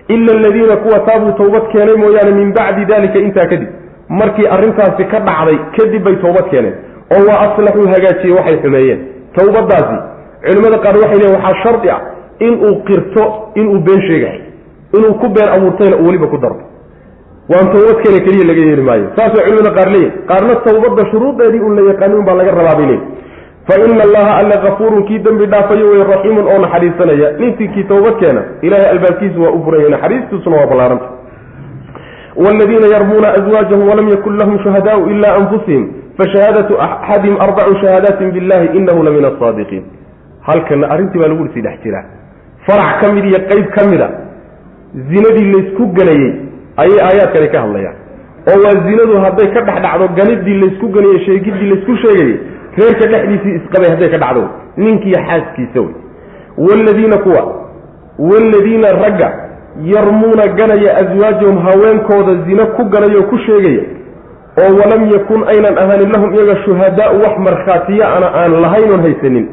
Ila 0.09 0.33
aladiina 0.39 0.77
kuwa 0.77 0.99
taabuu 0.99 1.33
towbad 1.33 1.63
keenay 1.73 1.97
mooyaane 1.97 2.31
min 2.31 2.53
bacdi 2.53 2.85
dalika 2.85 3.19
intaa 3.19 3.47
kadib. 3.47 3.69
Markii 4.09 4.47
arrintaasi 4.47 5.05
ka 5.05 5.19
dhacday 5.21 5.59
kadib 5.77 6.03
bay 6.05 6.17
towbad 6.17 6.51
keeneen. 6.51 6.75
Oo 7.15 7.23
waa 7.29 7.41
aslaxuu 7.47 7.89
hagaajiyey 7.95 8.37
waxay 8.39 8.57
xumeeyeen. 8.63 9.01
Towbadaasi 9.37 9.97
culimmada 10.47 10.79
qaar 10.85 10.97
waxay 11.03 11.19
leeyiin 11.19 11.35
waxaa 11.37 11.63
shardi 11.63 11.91
ah 11.91 12.01
inuu 12.47 12.75
qirto 12.89 13.25
inuu 13.55 13.79
been 13.89 14.01
sheegahay 14.09 14.41
inuu 14.97 15.15
ku 15.21 15.29
been 15.37 15.49
abuurtayna 15.57 15.97
uu 15.97 16.07
weliba 16.07 16.27
ku 16.35 16.39
daro 16.39 16.57
waan 17.53 17.67
towbad 17.75 17.99
keena 18.05 18.21
keliya 18.27 18.45
laga 18.51 18.61
yeeli 18.69 18.83
maayo. 18.89 19.07
Saasay 19.17 19.43
culimada 19.47 19.71
qaar 19.79 19.89
leeyihiin 19.95 20.27
qaarna 20.31 20.55
towbadda 20.67 21.11
shuruudeedii 21.11 21.61
un 21.69 21.75
la 21.79 21.83
yaqaani 21.93 22.23
baa 22.29 22.35
laga 22.41 22.51
rabaa 22.61 22.77
bay 22.81 22.87
leeyihiin 22.87 23.17
fa 23.69 23.75
ina 23.85 24.03
allaha 24.09 24.33
alla 24.41 24.57
kafuurun 24.65 25.05
kii 25.09 25.19
dembi 25.27 25.47
dhaafayo 25.53 25.87
wey 25.91 26.03
raxiimun 26.13 26.47
oo 26.53 26.59
naxariisanaya. 26.65 27.29
Ninkii 27.41 27.69
kii 27.75 27.85
towbad 27.93 28.15
keena 28.21 28.43
ilahay 28.63 28.87
albaabkiisu 28.95 29.43
waa 29.43 29.51
u 29.51 29.63
furaya 29.65 29.89
naxariistiisuna 29.95 30.57
waa 30.57 30.67
ballaaranta 30.67 31.09
wladiina 32.37 32.87
yarmuuna 32.95 33.29
azwaajahum 33.39 33.89
walam 33.89 34.09
yakun 34.09 34.39
lahum 34.39 34.59
shuhadaau 34.65 35.11
ila 35.11 35.35
anfusihim 35.41 35.85
fashahaadatu 36.19 36.81
axadihim 36.81 37.37
arbacu 37.41 37.75
shahaadaatin 37.83 38.31
billahi 38.37 38.67
inahu 38.79 39.03
la 39.03 39.11
min 39.11 39.25
asaadiqiin 39.25 39.85
halkana 40.49 40.91
arrintii 40.95 41.19
baa 41.23 41.29
lagu 41.29 41.49
sii 41.55 41.61
dhex 41.67 41.81
jiraa 41.85 42.05
farac 42.69 43.01
ka 43.01 43.13
mid 43.13 43.25
iyo 43.25 43.41
qeyb 43.51 43.67
ka 43.77 43.87
mida 43.91 44.09
zinadii 45.11 45.53
laysku 45.55 45.87
ganayey 45.99 46.33
ayay 46.83 47.01
aayaadkani 47.09 47.49
ka 47.55 47.61
hadlayaan. 47.65 47.97
Oo 48.51 48.59
waa 48.65 48.77
zinadu 48.87 49.21
hadday 49.25 49.47
ka 49.55 49.61
dhex 49.69 49.83
dhacdo 49.85 50.09
ganidii 50.19 50.59
laysku 50.63 50.89
ganayey 50.97 51.19
sheegiddii 51.27 51.71
laysku 51.73 51.97
sheegayey 52.03 52.37
reerka 52.79 53.07
dhexdiisii 53.13 53.55
isqabay 53.61 53.91
hadday 53.95 54.09
ka 54.15 54.19
dhacdo 54.25 54.43
ninkiiyo 54.77 55.19
xaaskiisa 55.29 55.81
wey. 55.81 55.95
Waaladiina 56.59 57.19
kuwa 57.19 57.43
waaladiina 58.19 58.89
ragga 59.03 59.29
yarmuuna 59.85 60.47
ganaya 60.59 60.97
aswaajahum 60.97 61.59
haweenkooda 61.59 62.35
zino 62.47 62.67
ku 62.67 62.85
ganaya 62.85 63.19
oo 63.19 63.23
ku 63.31 63.39
sheegaya 63.39 63.83
oo 64.63 64.71
walam 64.81 65.03
yakun 65.13 65.45
aynan 65.49 65.79
ahaanin 65.79 66.11
lahum 66.13 66.35
iyaga 66.35 66.57
shuhadaau 66.65 67.21
wax 67.23 67.39
markhaatiya 67.39 68.15
ana 68.17 68.29
aan 68.35 68.53
lahaynoon 68.63 69.01
haysanin 69.07 69.47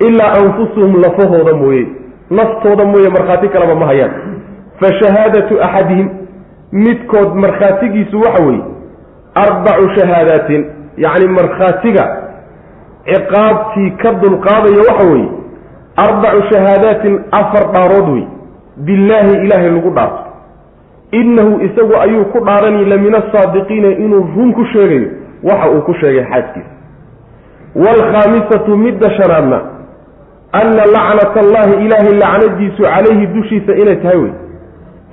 ilaa 0.00 0.32
anfusuhum 0.40 1.00
lafahooda 1.02 1.54
mooye 1.54 1.86
naftooda 2.30 2.84
mooye 2.84 3.08
markhaati 3.08 3.48
kaleba 3.48 3.74
ma 3.74 3.86
hayaan. 3.86 4.12
Fa 4.80 4.92
shahaadatu 5.00 5.62
axadihim 5.62 6.08
midkood 6.72 7.34
markhaatigiisu 7.34 8.20
waxa 8.20 8.42
weeye 8.46 8.62
arbacu 9.34 9.88
shahaadaatin 9.98 10.64
yacni 10.96 11.28
markhaatiga 11.28 12.04
ciqaabtii 13.08 13.90
ka 14.02 14.12
dulqaadaya 14.22 14.82
waxa 14.88 15.06
weeye 15.12 15.28
arbacu 15.96 16.42
shahaadaatin 16.52 17.20
afar 17.40 17.64
dhaarood 17.74 18.08
wey 18.14 18.24
billaahi 18.88 19.34
ilaahay 19.44 19.70
lagu 19.76 19.90
dhaarto 19.90 20.24
innahu 21.20 21.60
isagu 21.68 21.94
ayuu 22.04 22.24
ku 22.34 22.40
dhaarani 22.48 22.84
la 22.84 22.96
min 22.96 23.14
asaadiqiina 23.20 23.88
inuu 24.04 24.26
run 24.36 24.52
ku 24.58 24.64
sheegayo 24.72 25.08
waxa 25.50 25.70
uu 25.70 25.80
ku 25.88 25.94
sheegay 26.00 26.24
xaaskiisa. 26.32 26.70
Waalkhaamisatu 27.74 28.76
midda 28.76 29.10
shanaadna 29.16 29.60
anna 30.52 30.84
lacnata 30.96 31.40
allahi 31.40 31.84
ilaahay 31.84 32.12
lacnadiisu 32.24 32.82
calayhi 32.82 33.26
dushiisa 33.26 33.72
inay 33.82 33.96
tahay 33.96 34.16
wey 34.18 34.32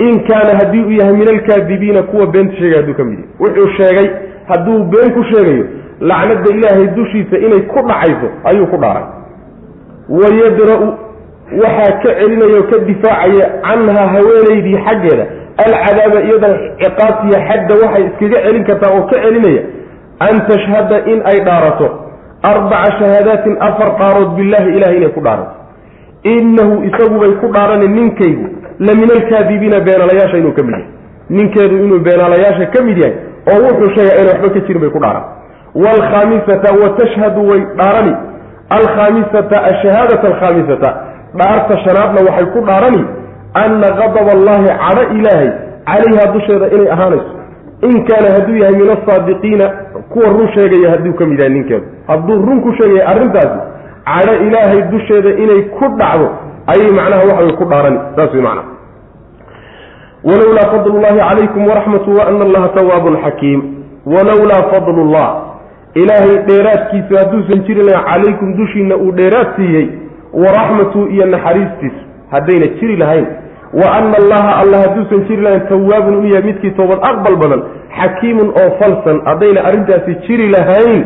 in 0.10 0.20
kaana 0.28 0.58
haddii 0.60 0.84
uu 0.84 0.92
yahay 0.92 1.14
min 1.14 1.28
alkaadibiina 1.30 2.04
kuwa 2.04 2.28
beenta 2.28 2.56
sheegay 2.58 2.76
hadduu 2.78 2.94
ka 2.94 3.04
mid 3.04 3.20
yahay 3.20 3.40
wuxuu 3.40 3.70
sheegay 3.78 4.10
hadduu 4.48 4.84
been 4.84 5.12
ku 5.14 5.24
sheegayo 5.24 5.66
lacnadda 6.00 6.50
ilaahay 6.56 6.88
dushiisa 6.88 7.38
inay 7.38 7.62
ku 7.62 7.80
dhacayso 7.88 8.28
ayuu 8.44 8.68
ku 8.68 8.78
dhaaray 8.78 9.04
wayadra-u 10.10 10.88
waxaa 11.64 11.92
ka 12.04 12.10
celinaya 12.20 12.58
oo 12.60 12.64
ka 12.72 12.78
difaacaya 12.90 13.46
canhaa 13.68 14.08
haweenaydii 14.16 14.78
xaggeeda 14.88 15.26
alcadaaba 15.66 16.20
iyadana 16.28 16.58
ciqaabtiya 16.82 17.40
xadda 17.50 17.74
waxay 17.84 18.04
iskaga 18.08 18.38
celin 18.46 18.64
kartaa 18.70 18.92
oo 18.98 19.04
ka 19.12 19.18
celinaya 19.24 19.62
an 20.28 20.36
tashhada 20.50 20.98
in 21.12 21.22
ay 21.32 21.40
dhaarato 21.48 21.88
arbaca 22.52 22.92
shahaadaatin 23.00 23.56
afar 23.68 23.90
dhaarood 24.00 24.32
billaahi 24.40 24.70
ilahay 24.78 24.98
inay 25.02 25.12
ku 25.18 25.22
dhaarato 25.28 25.56
innahu 26.36 26.74
isagubay 26.90 27.32
ku 27.44 27.48
dhaarani 27.56 27.88
ninkaygu 27.98 28.46
la 28.88 28.94
min 29.02 29.10
alkaadibiina 29.18 29.80
beenaalayaasha 29.88 30.38
inuu 30.42 30.54
ka 30.60 30.64
mid 30.68 30.74
yahay 30.76 30.88
ninkeedu 31.38 31.76
inuu 31.86 32.00
beenaalayaasha 32.08 32.66
ka 32.76 32.84
mid 32.88 32.98
yahay 33.04 33.16
oo 33.52 33.60
wuxuu 33.66 33.90
sheegay 33.96 34.16
ayna 34.20 34.32
waxba 34.34 34.50
ka 34.56 34.60
jirin 34.68 34.82
bay 34.86 34.92
ku 34.96 35.00
dhaaran 35.06 35.24
waalkhaamisata 35.84 36.70
wa 36.82 36.90
tashhadu 37.00 37.42
way 37.50 37.62
dhaarani 37.82 38.14
alkhaamisata 38.78 39.64
ashahaadata 39.72 40.28
alkhaamisata 40.32 40.90
dhaarta 41.42 41.78
shanaadna 41.86 42.20
waxay 42.28 42.48
ku 42.56 42.62
dhaarani 42.70 43.02
anna 43.64 43.90
qadab 44.02 44.28
allaahi 44.38 44.68
cadho 44.84 45.04
ilaahay 45.20 45.50
calayha 45.90 46.26
dusheeda 46.36 46.68
inay 46.76 46.90
ahaanayso 46.96 47.32
in 47.82 48.06
kaana 48.08 48.30
hadduu 48.36 48.58
yahay 48.58 48.76
min 48.76 48.90
asaadiqiina 48.90 49.68
kuwa 50.10 50.30
run 50.30 50.48
sheegaya 50.54 50.92
hadduu 50.92 51.14
ka 51.14 51.26
mid 51.26 51.40
yahay 51.40 51.54
ninkeedu. 51.54 51.86
Hadduu 52.08 52.42
run 52.46 52.62
ku 52.62 52.74
sheegaya 52.82 53.08
arrintaasi 53.08 53.60
cadho 54.06 54.34
ilaahay 54.48 54.82
dusheeda 54.92 55.30
inay 55.44 55.62
ku 55.78 55.86
dhacdo 56.00 56.30
ayay 56.74 56.92
macnaha 56.92 57.24
waxaway 57.30 57.54
ku 57.60 57.66
dhaarani 57.66 58.00
saas 58.16 58.34
wey 58.34 58.42
macnaha. 58.42 58.68
Walowlaa 60.24 60.70
fadlu 60.72 61.00
llahi 61.02 61.20
calaykum 61.20 61.68
waraxmatu 61.68 62.16
wa 62.18 62.28
ana 62.28 62.46
allaha 62.46 62.70
tawaabun 62.70 63.18
xakiim 63.26 63.62
walowlaa 64.06 64.64
fadlu 64.74 65.04
llah 65.12 65.30
ilaahay 65.94 66.38
dheeraadkiisu 66.48 67.18
hadduusan 67.18 67.60
jiri 67.68 67.84
lahayn 67.84 68.06
calaykum 68.06 68.56
dushiina 68.58 68.96
uu 68.98 69.12
dheeraad 69.12 69.48
siiyey 69.56 69.90
waraxmatu 70.34 71.08
iyo 71.08 71.26
naxariistiisu 71.26 72.02
haddayna 72.32 72.68
jiri 72.80 72.96
lahayn 72.98 73.26
wa 73.82 73.88
ana 73.98 74.16
allaha 74.22 74.52
alla 74.62 74.78
hadduusan 74.84 75.26
jiri 75.28 75.42
lahayn 75.46 75.68
tawaabun 75.72 76.16
u 76.16 76.26
yahay 76.34 76.44
midkii 76.50 76.72
toobad 76.80 77.00
aqbal 77.12 77.36
badan 77.44 77.62
xakiimun 78.00 78.50
oo 78.62 78.70
falsan 78.82 79.18
haddayna 79.30 79.64
arrintaasi 79.70 80.16
jiri 80.28 80.48
lahayn 80.56 81.02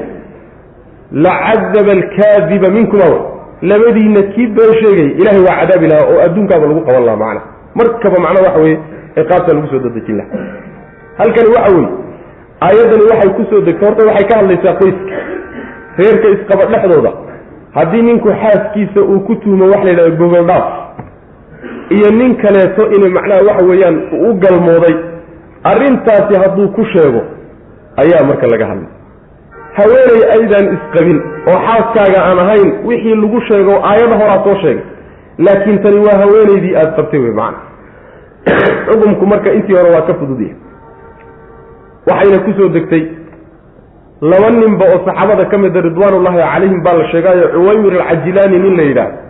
la 1.26 1.32
cadaba 1.45 1.91
alkaadiba 1.99 2.70
minkuma 2.78 3.07
labadiina 3.72 4.22
kii 4.34 4.47
been 4.57 4.74
sheegaya 4.82 5.09
ilahay 5.22 5.41
waa 5.47 5.55
cadaabi 5.61 5.88
lahaa 5.91 6.07
oo 6.13 6.20
adduunkaaba 6.26 6.65
lagu 6.67 6.82
qaban 6.88 7.03
lahaa 7.05 7.17
macna. 7.24 7.41
Markaba 7.80 8.17
macna 8.26 8.39
waxa 8.47 8.59
weye 8.63 8.78
ciqaabta 9.15 9.53
lagu 9.55 9.67
soo 9.72 9.80
dadejin 9.86 10.17
lahaa. 10.17 10.43
Halkani 11.20 11.49
waxa 11.55 11.72
weye 11.76 11.89
aayaddani 12.67 13.03
waxay 13.11 13.30
ku 13.38 13.43
soo 13.49 13.61
degtay 13.67 13.88
horta 13.89 14.05
waxay 14.09 14.26
ka 14.30 14.36
hadlaysaa 14.39 14.76
qoyska 14.82 15.15
reerka 15.99 16.28
isqaba 16.36 16.63
dhexdooda 16.74 17.11
haddii 17.78 18.01
ninku 18.09 18.30
xaaskiisa 18.43 19.01
uu 19.01 19.20
ku 19.28 19.36
tuumo 19.36 19.65
waxa 19.74 19.84
la 19.84 19.91
yidhahda 19.91 20.15
gogol 20.22 20.45
dhaaf 20.51 20.65
iyo 21.90 22.10
nin 22.20 22.36
kaleeto 22.42 22.92
inay 22.96 23.10
macnaha 23.10 23.42
waxa 23.50 23.66
weeyaan 23.66 23.98
u 24.28 24.34
galmooday 24.44 24.96
arrintaasi 25.64 26.40
hadduu 26.44 26.68
ku 26.68 26.86
sheego 26.94 27.22
ayaa 27.98 28.28
marka 28.28 28.48
laga 28.48 28.66
hadlay. 28.72 28.90
Haweeney 29.78 30.22
aydaan 30.36 30.68
isqabin 30.76 31.18
oo 31.48 31.58
xaaskaaga 31.68 32.20
aan 32.28 32.40
ahayn 32.40 32.70
wixii 32.86 33.16
lagu 33.16 33.42
sheego 33.48 33.74
aayada 33.90 34.16
horaa 34.22 34.44
soo 34.44 34.56
sheegay. 34.62 34.84
Laakiin 35.46 35.84
tani 35.84 36.00
waa 36.06 36.18
haweenaydii 36.22 36.76
aada 36.76 36.92
qabtay 36.92 37.20
wey 37.20 37.32
macana 37.32 37.70
xukumku 38.90 39.26
marka 39.32 39.54
intii 39.54 39.76
hore 39.76 39.90
waa 39.96 40.08
ka 40.08 40.14
fududya 40.14 40.54
waxayna 42.08 42.40
ku 42.46 42.52
soo 42.58 42.70
degtay 42.70 43.04
laba 44.22 44.50
ninba 44.52 44.86
oo 44.86 45.06
saxaabada 45.06 45.46
ka 45.46 45.58
mida 45.58 45.82
ridwaanullahi 45.82 46.38
calayhim 46.38 46.84
baa 46.84 46.98
la 46.98 47.06
sheegaayo 47.12 47.48
cuwaymir 47.54 47.94
alcajilaani 48.02 48.60
nin 48.60 48.78
la 48.78 48.84
yidhaah 48.84 49.28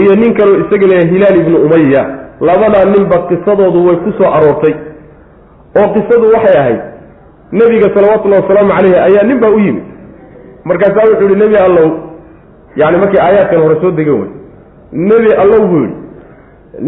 iyo 0.00 0.12
nin 0.20 0.34
kaloo 0.38 0.56
isaga 0.62 0.86
leeyahay 0.86 1.10
hilaal 1.14 1.36
ibnu 1.42 1.56
umaya 1.66 2.02
labadaa 2.40 2.84
ninba 2.94 3.16
qisadoodu 3.28 3.86
way 3.86 3.96
ku 4.04 4.10
soo 4.18 4.30
aroortay. 4.36 4.74
Oo 5.78 5.88
qisadu 5.94 6.26
waxay 6.34 6.56
ahayd 6.62 6.80
nebiga 7.52 7.88
salawatullahi 7.94 8.42
wasalaamu 8.42 8.72
calayhi 8.76 8.98
ayaa 9.08 9.26
nin 9.28 9.38
baa 9.40 9.50
u 9.50 9.58
yimid. 9.58 9.84
Markaasaa 10.64 11.08
wuxuu 11.10 11.28
yihi 11.28 11.40
nebi 11.42 11.56
allow 11.66 11.88
yani 12.76 12.96
markay 13.02 13.20
aayaadkan 13.26 13.60
hore 13.62 13.76
soo 13.80 13.90
degan 13.90 14.14
wey 14.20 14.30
nebi 14.92 15.30
allow 15.42 15.60
buu 15.70 15.80
yidhi 15.84 15.96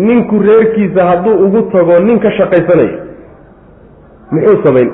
ninku 0.06 0.38
reerkiisa 0.48 1.04
hadduu 1.10 1.34
ugu 1.46 1.62
tago 1.72 1.98
nin 1.98 2.18
ka 2.20 2.30
shaqaysanayo 2.38 2.98
muxuu 4.32 4.62
samayn 4.64 4.90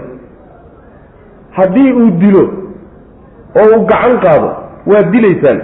haddii 1.58 1.92
uu 1.92 2.10
dilo 2.22 2.44
oo 3.60 3.68
uu 3.76 3.86
gacan 3.86 4.18
qaado 4.24 4.50
waad 4.86 5.10
dilaysaan. 5.12 5.60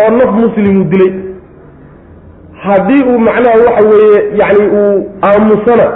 Oo 0.00 0.10
naf 0.18 0.30
muslimuu 0.42 0.84
dilay 0.92 1.12
haddii 2.66 3.02
uu 3.10 3.18
macnaha 3.18 3.56
waxa 3.66 3.88
weeye 3.90 4.20
yacni 4.40 4.66
uu 4.80 4.96
aamusana 5.28 5.86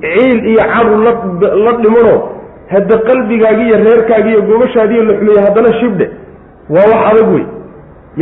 ciil 0.00 0.38
iyo 0.50 0.62
caru 0.72 0.94
la 1.04 1.12
la 1.64 1.72
dhimano 1.82 2.14
hadda 2.72 2.96
reerkaagi 3.86 4.28
iyo 4.30 4.42
gobashaadiiyo 4.42 5.02
la 5.04 5.14
xumeeye 5.18 5.40
haddana 5.46 5.72
shibdhe 5.80 6.06
waa 6.74 6.86
wax 6.92 7.02
adag 7.10 7.28
wey 7.34 7.44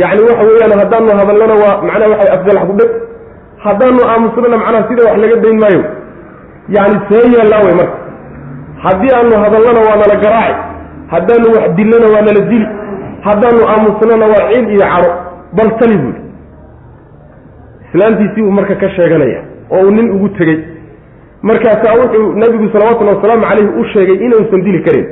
yacni 0.01 0.21
waxa 0.29 0.43
weeyaan 0.49 0.79
haddaanu 0.81 1.09
hadallana 1.19 1.53
waa 1.63 1.81
macnaha 1.87 2.09
waxay 2.13 2.29
afgalax 2.37 2.65
ku 2.69 2.73
dheg. 2.79 2.91
Haddaanu 3.65 3.99
aamusnana 4.11 4.57
macnaha 4.57 4.87
sida 4.89 5.03
wax 5.07 5.17
laga 5.23 5.35
dayn 5.43 5.57
maayo. 5.63 5.83
Yacni 6.75 6.97
see 7.09 7.25
yeellaa 7.35 7.61
wey 7.65 7.73
marka. 7.79 7.97
Haddii 8.83 9.11
aanu 9.17 9.35
hadallana 9.43 9.79
waa 9.87 9.97
nala 10.01 10.15
garaaci 10.23 10.61
haddaanu 11.13 11.47
wax 11.55 11.69
dillana 11.77 12.07
waa 12.13 12.21
nala 12.27 12.41
dili 12.51 12.67
haddaanu 13.27 13.61
aamusnana 13.73 14.25
waa 14.33 14.45
ciil 14.51 14.69
iyo 14.75 14.79
caro 14.93 15.11
bal 15.57 15.69
tali 15.79 15.97
buuli 15.97 16.21
islaantiisii 17.93 18.41
uu 18.41 18.51
marka 18.51 18.75
ka 18.75 18.89
sheeganaya 18.89 19.41
oo 19.71 19.83
uu 19.85 19.91
nin 19.91 20.11
ugu 20.11 20.29
tegey. 20.29 20.57
Markaasaa 21.41 21.93
wuxuu 22.01 22.33
nabigu 22.33 22.69
salawatullhi 22.73 23.15
wasalaamu 23.15 23.43
calayhi 23.49 23.69
u 23.81 23.83
sheegay 23.93 24.15
inuusan 24.25 24.61
dili 24.63 24.83
karin. 24.83 25.05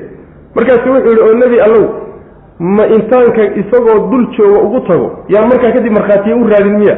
Markaasu 0.55 0.89
wuxuu 0.93 1.09
yihi 1.11 1.21
oo 1.29 1.33
nebi 1.43 1.59
allow 1.61 1.85
ma 2.59 2.85
intaanka 2.87 3.43
isagoo 3.61 4.07
dul 4.11 4.27
jooga 4.37 4.59
ugu 4.61 4.79
tago 4.87 5.07
yaan 5.29 5.47
markaa 5.49 5.71
kadib 5.71 5.93
markhaatiye 5.97 6.35
u 6.35 6.47
raadin 6.47 6.77
miya? 6.79 6.97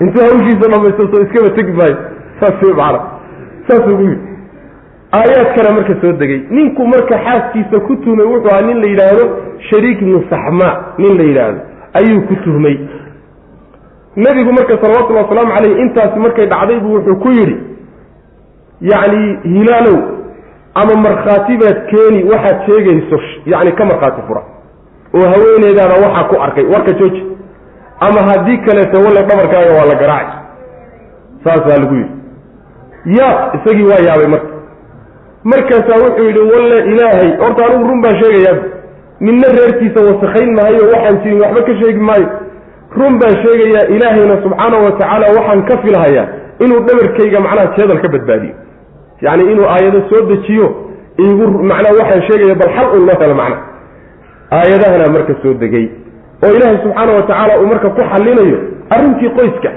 Intuu 0.00 0.22
hawshiisa 0.24 0.70
dhamaysto 0.72 1.08
soo 1.12 1.22
iskaba 1.22 1.50
tegi 1.56 1.72
maayo. 1.72 1.96
Saas 2.40 2.62
macana 2.62 3.00
saasuu 3.68 3.96
gu 3.96 4.02
yidhi 4.02 4.28
aayaadkana 5.12 5.70
marka 5.76 5.94
soo 6.00 6.12
degay. 6.12 6.40
Ninku 6.50 6.86
marka 6.86 7.18
xaaskiisa 7.26 7.80
ku 7.86 7.96
tuhmay 7.96 8.26
wuxuu 8.26 8.50
ahaa 8.52 8.66
nin 8.66 8.80
la 8.82 8.88
yidhaahdo 8.92 9.24
shariik 9.70 10.02
ibnu 10.02 10.22
saxmaa 10.30 10.74
nin 10.98 11.16
la 11.18 11.24
yidhaahdo. 11.24 11.60
Ayuu 11.98 12.20
ku 12.28 12.34
tuhmay 12.44 12.78
nebigu 14.16 14.52
marka 14.52 14.78
salawatullahi 14.82 15.24
wasalaamu 15.24 15.52
caleyh 15.56 15.80
intaasi 15.84 16.18
markay 16.18 16.46
dhacday 16.46 16.80
buu 16.80 16.94
wuxuu 16.96 17.16
ku 17.22 17.28
yidhi 17.38 17.56
yacni 18.80 19.38
hilaalow 19.54 19.98
ama 20.74 20.94
markhaati 21.06 21.56
baad 21.62 21.78
keeni 21.90 22.24
waxaad 22.30 22.58
sheegayso 22.66 23.18
yacni 23.46 23.72
ka 23.72 23.84
markhaati 23.84 24.22
fura 24.28 24.42
oo 25.14 25.26
haweeneydaada 25.32 25.94
waxaa 26.06 26.24
ku 26.30 26.42
arkay 26.42 26.64
warka 26.64 26.92
jooji 26.92 27.22
ama 28.00 28.20
haddii 28.30 28.58
kaleeto 28.66 28.98
walle 29.04 29.22
dhabarkaaga 29.22 29.72
waa 29.78 29.86
la 29.86 29.94
garaaci. 29.94 30.36
Saasaa 31.44 31.78
lagu 31.82 31.94
yidhi. 31.94 32.14
Yaa 33.18 33.52
isagii 33.56 33.84
waa 33.90 34.00
yaabay 34.06 34.26
marka. 34.26 34.48
Markaasaa 35.44 35.98
wuxuu 36.04 36.24
yidhi 36.26 36.40
walle 36.40 36.76
ilaahay 36.92 37.36
horta 37.36 37.66
anigu 37.66 37.88
run 37.88 38.00
baan 38.02 38.16
sheegayaa. 38.22 38.58
Ninna 39.20 39.48
reerkiisa 39.58 40.00
wasakhayn 40.06 40.54
maayo 40.54 40.82
waxaan 40.92 41.18
jirin 41.22 41.40
waxba 41.40 41.62
ka 41.62 41.74
sheegi 41.80 42.00
maayo 42.08 42.28
run 43.00 43.14
baan 43.20 43.34
sheegayaa 43.44 43.84
ilaahayna 43.96 44.36
subxaanahu 44.44 44.84
wa 44.86 44.92
tacaala 44.98 45.26
waxaan 45.36 45.62
ka 45.70 45.76
filahayaa 45.84 46.26
inuu 46.64 46.80
dhabarkayga 46.88 47.40
macnaha 47.46 47.74
jeedal 47.76 48.00
ka 48.04 48.08
badbaadiyo. 48.14 48.54
Yacni 49.24 49.52
inuu 49.52 49.66
aayado 49.74 50.00
soo 50.10 50.22
dejiyo 50.30 50.66
igu 51.26 51.44
macnaa 51.70 51.94
waxaan 52.00 52.22
sheegaya 52.28 52.54
bal 52.62 52.70
xal 52.76 52.86
un 52.96 53.02
loo 53.08 53.16
helo 53.22 53.34
macna. 53.40 53.56
Aayadahana 54.56 55.08
marka 55.16 55.34
soo 55.42 55.54
degay 55.62 55.86
oo 56.44 56.52
ilaahay 56.56 56.78
subxaana 56.84 57.12
wa 57.18 57.22
tacaala 57.22 57.60
uu 57.60 57.66
marka 57.72 57.88
ku 57.96 58.02
xallinayo 58.12 58.58
arrintii 58.94 59.30
qoyska. 59.38 59.70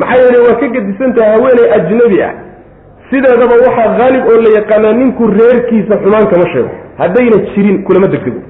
Maxaa 0.00 0.20
yeele 0.22 0.38
waa 0.46 0.56
ka 0.60 0.66
gedisantaha 0.74 1.30
haweeney 1.34 1.66
ajnabi 1.76 2.22
ah. 2.28 2.32
Sideedaba 3.10 3.54
waxaa 3.66 3.88
haalib 3.98 4.24
oo 4.32 4.38
la 4.44 4.50
yaqaanaa 4.58 4.92
ninku 5.00 5.22
reerkiisa 5.38 5.94
xumaan 6.04 6.26
kama 6.32 6.46
sheego. 6.52 6.70
Haddayna 6.98 7.36
jirin 7.54 7.82
kulama 7.86 8.06
degdego 8.14 8.40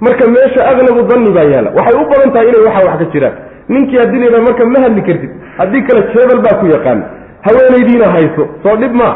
marka 0.00 0.24
meesha 0.34 0.60
aglabu 0.70 1.02
danni 1.10 1.30
baa 1.36 1.44
yaalla 1.52 1.70
waxay 1.78 1.96
u 2.02 2.06
badan 2.10 2.30
tahay 2.34 2.48
inay 2.50 2.62
waxa 2.66 2.86
wax 2.88 2.98
ka 2.98 3.04
jiraan. 3.12 3.34
Ninkii 3.72 3.98
haddii 4.02 4.18
layidhaha 4.22 4.42
marka 4.48 4.64
ma 4.72 4.78
hadli 4.84 5.02
kartid. 5.08 5.30
Haddii 5.58 5.82
kale 5.88 6.00
jeebal 6.14 6.40
baa 6.46 6.56
ku 6.60 6.66
yaqaana 6.74 7.04
haweenaydiina 7.46 8.06
hayso. 8.14 8.42
Soo 8.62 8.76
dhib 8.82 8.94
maa 9.00 9.14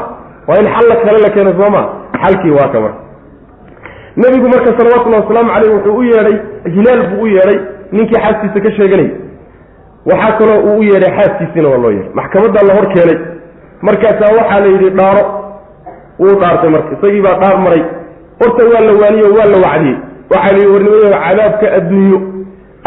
waa 0.48 0.58
in 0.62 0.66
xalla 0.74 0.94
kale 1.04 1.18
la 1.24 1.30
keeno 1.34 1.52
sooma 1.60 1.82
xalkii 2.22 2.50
waa 2.58 2.68
ka 2.74 2.80
marka 2.80 3.00
nebigu 4.16 4.48
marka 4.54 4.70
salawatullahi 4.78 5.22
wasalaamu 5.24 5.50
caleyh 5.54 5.72
wuxuu 5.74 5.96
u 5.96 6.02
yeedhay 6.10 6.36
hilaal 6.74 7.02
buu 7.10 7.22
u 7.22 7.26
yeedhay. 7.26 7.58
Ninkii 7.92 8.18
xaaskiisa 8.24 8.60
ka 8.64 8.70
sheeganayay 8.76 9.10
waxaa 10.10 10.32
kaloo 10.38 10.58
uu 10.68 10.78
u 10.78 10.82
yeedhay 10.82 11.12
xaaskiisiina 11.18 11.68
waa 11.72 11.78
loo 11.84 11.90
yeedhay. 11.96 12.12
Maxkamaddaa 12.18 12.66
la 12.68 12.74
hor 12.78 12.86
keenay. 12.94 13.18
Markaasaa 13.86 14.32
waxaa 14.38 14.60
la 14.60 14.66
yidhi 14.74 14.90
dhaaro. 14.98 15.24
Wuu 16.20 16.34
dhaartay 16.40 16.70
marka. 16.74 16.88
Isagii 16.96 17.22
baa 17.26 17.36
dhaar 17.42 17.58
maray. 17.64 17.82
Horta 18.40 18.62
waa 18.72 18.82
la 18.88 18.92
waaniye 19.02 19.28
waa 19.38 19.48
la 19.52 19.58
wacdiyey 19.66 19.96
waxaa 20.32 20.52
la 20.52 20.58
yidhi 20.58 20.72
warnimayo 20.74 21.10
cadaabka 21.24 21.66
adduunyo 21.78 22.18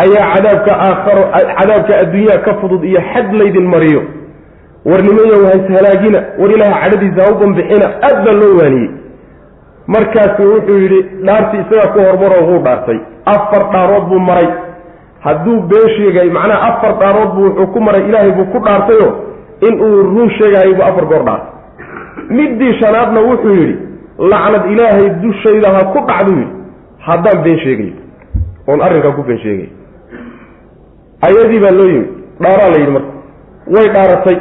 ayaa 0.03 0.27
cadaabka 0.35 0.71
aakharo 0.87 1.23
cadaabka 1.59 1.93
adduunyaha 2.03 2.37
ka 2.45 2.53
fudud 2.61 2.83
iyo 2.83 3.01
xad 3.13 3.33
laydin 3.39 3.67
mariyo. 3.73 4.01
Warnimayo 4.85 5.37
hashalaagina 5.51 6.19
war 6.39 6.51
ilaaha 6.55 6.79
cadhadiisa 6.83 7.21
ha 7.25 7.31
u 7.31 7.35
bambixina 7.41 7.85
aad 8.07 8.17
baa 8.25 8.33
loo 8.41 8.57
waaniyey. 8.61 8.89
Markaasu 9.87 10.43
wuxuu 10.51 10.77
yidhi 10.83 10.99
dhaartii 11.25 11.59
isagaa 11.63 11.87
ku 11.93 11.99
hormaroo 11.99 12.45
wuu 12.49 12.59
dhaartay. 12.65 12.99
Afar 13.25 13.63
dhaarood 13.73 14.05
buu 14.09 14.19
maray. 14.19 14.47
Hadduu 15.25 15.59
been 15.71 15.89
sheegay 15.97 16.29
macnaha 16.37 16.61
afar 16.69 16.93
dhaarood 17.01 17.31
buu 17.35 17.43
wuxuu 17.49 17.67
ku 17.73 17.79
maray 17.87 18.01
ilaahay 18.09 18.31
buu 18.37 18.45
ku 18.53 18.59
dhaartayo 18.65 19.07
inuu 19.67 20.03
run 20.15 20.29
sheegahay 20.37 20.73
buu 20.73 20.83
afar 20.89 21.05
goor 21.11 21.23
dhaartay. 21.23 21.51
Middii 22.37 22.73
shanaadna 22.81 23.19
wuxuu 23.29 23.55
yidhi 23.59 23.75
lacnad 24.31 24.63
ilaahay 24.73 25.09
dushayda 25.23 25.69
ha 25.75 25.83
ku 25.93 25.99
dhacduu 26.09 26.37
yidhi 26.39 26.51
haddaan 27.07 27.43
been 27.45 27.59
sheegayo 27.63 27.93
oon 28.67 28.81
arrinkaa 28.87 29.11
ku 29.17 29.23
been 29.29 29.39
sheegayo 29.45 29.69
ayadii 31.27 31.59
baa 31.65 31.71
loo 31.79 31.87
yimid 31.93 32.09
dhaaraa 32.43 32.69
la 32.73 32.77
yidhi 32.81 32.91
marka 32.97 33.11
way 33.75 33.87
dhaaratay. 33.95 34.37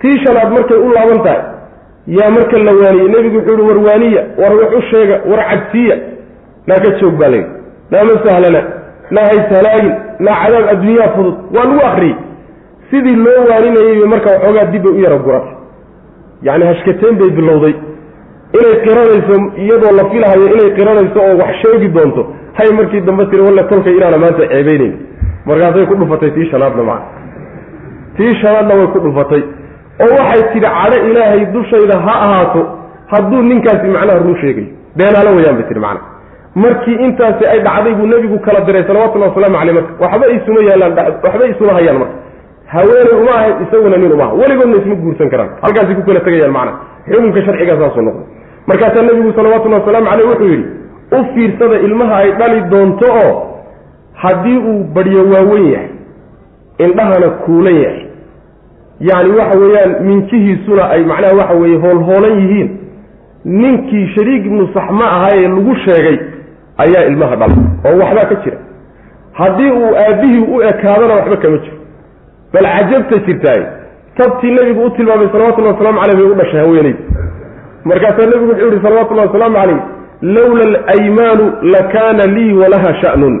Tii 0.00 0.18
shanaad 0.24 0.50
markay 0.52 0.78
u 0.86 0.88
laaban 0.94 1.20
tahay 1.24 1.42
yaa 2.18 2.30
marka 2.36 2.58
la 2.58 2.72
waaniyey 2.80 3.08
nebigu 3.08 3.36
wuxuu 3.38 3.56
yihi 3.58 3.68
war 3.68 3.78
waaniya 3.86 4.22
war 4.38 4.52
wax 4.60 4.72
u 4.78 4.82
sheega 4.90 5.20
war 5.30 5.42
cabsiiya 5.50 5.96
naa 6.66 6.80
ka 6.84 6.90
joog 7.00 7.14
baa 7.20 7.28
layidhi 7.28 7.50
naama 7.90 8.14
sahlana 8.24 8.60
naa 9.10 9.26
hayshalaagin 9.30 9.92
naa 10.26 10.36
cadaab 10.44 10.68
adduunyaha 10.72 11.08
fudud 11.16 11.34
waa 11.56 11.64
lagu 11.64 11.86
akriyey 11.90 12.16
sidii 12.90 13.16
loo 13.26 13.40
waaninayay 13.50 14.04
marka 14.14 14.30
waxoogaa 14.34 14.64
dib 14.72 14.82
bay 14.84 14.92
u 14.92 15.00
yara 15.04 15.18
guratay 15.26 15.54
yacni 16.42 16.66
hashkateen 16.70 17.16
bay 17.20 17.30
bilowday 17.38 17.74
inay 18.58 18.74
qiranayso 18.84 19.34
iyadoo 19.64 19.92
la 19.98 20.04
filahayo 20.12 20.46
inay 20.54 20.70
qiranayso 20.78 21.18
oo 21.26 21.34
wax 21.42 21.52
sheegi 21.62 21.88
doonto 21.96 22.22
hay 22.58 22.70
markii 22.78 23.00
dambe 23.08 23.24
tiri 23.30 23.42
walle 23.46 23.62
tolkay 23.70 23.94
inaana 23.98 24.18
maanta 24.24 24.46
ceebeynayn 24.52 24.94
markaasay 25.48 25.86
ku 25.90 25.94
dhufatay 26.00 26.30
tii 26.36 26.46
shanaadna 26.52 26.82
maa 26.90 27.00
tii 28.16 28.34
shanaadna 28.42 28.74
way 28.80 28.86
ku 28.94 28.98
dhufatay. 29.06 29.42
Oo 30.04 30.12
waxay 30.18 30.42
tidhi 30.52 30.68
cadho 30.76 30.98
ilaahay 31.10 31.42
dushayda 31.54 31.96
ha 32.06 32.14
ahaato 32.26 32.60
hadduu 33.12 33.42
ninkaasi 33.50 33.86
macnaha 33.96 34.18
run 34.24 34.36
sheegayo 34.42 34.68
beenaalo 34.98 35.30
wayaan 35.38 35.56
bay 35.60 35.66
tihi 35.70 35.80
macnaha 35.86 36.10
markii 36.64 36.96
intaasi 37.06 37.44
ay 37.52 37.58
dhacday 37.66 37.94
buu 37.98 38.06
nebigu 38.12 38.38
kala 38.46 38.60
diray 38.68 38.84
salawatullahi 38.88 39.30
wasalaamu 39.32 39.56
caleyh 39.60 39.74
marka 39.78 39.92
waxba 40.04 40.26
isuma 40.36 40.60
yaalaan 40.68 40.92
waxba 41.24 41.44
isuma 41.54 41.72
hayaan 41.78 41.98
marka. 42.02 42.16
Haweeney 42.74 43.14
uma 43.22 43.32
ahayn 43.38 43.54
isaguna 43.64 43.96
nin 44.02 44.12
uma 44.16 44.24
aha 44.26 44.34
weligoodna 44.40 44.76
isma 44.82 44.94
guursan 45.04 45.28
karaan. 45.32 45.50
Halkaasay 45.64 45.94
ku 45.98 46.02
kala 46.08 46.20
tegayaan 46.26 46.52
macnaha 46.52 46.76
xukunka 47.10 47.40
sharciga 47.46 47.74
saasuu 47.80 48.02
noqday 48.08 48.26
markaasaa 48.66 49.02
nebigu 49.02 49.32
salawatullahi 49.36 49.80
wasalaamu 49.82 50.06
caleyh 50.10 50.28
wuxuu 50.28 50.48
yidhi 50.52 50.66
u 51.18 51.24
fiirsada 51.34 51.76
ilmaha 51.86 52.16
ay 52.16 52.32
dhali 52.32 52.60
doonto 52.60 53.06
oo 53.24 53.32
haddii 54.14 54.58
uu 54.58 54.84
badhyo 54.94 55.24
waawen 55.32 55.66
yahay 55.72 55.88
indhahana 56.78 57.28
kuulan 57.30 57.74
yahay. 57.84 58.06
Yacni 59.00 59.30
waxa 59.38 59.58
weeyaan 59.58 59.92
minjihiisuna 60.06 60.90
ay 60.90 61.02
macnaha 61.04 61.34
waxa 61.40 61.54
weeye 61.54 61.76
hoolhoolan 61.84 62.38
yihiin. 62.40 62.70
Ninkii 63.44 64.06
shariik 64.14 64.46
ibnu 64.46 64.68
saxma 64.74 65.04
ahaayee 65.16 65.48
lagu 65.48 65.74
sheegay 65.84 66.18
ayaa 66.84 67.04
ilmaha 67.10 67.36
dhalay 67.36 67.56
oo 67.86 67.98
waxbaa 68.02 68.24
ka 68.30 68.34
jira. 68.44 68.58
Haddii 69.32 69.70
uu 69.70 69.94
aabbihii 70.04 70.44
u 70.54 70.62
ekaadona 70.62 71.14
waxba 71.14 71.36
kama 71.36 71.58
jiro. 71.58 71.76
Bal 72.52 72.64
cajabta 72.74 73.18
jirtaay 73.26 73.62
tabtii 74.16 74.50
nebigu 74.50 74.84
u 74.84 74.90
tilmaamay 74.90 75.28
salawatullahi 75.32 75.74
waslamu 75.74 76.00
caleyh 76.00 76.16
bay 76.16 76.30
u 76.30 76.34
dhashay 76.34 76.60
haweenayd 76.60 76.96
markaasaa 77.84 78.26
nebigu 78.30 78.50
wuxuu 78.52 78.68
yihi 78.70 78.82
salawatullahi 78.86 79.28
wasalaamu 79.28 79.56
caleyh 79.56 79.80
lowla 80.36 80.64
alaymaanu 80.92 81.44
lakaana 81.74 82.24
lii 82.36 82.52
walaha 82.62 82.94
sha'nun. 83.02 83.34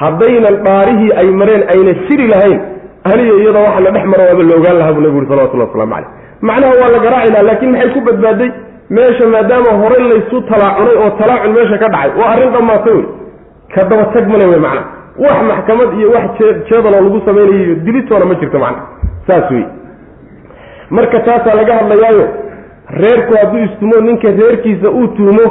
Haddaynan 0.00 0.56
dhaarihii 0.66 1.12
ay 1.20 1.28
mareen 1.40 1.62
ayna 1.74 1.92
jiri 2.08 2.26
lahayn 2.32 2.60
aniga 3.12 3.34
iyadoo 3.42 3.64
waxa 3.68 3.80
la 3.86 3.90
dhex 3.96 4.04
maro 4.12 4.22
waaba 4.28 4.42
la 4.50 4.54
ogaan 4.58 4.76
lahaa 4.80 4.92
buu 4.92 5.00
nebigu 5.04 5.18
yuri 5.18 5.28
salawatullahi 5.32 5.70
waslamu 5.70 5.92
caleyh 5.94 6.08
macnaha 6.48 6.72
waa 6.82 6.90
la 6.94 6.98
garaaci 7.04 7.30
laha 7.34 7.42
laakiin 7.48 7.70
maxay 7.72 7.90
ku 7.94 8.00
badbaaday 8.08 8.50
meesha 8.96 9.26
maadaama 9.34 9.70
horey 9.82 10.02
laysu 10.12 10.36
talaacunay 10.50 10.96
oo 11.04 11.10
talaacun 11.20 11.52
meesha 11.56 11.78
ka 11.82 11.88
dhacay 11.94 12.10
waa 12.20 12.28
arrin 12.34 12.50
dhammaatay 12.56 12.94
wey 12.98 13.04
ka 13.74 13.84
daba 13.90 14.04
tag 14.14 14.26
male 14.32 14.44
wey 14.52 14.60
macnaha. 14.66 14.86
Wax 15.24 15.36
maxkamad 15.50 15.90
iyo 15.98 16.08
wax 16.16 16.24
jeedaloo 16.68 17.00
lagu 17.06 17.20
samaynayo 17.26 17.74
dilitoona 17.86 18.24
ma 18.30 18.34
jirto 18.40 18.58
macnaha. 18.58 18.86
Saas 19.26 19.50
wey 19.54 19.64
marka 20.96 21.20
taasaa 21.26 21.54
laga 21.60 21.74
hadlayaayo 21.80 22.24
reerku 23.02 23.32
hadduu 23.40 23.64
istumo 23.68 23.96
ninka 24.06 24.28
reerkiisa 24.40 24.88
uu 24.90 25.06
tuumo 25.16 25.46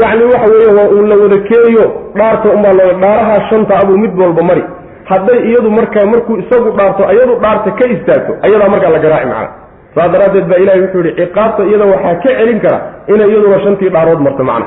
yacni 0.00 0.24
waxa 0.32 0.48
weeye 0.52 0.72
waa 0.78 0.88
uu 0.96 1.06
la 1.10 1.16
wada 1.22 1.38
keeyo 1.50 1.84
dhaarta 2.18 2.48
unbaa 2.56 2.72
loo 2.72 2.92
dhaaraha 3.02 3.36
shanta 3.50 3.78
abuu 3.82 3.98
mid 3.98 4.18
walba 4.20 4.42
mari. 4.42 4.64
Hadday 5.10 5.38
iyadu 5.50 5.70
markaa 5.70 6.06
markuu 6.06 6.36
isagu 6.42 6.70
dhaarto 6.78 7.02
iyadu 7.14 7.34
dhaarta 7.42 7.70
ka 7.78 7.84
istaagto 7.94 8.32
ayadaa 8.46 8.68
markaa 8.74 8.90
la 8.90 8.98
garaaci 9.04 9.26
macna 9.26 9.48
saas 9.94 10.10
daraaddeed 10.12 10.46
baa 10.50 10.56
ilahi 10.64 10.80
wuxuu 10.84 11.02
yihi 11.04 11.16
ciqaabta 11.20 11.62
iyada 11.70 11.84
waxaa 11.92 12.14
ka 12.22 12.28
celin 12.38 12.60
kara 12.64 12.78
inay 13.14 13.28
iyaduna 13.32 13.60
shantii 13.64 13.88
dhaarood 13.94 14.20
marto 14.26 14.44
macna 14.50 14.66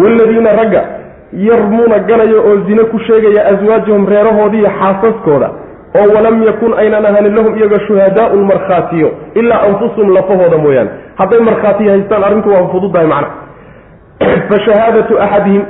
waaladiina 0.00 0.52
ragga 0.60 0.82
yarmuuna 1.48 1.98
ganaya 1.98 2.38
oo 2.48 2.56
zine 2.66 2.84
ku 2.92 2.98
sheegaya 3.06 3.46
aswaajahum 3.52 4.06
reerahoodiiyo 4.12 4.70
xaasaskooda 4.80 5.48
oo 5.94 6.14
walam 6.14 6.42
yakun 6.42 6.74
aynan 6.78 7.04
ahanin 7.06 7.34
lahum 7.36 7.56
iyaga 7.58 7.80
shuhadaau 7.86 8.36
lmarkhaatiyo 8.36 9.12
ilaa 9.34 9.62
anfusahum 9.68 10.14
lafahooda 10.14 10.58
mooyaane 10.58 10.90
hadday 11.14 11.40
markhaatiyo 11.40 11.90
haystaan 11.92 12.24
arrintu 12.24 12.48
waa 12.48 12.68
fududahay 12.72 13.06
macna. 13.06 13.28
Fa 14.48 14.60
shahaadatu 14.66 15.20
axadihim 15.20 15.62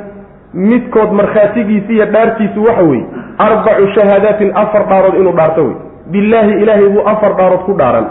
midkood 0.54 1.12
markhaatigiisi 1.12 1.92
iyo 1.92 2.06
dhaartiisu 2.06 2.64
waxa 2.64 2.82
weeye 2.82 3.04
arbacu 3.38 3.86
shahaadaatin 3.94 4.52
afar 4.54 4.86
dhaarood 4.88 5.14
inuu 5.14 5.32
dhaarto 5.32 5.64
wey 5.64 5.74
billaahi 6.06 6.52
ilaahay 6.62 6.88
buu 6.88 7.06
afar 7.14 7.36
dhaarood 7.36 7.64
ku 7.66 7.74
dhaaran. 7.74 8.06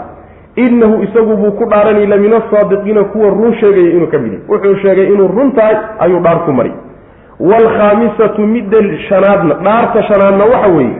Innahu 0.56 1.02
isagu 1.02 1.36
buu 1.36 1.52
ku 1.56 1.64
dhaarani 1.64 2.06
la 2.06 2.16
min 2.16 2.32
asaadiqiina 2.32 3.04
kuwa 3.04 3.28
run 3.30 3.54
sheegaya 3.60 3.90
inuu 3.96 4.06
ka 4.06 4.18
mid 4.18 4.32
yahy 4.32 4.44
wuxuu 4.48 4.76
sheegay 4.82 5.06
inuu 5.14 5.28
run 5.28 5.52
tahay 5.52 5.76
ayuu 5.98 6.20
dhaar 6.20 6.44
ku 6.44 6.52
mari 6.52 6.72
waalkhaamisatu 7.40 8.46
midda 8.46 8.78
shanaadna 9.08 9.54
dhaarta 9.54 10.02
shanaadna 10.02 10.44
waxa 10.44 10.68
weeye 10.76 10.96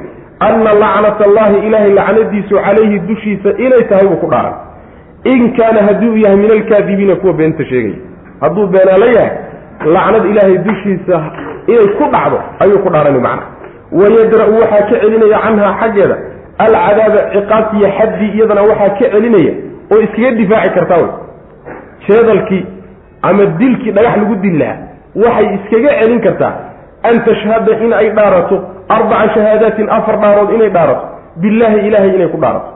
anna 0.46 0.72
lacnata 0.82 1.24
allahi 1.28 1.56
ilaahay 1.66 1.92
lacnadiisu 1.98 2.54
calayhi 2.66 2.98
dushiisa 3.10 3.50
inay 3.66 3.82
tahay 3.90 4.06
buu 4.10 4.16
ku 4.24 4.28
dhaaran 4.32 4.54
in 5.32 5.42
kaana 5.58 5.80
hadduu 5.88 6.16
yahay 6.24 6.36
min 6.42 6.50
alkaadibiina 6.58 7.14
kuwa 7.22 7.32
beenta 7.40 7.64
sheegaya 7.64 7.98
hadduu 8.40 8.66
beenaala 8.74 9.06
yahay 9.16 9.30
lacnad 9.96 10.24
ilaahay 10.32 10.58
dushiisa 10.68 11.16
inay 11.72 11.88
ku 11.98 12.04
dhacdo 12.14 12.38
ayuu 12.64 12.78
ku 12.84 12.90
dhaarani 12.94 13.20
macna. 13.26 13.42
Wayadra-u 14.00 14.54
waxaa 14.60 14.84
ka 14.90 14.94
celinaya 15.00 15.38
canhaa 15.44 15.72
xaggeeda 15.80 16.16
alcadaaba 16.64 17.20
ciqaabtiiyo 17.34 17.88
xaddii 17.98 18.30
iyadana 18.36 18.62
waxaa 18.70 18.88
ka 18.98 19.04
celinaya 19.14 19.52
oo 19.92 20.00
iskaga 20.06 20.30
difaaci 20.40 20.70
kartaa 20.76 20.98
wey. 21.02 21.10
Jeedalkii 22.08 22.66
ama 23.22 23.44
dilkii 23.60 23.92
dhagax 23.96 24.16
lagu 24.16 24.34
dil 24.44 24.56
lahaa 24.58 24.78
waxay 25.24 25.46
iskaga 25.56 25.90
celin 26.00 26.20
kartaa 26.26 26.52
an 27.08 27.14
tashhada 27.26 27.72
in 27.84 27.92
ay 28.00 28.08
dhaarato 28.16 28.56
arbaca 28.96 29.34
shahaadaatin 29.34 29.90
afar 29.98 30.16
dhaarood 30.24 30.54
inay 30.56 30.70
dhaarato 30.76 31.04
billaahi 31.42 31.86
ilaahay 31.88 32.14
inay 32.18 32.28
ku 32.34 32.38
dhaarato 32.44 32.70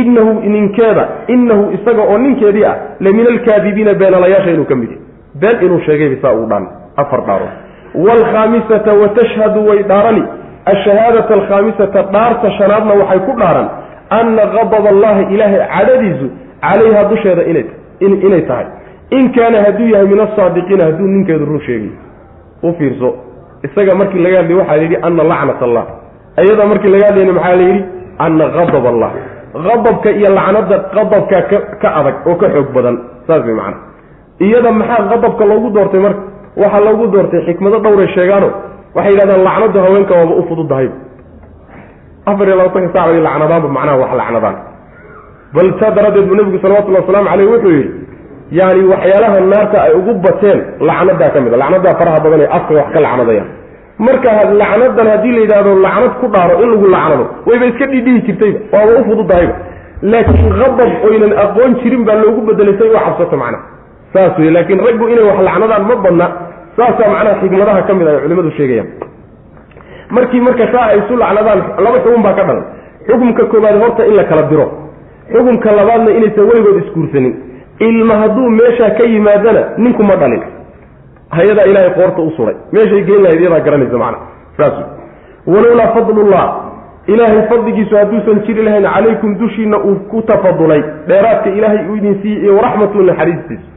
innahu 0.00 0.32
ninkeeda 0.56 1.04
innahu 1.34 1.62
isaga 1.76 2.02
oo 2.02 2.18
ninkeedii 2.18 2.64
ah 2.72 2.76
la 3.00 3.12
min 3.12 3.26
alkaadibiina 3.32 3.94
beenalayaasha 4.02 4.50
inuu 4.56 4.68
ka 4.72 4.74
mid 4.82 4.90
yahy 4.90 5.02
been 5.42 5.64
inuu 5.66 5.80
sheegayba 5.86 6.16
saa 6.22 6.34
uu 6.40 6.46
dhaan 6.52 6.66
afar 7.02 7.20
dhaarood 7.28 7.54
waalkhaamisata 8.06 8.92
watashhadu 9.02 9.66
way 9.68 9.82
dhaarani 9.92 10.24
ashahaadata 10.72 11.34
alkhaamisata 11.34 12.02
dhaarta 12.02 12.50
shanaadna 12.58 12.94
waxay 13.00 13.20
ku 13.28 13.32
dhaaran 13.40 13.68
anna 14.20 14.46
qadab 14.56 14.86
allahi 14.94 15.34
ilaahay 15.34 15.60
cadhadiisu 15.76 16.26
calayha 16.66 17.04
dusheeda 17.12 17.42
inay 17.50 18.42
tahay 18.50 18.66
in 19.18 19.32
kaana 19.38 19.62
hadduu 19.66 19.88
yahay 19.94 20.06
min 20.12 20.20
asaadiqiina 20.26 20.84
hadduu 20.84 21.08
ninkeedu 21.14 21.44
run 21.50 21.60
sheegay 21.66 21.92
u 22.62 22.72
fiirso 22.78 23.10
isaga 23.66 23.92
markii 24.00 24.22
laga 24.24 24.36
hadlay 24.40 24.56
waxaa 24.60 24.76
layidhi 24.80 24.96
anna 25.06 25.22
lacnat 25.30 25.60
allah. 25.66 25.84
Iyada 26.42 26.64
markii 26.70 26.90
laga 26.94 27.04
hadlayna 27.08 27.32
maxaa 27.38 27.56
la 27.60 27.62
yidhi 27.68 27.82
anna 28.24 28.44
qadab 28.56 28.84
allah. 28.92 29.10
Qadabka 29.66 30.08
iyo 30.18 30.28
lacnada 30.38 30.76
qadabkaa 30.96 31.42
ka 31.82 31.88
adag 31.98 32.16
oo 32.28 32.36
ka 32.40 32.46
xoog 32.54 32.68
badan 32.76 32.96
saas 33.26 33.42
way 33.46 33.54
macana 33.60 33.76
iyada 34.46 34.70
maxaa 34.80 35.08
qadabka 35.12 35.42
loogu 35.50 35.68
doortay 35.76 36.00
marka 36.06 36.22
waxaa 36.62 36.80
loogu 36.86 37.04
doortay 37.14 37.40
xikmado 37.46 37.78
dhowray 37.84 38.08
sheegaano. 38.16 38.48
Waxay 38.96 39.12
yidhahdaan 39.14 39.42
lacnadu 39.48 39.78
haweenka 39.84 40.14
waaba 40.18 40.34
u 40.40 40.42
fududahayba 40.48 40.94
afar 42.30 42.46
iyo 42.48 42.56
labaatanka 42.60 42.88
sac 42.94 43.04
bay 43.10 43.20
lacnadaanba 43.26 43.68
macnaha 43.76 43.96
wax 44.02 44.12
lacnadaan. 44.20 44.56
Bal 45.54 45.66
saa 45.80 45.90
daraaddeed 45.96 46.26
buu 46.28 46.36
nebigu 46.38 46.58
salawatullahi 46.64 47.02
wasalaamu 47.04 47.28
caleyh 47.32 47.46
wuxuu 47.52 47.72
yidhi 47.76 47.90
yaani 48.58 48.82
waxyaalaha 48.92 49.38
naarta 49.52 49.78
ay 49.86 49.92
ugu 50.00 50.12
bateen 50.26 50.58
lacnadaa 50.88 51.30
ka 51.34 51.38
mid 51.44 51.52
a. 51.54 51.56
Lacnadaa 51.62 51.94
faraha 52.00 52.18
badan 52.24 52.40
ee 52.44 52.50
afka 52.58 52.72
wax 52.78 52.88
ka 52.94 53.00
lacnadayaan 53.06 53.48
marka 54.06 54.30
lacnadan 54.62 55.06
haddii 55.12 55.32
la 55.36 55.40
yidhahdo 55.44 55.70
lacnad 55.86 56.12
ku 56.20 56.26
dhaaro 56.34 56.54
in 56.64 56.68
lagu 56.74 56.86
lacnado 56.96 57.24
wayba 57.48 57.64
iska 57.70 57.86
dhidhihi 57.92 58.20
jirtayba 58.26 58.58
waaba 58.74 58.92
u 59.00 59.04
fududahayba. 59.10 59.54
Laakiin 60.12 60.50
qadab 60.60 60.90
oynan 61.08 61.32
aqoon 61.44 61.72
jirin 61.82 62.02
baa 62.08 62.16
loogu 62.22 62.40
bedelay 62.48 62.74
say 62.80 62.88
u 62.88 62.92
cabsato 63.04 63.36
macnaha 63.42 63.62
saas 64.14 64.32
wey 64.42 64.50
laakiin 64.56 64.80
raggu 64.86 65.04
inay 65.12 65.24
wax 65.30 65.38
lacnadaan 65.48 65.82
ma 65.90 65.94
badna. 66.04 66.26
Saasaa 66.76 67.08
macnaha 67.14 67.34
xikmadaha 67.42 67.80
ka 67.88 67.92
mid 67.98 68.06
a 68.08 68.10
ay 68.16 68.20
culimadu 68.24 68.50
sheegayaan. 68.58 68.88
Markii 70.16 70.40
marka 70.46 70.64
saa 70.72 70.86
ay 70.92 70.98
isu 71.02 71.14
lacnadaan 71.22 71.60
laba 71.84 71.98
xukun 72.04 72.22
baa 72.26 72.34
ka 72.38 72.42
dhalan. 72.48 72.64
Xukumka 73.08 73.42
koowaad 73.52 73.76
horta 73.82 74.02
in 74.10 74.14
la 74.18 74.24
kala 74.30 74.42
diro. 74.50 74.66
Xukumka 75.32 75.68
labaadna 75.78 76.10
inaysan 76.18 76.44
weligood 76.50 76.78
isguursanin 76.82 77.32
ilma 77.88 78.14
hadduu 78.22 78.48
meeshaa 78.60 78.90
ka 78.98 79.04
yimaadana 79.12 79.62
ninku 79.78 80.02
ma 80.02 80.16
dhalin. 80.16 80.42
Hayadaa 81.36 81.64
ilaahay 81.70 81.90
qoorta 81.98 82.22
u 82.22 82.30
suray. 82.36 82.54
Meeshay 82.72 83.02
geen 83.08 83.22
lahayd 83.22 83.40
iyadaa 83.40 83.60
garanaysa 83.66 83.98
macna. 84.02 84.18
Saas. 84.56 84.74
Walowlaa 85.46 85.88
fadlullah. 85.94 86.44
Ilaahay 87.06 87.42
fadligiisu 87.50 87.96
hadduusan 87.96 88.40
jiri 88.46 88.62
lahayn 88.62 88.84
calaykum 88.94 89.34
dushiina 89.38 89.78
uu 89.78 89.96
ku 90.10 90.22
tafadulay. 90.22 90.82
Dheeraadka 91.08 91.50
ilaahay 91.50 91.86
uu 91.90 91.96
idin 91.96 92.16
siiyey 92.22 92.42
iyo 92.44 92.56
waraxmatu 92.56 93.02
naxariistiisa 93.02 93.68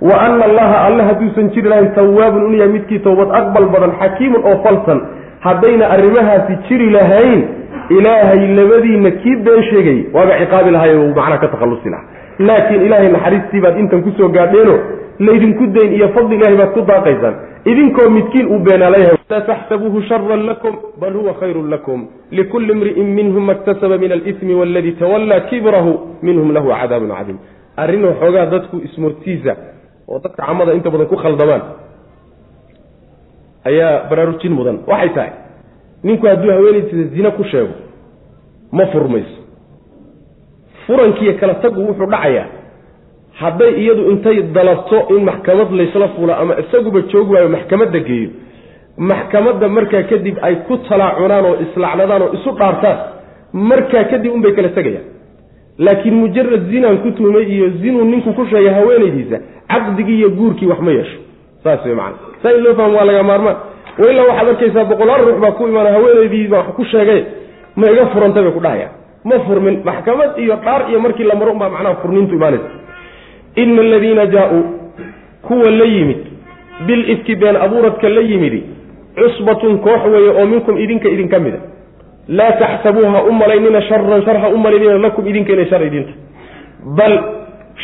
wa 0.00 0.14
ana 0.24 0.44
allaha 0.44 0.76
alle 0.86 1.02
hadduusan 1.02 1.48
jiri 1.54 1.68
lahayn 1.68 1.88
tawaabun 1.94 2.42
unu 2.48 2.56
yahay 2.60 2.72
midkii 2.72 2.98
towbad 3.06 3.28
aqbal 3.40 3.66
badan 3.74 3.92
xakiimun 4.00 4.42
oo 4.50 4.56
falsan. 4.64 5.00
Haddayna 5.46 5.86
arrimahaasi 5.94 6.54
jiri 6.68 6.90
lahayn 6.90 7.40
ilaahay 7.96 8.46
labadiinna 8.58 9.10
kii 9.10 9.36
been 9.46 9.62
sheegay 9.70 9.98
waaba 10.14 10.38
ciqaabi 10.42 10.70
lahay 10.76 10.94
uu 10.98 11.14
macnaha 11.18 11.38
ka 11.42 11.48
takhallusi 11.54 11.90
lahaa 11.90 12.06
laakiin 12.38 12.82
ilaahay 12.86 13.10
naxariistii 13.12 13.60
baad 13.64 13.78
intan 13.78 14.02
ku 14.02 14.10
soo 14.18 14.28
gaadheeno 14.28 14.74
laydinku 15.18 15.66
dayn 15.76 15.92
iyo 15.92 16.08
fadli 16.14 16.36
ilahay 16.36 16.56
baad 16.56 16.72
ku 16.76 16.80
daaqaysaan. 16.90 17.34
Idinkoo 17.70 18.10
midkiin 18.10 18.46
uu 18.52 18.58
beenaalayahay 18.66 19.16
laa 19.30 19.40
taxsabuuhu 19.50 20.02
sharan 20.08 20.46
lakum 20.46 20.74
bal 21.00 21.12
huwa 21.12 21.34
khayrun 21.40 21.70
lakum. 21.70 22.06
Likulli 22.30 22.72
imri'in 22.72 23.08
minhum 23.18 23.44
maktasaba 23.50 23.98
min 23.98 24.12
alismi 24.12 24.54
waaladii 24.54 24.92
tawallaa 25.02 25.40
kibrahu 25.50 25.92
minhum 26.22 26.52
lahu 26.56 26.68
cadaabun 26.80 27.10
cadiim. 27.16 27.38
Arrin 27.76 28.04
waxoogaa 28.04 28.46
dadku 28.46 28.76
ismurtiisa 28.86 29.52
oo 30.08 30.18
dadka 30.24 30.46
camada 30.46 30.72
inta 30.78 30.90
badan 30.90 31.06
ku 31.12 31.16
khaldamaan 31.16 31.62
ayaa 33.68 34.08
baraarujin 34.10 34.52
mudan. 34.58 34.76
Waxay 34.86 35.10
tahay 35.14 35.32
ninku 36.02 36.26
hadduu 36.26 36.50
haweenaysiisa 36.56 37.10
zine 37.14 37.30
ku 37.36 37.44
sheego 37.44 37.74
ma 38.72 38.86
furmayso 38.92 39.37
furankiiyo 40.88 41.32
kala 41.40 41.54
tagu 41.62 41.80
wuxuu 41.88 42.06
dhacayaa. 42.14 42.46
Hadday 43.40 43.72
iyadu 43.82 44.10
intay 44.10 44.42
dalabto 44.56 44.98
in 45.14 45.22
maxkamad 45.28 45.70
laysla 45.78 46.08
fulo 46.16 46.32
ama 46.42 46.54
isaguba 46.62 47.00
joog 47.12 47.30
waayo 47.30 47.48
maxkamadda 47.56 47.98
geeyo. 48.08 48.30
Maxkamadda 49.10 49.68
markaa 49.68 50.02
kadib 50.10 50.36
ay 50.42 50.54
ku 50.66 50.76
talaacunaan 50.88 51.44
oo 51.50 51.56
islacnadaan 51.64 52.22
oo 52.22 52.32
isu 52.38 52.50
dhaartaan. 52.58 52.98
Markaa 53.52 54.04
kadib 54.10 54.32
unbay 54.36 54.52
kala 54.56 54.68
tegayaan 54.78 55.06
laakiin 55.78 56.14
mujarad 56.20 56.64
zinaan 56.70 56.98
ku 57.04 57.10
tuhmay 57.18 57.44
iyo 57.54 57.66
zinuu 57.80 58.04
ninku 58.04 58.32
ku 58.34 58.42
sheegay 58.50 58.72
haweenaydiisa 58.74 59.38
caqdigii 59.70 60.18
iyo 60.18 60.30
guurkii 60.30 60.66
wax 60.66 60.80
ma 60.80 60.90
yeesho. 60.90 61.18
Saas 61.62 61.84
wey 61.86 61.94
macana 61.94 62.18
saa 62.42 62.52
in 62.56 62.62
loo 62.64 62.74
fahmo 62.74 62.96
waa 62.98 63.04
laga 63.04 63.22
maarmaan. 63.22 63.56
Wailaa 64.02 64.24
waxaad 64.30 64.48
arkaysaa 64.48 64.84
boqolaal 64.90 65.22
ruux 65.26 65.38
baa 65.44 65.52
ku 65.58 65.68
imaana 65.70 65.90
haweenaydii 65.96 66.48
baa 66.52 66.58
wax 66.58 66.74
ku 66.76 66.84
sheegay 66.84 67.20
ma 67.76 67.86
iga 67.92 68.06
furantay 68.12 68.42
bay 68.42 68.52
ku 68.52 68.60
dhahayaan 68.66 68.92
ma 69.28 69.38
furmin 69.46 69.76
maxkamad 69.84 70.30
iyo 70.38 70.56
dhaar 70.64 70.82
iyo 70.90 71.00
markii 71.00 71.24
la 71.30 71.34
maro 71.34 71.52
unbaa 71.52 71.68
macnaha 71.74 71.94
furniintu 72.02 72.34
imaanaysa. 72.34 72.70
Ina 73.56 73.80
aladiina 73.82 74.26
jaa-uu 74.26 74.64
kuwa 75.46 75.70
la 75.70 75.84
yimid 75.84 76.18
bil 76.86 77.10
ifki 77.10 77.36
been 77.36 77.56
abuuradka 77.56 78.08
la 78.08 78.20
yimidi 78.20 78.62
cusbatun 79.16 79.78
koox 79.78 80.02
weeye 80.12 80.30
oo 80.30 80.46
minkum 80.46 80.78
idinka 80.78 81.08
idinka 81.08 81.38
mida 81.38 81.58
laa 82.28 82.52
taxsabuuha 82.52 83.22
u 83.24 83.32
malaynina 83.32 83.80
sharan 83.82 84.22
shar 84.24 84.38
ha 84.42 84.48
u 84.48 84.58
malaynina 84.58 84.98
lakum 84.98 85.26
idinka 85.28 85.52
inay 85.52 85.66
shar 85.70 85.82
idinta. 85.86 86.12
Bal 86.98 87.14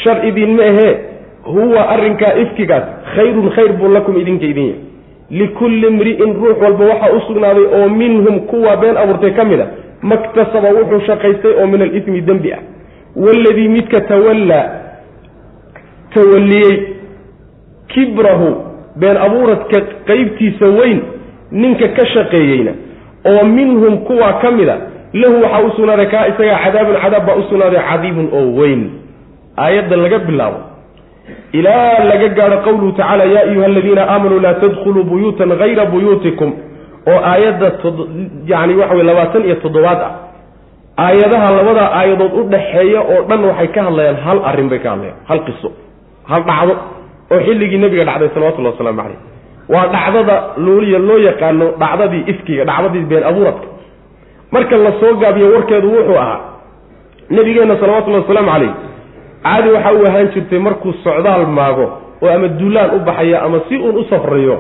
shar 0.05 0.27
idinma 0.29 0.63
ahee 0.63 0.95
huwa 1.45 1.89
arrinkaa 1.95 2.35
ifkigaas 2.43 2.85
khayrun 3.15 3.51
khayr 3.57 3.73
buu 3.73 3.89
lakum 3.89 4.17
idinka 4.21 4.47
idin 4.47 4.67
yahay. 4.67 4.81
Likulli 5.31 5.87
imri'in 5.87 6.35
ruux 6.41 6.57
walba 6.63 6.85
waxaa 6.85 7.13
u 7.17 7.21
sugnaaday 7.27 7.65
oo 7.79 7.89
minhum 7.89 8.41
kuwa 8.41 8.77
been 8.77 8.97
abuurtay 8.97 9.31
ka 9.39 9.45
mid 9.45 9.61
a 9.61 9.67
maktasaba 10.11 10.69
wuxuu 10.79 11.01
shaqaystay 11.09 11.53
oo 11.61 11.67
min 11.73 11.83
alifmi 11.83 12.21
dembi 12.21 12.53
ah. 12.53 12.63
Waladii 13.25 13.69
midka 13.69 14.01
tawallaa 14.11 14.67
tawalliyey 16.15 16.75
kibrahu 17.89 18.49
been 18.97 19.17
abuuradka 19.27 19.81
qeybtiisa 20.09 20.67
weyn 20.79 21.01
ninka 21.53 21.89
ka 21.97 22.07
shaqeeyeyna 22.15 22.73
oo 23.31 23.45
minhum 23.57 23.99
kuwaa 24.09 24.33
ka 24.43 24.51
mid 24.51 24.69
a 24.69 24.77
lahu 25.13 25.43
waxaa 25.43 25.63
u 25.67 25.71
sugnaaday 25.77 26.07
kaa 26.07 26.27
isagaa 26.33 26.59
cadaabun 26.65 26.97
cadaab 27.03 27.27
baa 27.27 27.35
u 27.35 27.43
sugnaaday 27.51 27.81
cadiibun 27.91 28.29
oo 28.39 28.47
weyn. 28.61 28.83
Aayadda 29.57 29.97
laga 29.97 30.19
bilaabo. 30.19 30.59
Ilaa 31.53 32.05
laga 32.11 32.29
gaadho 32.29 32.57
qawluhu 32.67 32.93
tacaala 32.93 33.25
yaa 33.25 33.45
ayuha 33.51 33.67
aladiina 33.67 34.03
aamanuu 34.11 34.41
laa 34.41 34.55
tadkhuluu 34.55 35.05
buyuutan 35.05 35.59
hayra 35.59 35.87
buyuutikum 35.87 36.53
oo 37.11 37.19
aayadda 37.33 37.69
yani 38.53 38.75
waxa 38.81 38.95
wey 38.95 39.05
labaatan 39.05 39.45
iyo 39.45 39.57
toddobaad 39.65 40.01
ah. 40.09 40.13
Aayadaha 40.97 41.51
labada 41.51 41.85
aayadood 41.99 42.33
u 42.39 42.43
dhaxeeya 42.53 43.01
oo 43.01 43.23
dhan 43.29 43.45
waxay 43.45 43.69
ka 43.75 43.83
hadlayaan 43.83 44.17
hal 44.27 44.39
arrin 44.51 44.69
bay 44.69 44.79
ka 44.79 44.91
hadlayaan 44.95 45.19
hal 45.29 45.41
qiso 45.47 45.69
hal 46.31 46.43
dhacdo 46.51 46.75
oo 47.33 47.41
xilligii 47.47 47.79
nebiga 47.79 48.05
dhacday 48.05 48.31
salawatullahi 48.35 48.75
wasalaamu 48.75 49.03
caleyh 49.03 49.21
waa 49.75 49.87
dhacdada 49.95 50.35
looliya 50.57 50.99
loo 50.99 51.19
yaqaano 51.29 51.67
dhacdadii 51.83 52.23
ifkiga 52.33 52.65
dhacdadii 52.65 53.05
been 53.11 53.25
abuuradka 53.31 53.67
marka 54.55 54.77
la 54.77 54.93
soo 55.01 55.15
gaabiyo 55.23 55.47
warkeedu 55.55 55.89
wuxuu 55.97 56.19
ahaa 56.25 56.41
nebigeenna 57.31 57.77
salawatullahi 57.83 58.23
wasalaamu 58.23 58.51
caleyh 58.53 58.75
caadi 59.43 59.69
waxa 59.75 59.93
uu 59.93 60.07
ahaan 60.07 60.29
jirtay 60.35 60.59
markuu 60.59 60.93
socdaal 61.05 61.47
maago 61.47 61.87
oo 62.23 62.31
ama 62.37 62.49
duulaan 62.49 62.91
u 62.97 62.99
baxaya 63.09 63.43
ama 63.43 63.61
si 63.69 63.77
uun 63.77 63.97
u 63.97 64.05
safrayo 64.11 64.57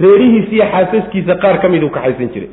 reerihiisa 0.00 0.52
iyo 0.56 0.64
xaasaskiisa 0.72 1.34
qaar 1.42 1.56
ka 1.62 1.68
miduu 1.68 1.90
kaxaysan 1.90 2.28
jiray. 2.34 2.48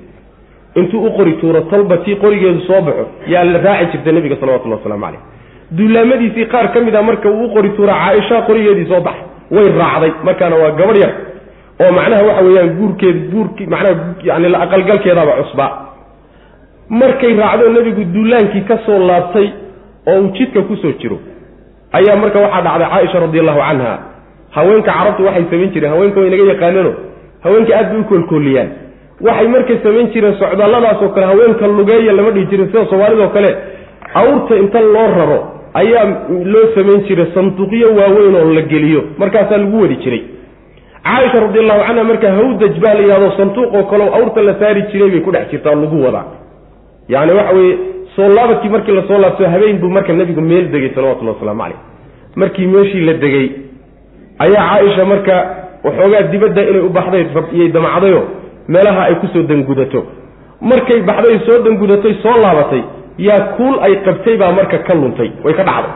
Intuu 0.76 1.06
u 1.08 1.12
qori 1.18 1.34
tuuro 1.42 1.62
talba 1.72 1.98
tii 1.98 2.16
qorigeedu 2.16 2.60
soo 2.68 2.82
baxo 2.82 3.06
yaa 3.28 3.44
la 3.44 3.60
raaci 3.66 3.92
jirta 3.98 4.12
nebiga 4.12 4.36
salawatullahi 4.42 4.82
waslamu 4.82 5.04
caleyh 5.06 5.22
duulaamadiisii 5.78 6.46
qaar 6.54 6.68
ka 6.74 6.80
mid 6.82 6.96
a 6.96 7.02
marka 7.02 7.30
uu 7.30 7.46
u 7.46 7.50
qori 7.56 7.70
tuura 7.78 7.94
caaisha 8.04 8.42
qorigeedii 8.48 8.86
soo 8.92 9.02
baxay. 9.02 9.24
Way 9.56 9.68
raacday 9.82 10.12
markaana 10.28 10.56
waa 10.62 10.72
gabadh 10.80 10.98
yar. 11.04 11.14
Oo 11.82 11.92
macnaha 11.98 12.24
waxa 12.30 12.44
weeyaan 12.48 12.70
guurkeed 12.80 13.18
guurki 13.32 13.64
macnaha 13.66 13.94
yani 14.30 14.50
la 14.54 14.60
aqalgalkeedaaba 14.66 15.32
cusbaa 15.42 15.72
markay 16.90 17.34
raacdo 17.42 17.70
nebigu 17.76 18.04
duulaankii 18.14 18.62
ka 18.70 18.78
soo 18.86 19.00
laabtay 19.10 19.48
oo 20.08 20.20
uu 20.22 20.32
jidka 20.38 20.62
ku 20.62 20.76
soo 20.82 20.92
jiro 21.02 21.18
ayaa 21.98 22.16
marka 22.24 22.40
waxaa 22.40 22.62
dhacday 22.62 22.90
caaisha 22.94 23.20
radi 23.20 23.40
allahu 23.40 23.60
canha 23.68 23.92
haweenka 24.56 24.92
carabtu 24.92 25.26
waxay 25.28 25.46
samayn 25.52 25.72
jireen 25.74 25.92
haweenka 25.94 26.20
way 26.22 26.30
naga 26.30 26.44
yaqaanano 26.54 26.92
haweenka 27.44 27.74
aad 27.80 27.90
bay 27.92 28.00
u 28.02 28.04
koolkooliyaan 28.12 28.70
waxay 29.28 29.48
markay 29.56 29.78
samayn 29.84 30.08
jireen 30.14 30.36
socdaalladaasoo 30.42 31.10
kale 31.16 31.26
haweenka 31.32 31.68
lugeeya 31.68 32.14
lama 32.14 32.32
dhihi 32.32 32.46
jirin 32.52 32.68
sida 32.72 32.86
soomaalidoo 32.86 33.30
kale. 33.30 33.52
Awrta 34.14 34.56
inta 34.64 34.80
loo 34.82 35.08
raro 35.18 35.40
ayaa 35.74 36.06
loo 36.54 36.66
samayn 36.76 37.02
jiray 37.08 37.28
sanduuqyo 37.34 37.88
waaweyn 38.00 38.36
oo 38.36 38.54
la 38.54 38.62
geliyo. 38.62 39.02
Markaasaa 39.18 39.58
lagu 39.58 39.82
wadi 39.82 39.96
jiray. 39.96 40.22
Caaisha 41.04 41.40
radi 41.40 41.60
allahu 41.60 41.82
canha 41.88 42.04
marka 42.04 42.32
hawdaj 42.38 42.74
baa 42.84 42.94
la 42.94 43.02
yidhahdo 43.02 43.32
sanduuqoo 43.38 43.84
kaleo 43.92 44.10
awrta 44.18 44.42
la 44.42 44.54
saari 44.60 44.82
jiray 44.92 45.10
bay 45.10 45.22
ku 45.22 45.32
dhex 45.32 45.50
jirtaa 45.52 45.76
lagu 45.76 46.04
wadaa. 46.06 46.26
Yani 47.10 47.32
waxa 47.32 47.54
weye 47.56 47.78
soo 48.16 48.30
laabadkii 48.36 48.70
markii 48.70 48.96
la 48.96 49.04
soo 49.08 49.18
laabto 49.18 49.44
habeen 49.54 49.78
buu 49.82 49.90
marka 49.90 50.14
nebigu 50.14 50.42
meel 50.42 50.66
degay 50.72 50.90
salawatullahi 50.96 51.38
waslamu 51.38 51.62
caleyh 51.62 51.80
markii 52.36 52.68
meeshii 52.68 53.02
la 53.06 53.14
degay 53.14 53.48
ayaa 54.40 54.66
caaisha 54.70 55.06
marka 55.06 55.36
waxoogaa 55.84 56.22
dibadda 56.32 56.62
inay 56.70 56.82
u 56.82 56.90
baxday 56.90 57.26
iyay 57.54 57.70
damacdayo 57.72 58.22
meelaha 58.68 59.02
ay 59.10 59.16
ku 59.22 59.28
soo 59.34 59.44
dangudato. 59.44 60.06
Markay 60.62 61.02
baxday 61.10 61.40
soo 61.46 61.64
dangudatay 61.64 62.14
soo 62.24 62.36
laabatay 62.44 62.84
yaa 63.18 63.40
kuul 63.58 63.76
ay 63.82 63.96
qabtay 64.06 64.38
baa 64.38 64.52
marka 64.52 64.78
ka 64.88 64.94
luntay 64.94 65.32
way 65.44 65.54
ka 65.54 65.64
dhacday. 65.64 65.94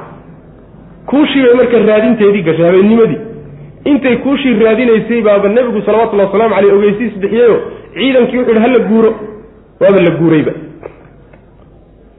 Kuushii 1.10 1.44
bay 1.46 1.56
marka 1.60 1.78
raadinteedii 1.90 2.44
gashay 2.48 2.66
habeennimadii 2.66 3.22
intay 3.86 4.16
kuushii 4.24 4.60
raadinaysay 4.64 5.22
baaba 5.22 5.50
nebigu 5.50 5.82
salawatullahi 5.86 6.30
waslamu 6.32 6.56
caleyh 6.56 6.74
ogeysiis 6.78 7.14
bixiyeyo 7.22 7.58
ciidankii 7.94 8.38
wuxu 8.38 8.50
yidhi 8.52 8.62
hala 8.66 8.80
guuro. 8.90 9.12
Waaba 9.82 10.00
la 10.02 10.12
guurayba. 10.20 10.52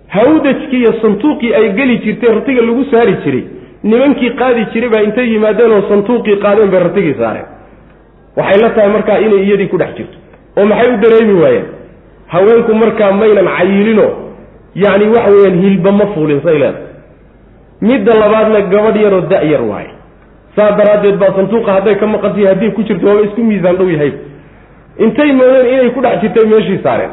Hawdajkii 0.08 0.78
iyo 0.78 0.92
santuuqii 1.02 1.54
ay 1.54 1.72
geli 1.72 1.98
jirtay 1.98 2.34
ratiga 2.34 2.62
lagu 2.62 2.84
saari 2.90 3.14
jiray 3.24 3.44
nimankii 3.82 4.30
qaadi 4.40 4.66
jiray 4.72 4.88
baa 4.94 5.02
intay 5.08 5.26
yimaadeen 5.32 5.72
oo 5.72 5.82
santuuqii 5.88 6.36
qaadeen 6.44 6.70
bay 6.70 6.80
ratigii 6.86 7.14
saareen 7.18 7.46
waxay 8.37 8.62
la 8.62 8.70
tahay 8.70 8.89
markaa 8.97 9.18
inay 9.18 9.43
iyadii 9.47 9.68
ku 9.68 9.76
dhex 9.78 9.95
jirto. 9.97 10.18
Oo 10.57 10.66
maxay 10.66 10.93
u 10.95 10.97
dareemi 11.03 11.41
waayeen? 11.43 11.66
Haweenku 12.28 12.74
markaa 12.74 13.12
maynan 13.12 13.49
cayilino 13.57 14.07
yacni 14.74 15.07
waxa 15.14 15.30
weeyaan 15.30 15.59
hilba 15.62 15.93
ma 15.93 16.07
fuulin 16.14 16.41
say 16.45 16.59
leedahay. 16.59 16.82
Midda 17.80 18.12
labaadna 18.14 18.61
gabadh 18.72 18.97
yaroo 19.05 19.20
da-yar 19.20 19.62
waaye. 19.62 19.91
Saa 20.57 20.70
daraaddeed 20.78 21.16
baa 21.18 21.32
santuuqa 21.37 21.72
hadday 21.72 21.95
ka 22.01 22.07
maqantahi 22.07 22.47
hadday 22.47 22.70
ku 22.70 22.82
jirto 22.82 23.07
waaba 23.07 23.22
isku 23.28 23.43
miisaan 23.43 23.76
dhow 23.76 23.89
yahay. 23.91 24.12
Intay 24.99 25.32
moodeen 25.32 25.66
inay 25.74 25.91
ku 25.95 26.01
dhex 26.01 26.20
jirtay 26.22 26.47
meeshii 26.53 26.78
saareen. 26.82 27.11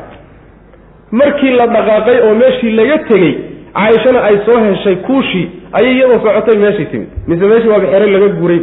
Markii 1.11 1.51
la 1.59 1.65
dhaqaaqay 1.67 2.17
oo 2.27 2.35
meeshii 2.35 2.71
laga 2.79 2.97
tegey 3.09 3.33
caaishana 3.73 4.19
ay 4.23 4.37
soo 4.45 4.59
heshay 4.65 4.95
kuushii 4.95 5.49
ayay 5.73 5.93
iyadoo 5.95 6.19
socotay 6.25 6.57
meeshii 6.57 6.85
timid. 6.91 7.09
Mise 7.27 7.45
meeshii 7.51 7.69
waaba 7.73 7.87
xeray 7.93 8.11
laga 8.11 8.27
guray 8.39 8.59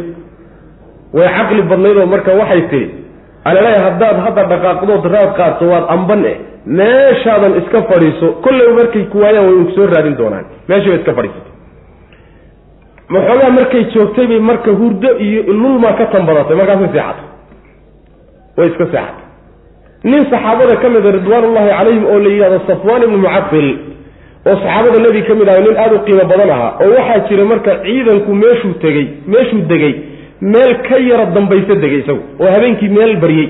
way 1.17 1.27
caqli 1.37 1.61
badnayd 1.71 1.97
oo 1.97 2.05
marka 2.13 2.31
waxay 2.41 2.61
tihi 2.71 2.85
alaleeya 3.49 3.81
haddaad 3.87 4.17
hadda 4.25 4.43
dhaqaaqdood 4.51 5.03
raad 5.15 5.31
qaadto 5.39 5.65
waad 5.73 5.85
amban 5.95 6.25
eh. 6.25 6.37
Meeshaadan 6.79 7.53
iska 7.59 7.79
fadhiiso 7.89 8.27
kolleyba 8.45 8.73
markay 8.79 9.03
ku 9.11 9.17
waayaan 9.23 9.45
way 9.47 9.55
unku 9.61 9.71
soo 9.77 9.87
raadin 9.93 10.15
doonaan. 10.19 10.45
Meeshii 10.69 10.89
bay 10.91 10.99
iska 10.99 11.13
fadhiisatay. 11.17 11.53
Maxoogaa 13.13 13.49
markay 13.57 13.83
joogtay 13.93 14.27
bay 14.31 14.39
marka 14.49 14.71
hurdo 14.79 15.09
iyo 15.25 15.41
lulmaa 15.61 15.93
ka 15.99 16.05
tambadatay 16.13 16.55
markaasay 16.59 16.89
seexatay. 16.93 17.27
Way 18.57 18.67
iska 18.71 18.85
seexatay. 18.85 19.25
Nin 20.03 20.21
saxaabada 20.31 20.75
ka 20.81 20.87
mida 20.93 21.11
ridwaanullahi 21.17 21.69
calayhim 21.77 22.05
oo 22.11 22.19
la 22.25 22.29
yidhahdo 22.35 22.59
safwaan 22.67 23.01
ibnu 23.07 23.17
mucaqil 23.23 23.67
oo 24.47 24.55
saxaabada 24.61 24.97
nebi 25.05 25.21
ka 25.27 25.33
mid 25.39 25.49
aha 25.49 25.59
nin 25.65 25.75
aada 25.83 25.95
u 25.95 25.99
qiimo 26.05 26.23
badan 26.31 26.49
ahaa 26.55 26.71
oo 26.83 26.91
waxaa 26.97 27.19
jira 27.29 27.45
marka 27.51 27.71
ciidanku 27.85 28.31
meeshuu 28.43 28.73
tegey 28.83 29.05
meeshuu 29.33 29.61
degay 29.71 29.93
meel 30.41 30.73
ka 30.87 30.97
yara 31.09 31.25
dambaysa 31.25 31.75
degay 31.75 31.99
isagu 31.99 32.21
oo 32.39 32.51
habeenkii 32.55 32.89
meel 32.89 33.15
baryey 33.23 33.47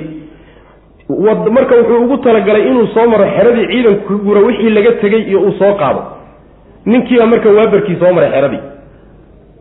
marka 1.58 1.76
wuxuu 1.76 2.04
ugu 2.06 2.18
talagalay 2.18 2.68
inuu 2.70 2.88
soo 2.94 3.08
maro 3.10 3.26
xeradii 3.36 3.68
ciidanku 3.72 4.08
ka 4.08 4.24
gura 4.26 4.42
wixii 4.48 4.70
laga 4.70 4.92
tegey 5.02 5.22
iyo 5.30 5.40
uu 5.42 5.52
soo 5.60 5.74
qaado. 5.74 6.02
Ninkiibaa 6.86 7.26
marka 7.26 7.50
waabarkii 7.50 7.96
soo 8.00 8.14
maray 8.14 8.32
xeradii. 8.32 8.60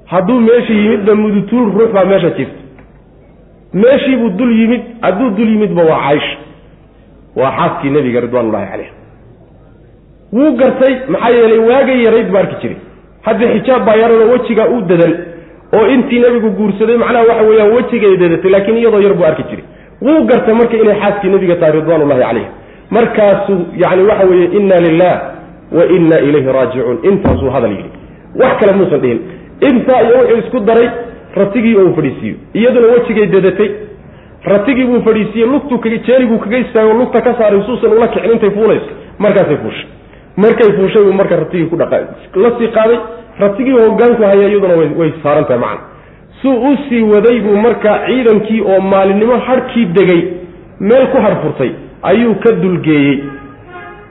Hadduu 0.06 0.40
meesha 0.40 0.72
yimidba 0.72 1.14
mudutuul 1.14 1.72
ruux 1.76 1.90
baa 1.94 2.04
meesha 2.04 2.30
jirta. 2.30 2.58
Meeshiibuu 3.72 4.30
dul 4.38 4.52
yimid 4.60 4.82
hadduu 5.02 5.30
dul 5.30 5.48
yimidba 5.48 5.82
waa 5.90 6.00
caaisha 6.04 6.36
waa 7.36 7.50
xaaskii 7.58 7.90
nebiga 7.90 8.20
ridwaanullahi 8.20 8.66
caleyh 8.70 8.90
wuu 10.32 10.52
gartay 10.60 10.94
maxaa 11.08 11.30
yeelay 11.36 11.58
waagay 11.70 11.98
yarayd 12.04 12.28
buu 12.30 12.38
arki 12.38 12.56
jiray. 12.62 12.76
Hadda 13.26 13.46
xijaab 13.54 13.84
baa 13.86 13.96
yaradoo 14.02 14.30
wejigaa 14.32 14.68
u 14.76 14.80
dadan 14.90 15.12
oo 15.76 15.86
intii 15.94 16.20
nebigu 16.20 16.50
guursaday 16.58 16.96
macnaha 16.96 17.24
waxa 17.30 17.42
weeyaan 17.48 17.72
wejigay 17.76 18.16
dadatay 18.16 18.50
laakiin 18.50 18.76
iyadoo 18.78 19.00
yar 19.00 19.14
buu 19.14 19.24
arki 19.24 19.42
jiray. 19.50 19.64
Wuu 20.02 20.24
gartay 20.24 20.54
marka 20.54 20.76
inay 20.76 20.96
xaaskii 21.00 21.28
nebiga 21.30 21.56
tahay 21.56 21.72
ridwaanullahi 21.80 22.20
calayh 22.22 22.46
markaasuu 22.90 23.60
yani 23.76 24.02
waxa 24.02 24.24
weeye 24.26 24.46
inna 24.58 24.80
lilah 24.80 25.14
wa 25.72 25.84
inna 25.96 26.20
ilayhi 26.20 26.52
raajicuun. 26.52 26.98
Intaasuu 27.02 27.50
hadal 27.50 27.70
yidhi. 27.70 27.90
Wax 28.40 28.52
kale 28.60 28.72
muusan 28.72 29.00
dhihin. 29.00 29.20
Intaa 29.60 30.02
iyo 30.02 30.16
wuxuu 30.18 30.38
isku 30.38 30.60
daray 30.60 30.88
ratigii 31.34 31.76
oo 31.76 31.84
uu 31.86 31.94
fadhiisiiyo 31.94 32.36
iyaduna 32.54 32.86
wejigay 32.86 33.26
dadatay. 33.26 33.70
Ratigii 34.44 34.84
buu 34.84 35.00
fadhiisiiyey 35.02 35.48
lugtuu 35.50 35.78
kaga 35.78 35.96
jeeriguu 36.06 36.38
kaga 36.38 36.58
istaago 36.58 36.92
lugta 36.92 37.20
ka 37.20 37.34
saaray 37.38 37.62
suusan 37.66 37.92
ula 37.92 38.08
kicin 38.08 38.32
intay 38.32 38.50
fuulayso. 38.50 38.90
Markaasay 39.18 39.56
fuushay. 39.56 39.86
Markay 40.36 40.72
fuushay 40.76 41.02
buu 41.02 41.12
marka 41.12 41.36
ratigii 41.36 41.66
ku 41.66 41.76
dhaqa 41.76 41.98
la 42.34 42.50
sii 42.58 42.68
qaaday 42.76 42.98
ratigii 43.40 43.76
hogaanku 43.84 44.22
haya 44.30 44.48
iyaduna 44.48 44.74
way 45.00 45.10
saaran 45.22 45.44
tahay 45.48 45.60
macana 45.64 45.82
suu 46.42 46.56
u 46.70 46.76
sii 46.88 47.02
waday 47.12 47.40
buu 47.46 47.56
marka 47.66 47.90
ciidankii 48.06 48.60
oo 48.72 48.80
maalinimo 48.92 49.36
harhkii 49.46 49.86
degay 49.96 50.22
meel 50.80 51.06
ku 51.12 51.18
harfurtay 51.26 51.70
ayuu 52.02 52.34
ka 52.44 52.52
dulgeeyey. 52.62 53.16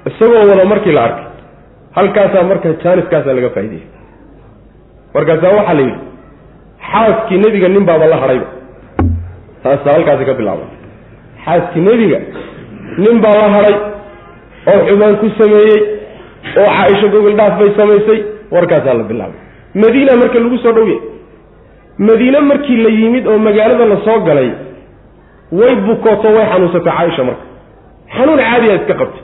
Isagoo 0.10 0.44
wada 0.50 0.66
markii 0.66 0.92
la 0.98 1.04
arkay. 1.08 1.26
Halkaasaa 1.96 2.44
marka 2.52 2.70
jaaniskaasaa 2.84 3.34
laga 3.38 3.50
faaideyey 3.56 3.86
markaasaa 5.14 5.52
waxaa 5.58 5.74
la 5.74 5.82
yidhi 5.82 6.00
xaaskii 6.92 7.38
nebiga 7.44 7.68
nin 7.76 7.86
baaba 7.90 8.06
la 8.12 8.18
hadhayba 8.24 8.48
taasa 9.64 9.94
halkaasi 9.96 10.26
ka 10.30 10.34
bilaabay 10.40 10.70
xaaskii 11.46 11.82
nebiga 11.90 12.20
nin 13.04 13.22
baa 13.24 13.36
la 13.42 13.48
hadhay 13.56 13.76
oo 14.72 14.80
xumaan 14.88 15.16
ku 15.22 15.28
sameeyey 15.40 15.80
oo 16.62 16.68
caaisha 16.78 17.08
gogol 17.16 17.36
dhaaf 17.40 17.54
bay 17.60 17.70
samaysay 17.80 18.20
warkaasaa 18.52 18.94
la 19.00 19.04
bilaabay. 19.12 19.40
Madiina 19.82 20.14
marka 20.22 20.40
lagu 20.44 20.58
soo 20.64 20.72
dhowya 20.78 21.00
madiine 22.08 22.40
markii 22.50 22.78
la 22.86 22.90
yimid 23.00 23.28
oo 23.28 23.38
magaalada 23.48 23.86
la 23.92 23.98
soo 24.06 24.20
galay 24.28 24.50
way 25.60 25.76
bukooto 25.88 26.28
way 26.36 26.46
xanuunsatay 26.52 26.94
caaisha 26.98 27.24
marka. 27.30 27.44
Xanuun 28.16 28.40
caadiya 28.40 28.76
iska 28.80 28.94
qabtay. 29.02 29.24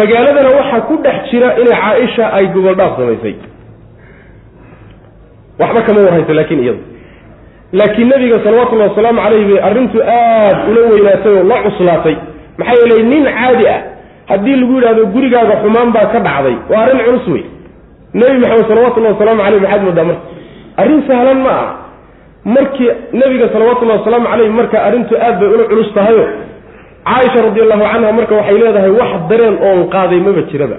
Magaaladana 0.00 0.50
waxaa 0.58 0.80
ku 0.88 0.94
dhex 1.04 1.18
jira 1.30 1.48
inay 1.62 1.76
caaisha 1.82 2.24
ay 2.38 2.46
gogol 2.54 2.74
dhaaf 2.80 2.92
samaysay. 2.98 3.34
Waxba 5.60 5.82
kama 5.86 6.00
warhaysa 6.00 6.32
laakiin 6.38 6.62
iyada 6.64 6.78
laakiin 7.72 8.08
nebiga 8.08 8.38
salawatullahi 8.44 8.90
wasalaamu 8.90 9.20
calayh 9.24 9.44
bay 9.50 9.58
arrintu 9.68 9.98
aada 10.02 10.60
ula 10.70 10.80
weynaatay 10.90 11.32
oo 11.38 11.44
la 11.50 11.56
cuslaatay. 11.64 12.16
Maxaa 12.58 12.74
yeelay 12.80 13.02
nin 13.12 13.24
caadi 13.38 13.64
ah 13.74 13.80
haddii 14.30 14.56
lagu 14.60 14.72
yidhahdo 14.76 15.02
gurigaaga 15.14 15.54
xumaan 15.62 15.90
baa 15.96 16.06
ka 16.12 16.18
dhacday. 16.26 16.56
Waa 16.70 16.80
arrin 16.84 17.00
culus 17.06 17.26
wey 17.34 17.44
nebi 18.14 18.38
maxamed 18.42 18.66
salawatullahi 18.68 19.12
wasalaamu 19.14 19.42
caleyh 19.42 19.60
maxaad 19.62 19.82
moodaa 19.86 20.04
marka? 20.04 20.22
Arrin 20.82 21.02
sahlan 21.08 21.38
ma 21.46 21.50
aha. 21.50 21.74
Markii 22.44 22.90
nebiga 23.20 23.46
salawatullahi 23.52 23.98
wasalaamu 24.00 24.26
caleyh 24.32 24.50
marka 24.58 24.76
arrintu 24.88 25.14
aad 25.26 25.40
bay 25.40 25.48
ula 25.54 25.64
culus 25.70 25.90
tahayo. 25.94 26.24
Caaisha 27.08 27.42
radi 27.46 27.60
allahu 27.64 27.82
canha 27.92 28.12
marka 28.18 28.34
waxay 28.40 28.58
leedahay 28.62 28.90
wax 29.00 29.10
dareen 29.30 29.56
oon 29.68 29.80
qaaday 29.94 30.20
maba 30.26 30.42
jiraba. 30.50 30.76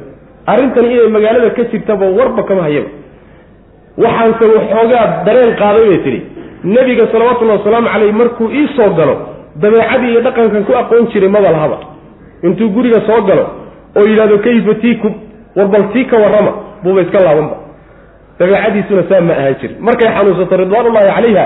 Arrintani 0.51 0.87
inay 0.93 1.07
magaalada 1.15 1.49
ka 1.57 1.63
jirtaba 1.71 2.05
warba 2.17 2.43
kama 2.49 2.61
hayaba. 2.67 2.89
Waxaanse 4.03 4.45
waxoogaa 4.55 5.05
dareen 5.25 5.51
qaaday 5.61 5.85
bay 5.89 5.99
tidhi. 6.05 6.21
Nebiga 6.63 7.05
salawatullahi 7.13 7.59
wasalaamu 7.59 7.87
caleyh 7.93 8.13
markuu 8.21 8.47
ii 8.59 8.67
soo 8.77 8.89
galo 8.99 9.15
dabeecadii 9.61 10.11
iyo 10.11 10.21
dhaqankan 10.21 10.63
ku 10.67 10.73
aqoon 10.81 11.07
jiray 11.13 11.29
maba 11.29 11.51
lahaba. 11.55 11.77
Intuu 12.43 12.69
guriga 12.75 13.01
soo 13.07 13.21
galo 13.29 13.45
oo 13.97 14.05
yidhahdo 14.09 14.37
kayfa 14.45 14.73
tiikum? 14.81 15.13
Warbal 15.55 15.83
tii 15.93 16.05
ka 16.05 16.17
warrama 16.17 16.51
buuba 16.83 17.01
iska 17.05 17.19
laabanba. 17.25 17.55
Dabeecadiisuna 18.39 19.03
saa 19.09 19.21
ma 19.27 19.33
ahaan 19.39 19.55
jirin. 19.61 19.77
Markay 19.87 20.07
xanuunsato 20.15 20.55
ridwaanullahi 20.61 21.09
calayha 21.15 21.45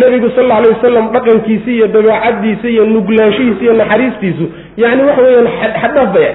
nebigu 0.00 0.28
sal 0.36 0.44
alla 0.44 0.54
alay 0.60 0.70
wasalam 0.76 1.04
dhaqankiisi 1.14 1.70
iyo 1.76 1.86
dabeecadiisa 1.94 2.66
iyo 2.74 2.82
nuglaanshihiisa 2.94 3.62
iyo 3.64 3.72
naxariistiisu 3.80 4.44
yani 4.82 5.02
waxa 5.08 5.22
weeyaan 5.26 5.48
xadhaaf 5.82 6.08
bay 6.14 6.28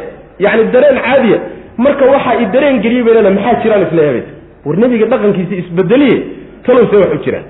yani 0.46 0.64
dareen 0.74 0.98
caadiya. 1.06 1.38
Marka 1.84 2.06
waxaa 2.14 2.36
i 2.42 2.46
dareen 2.54 2.78
geliyey 2.84 3.04
bay 3.06 3.14
leeda 3.18 3.32
maxaa 3.38 3.56
jiraan 3.64 3.82
isleehabay 3.88 4.24
war 4.66 4.76
nebiga 4.84 5.06
dhaqankiisi 5.14 5.56
isbedeliye 5.62 6.18
talowse 6.66 6.96
wax 7.02 7.12
u 7.16 7.20
jiraan 7.26 7.46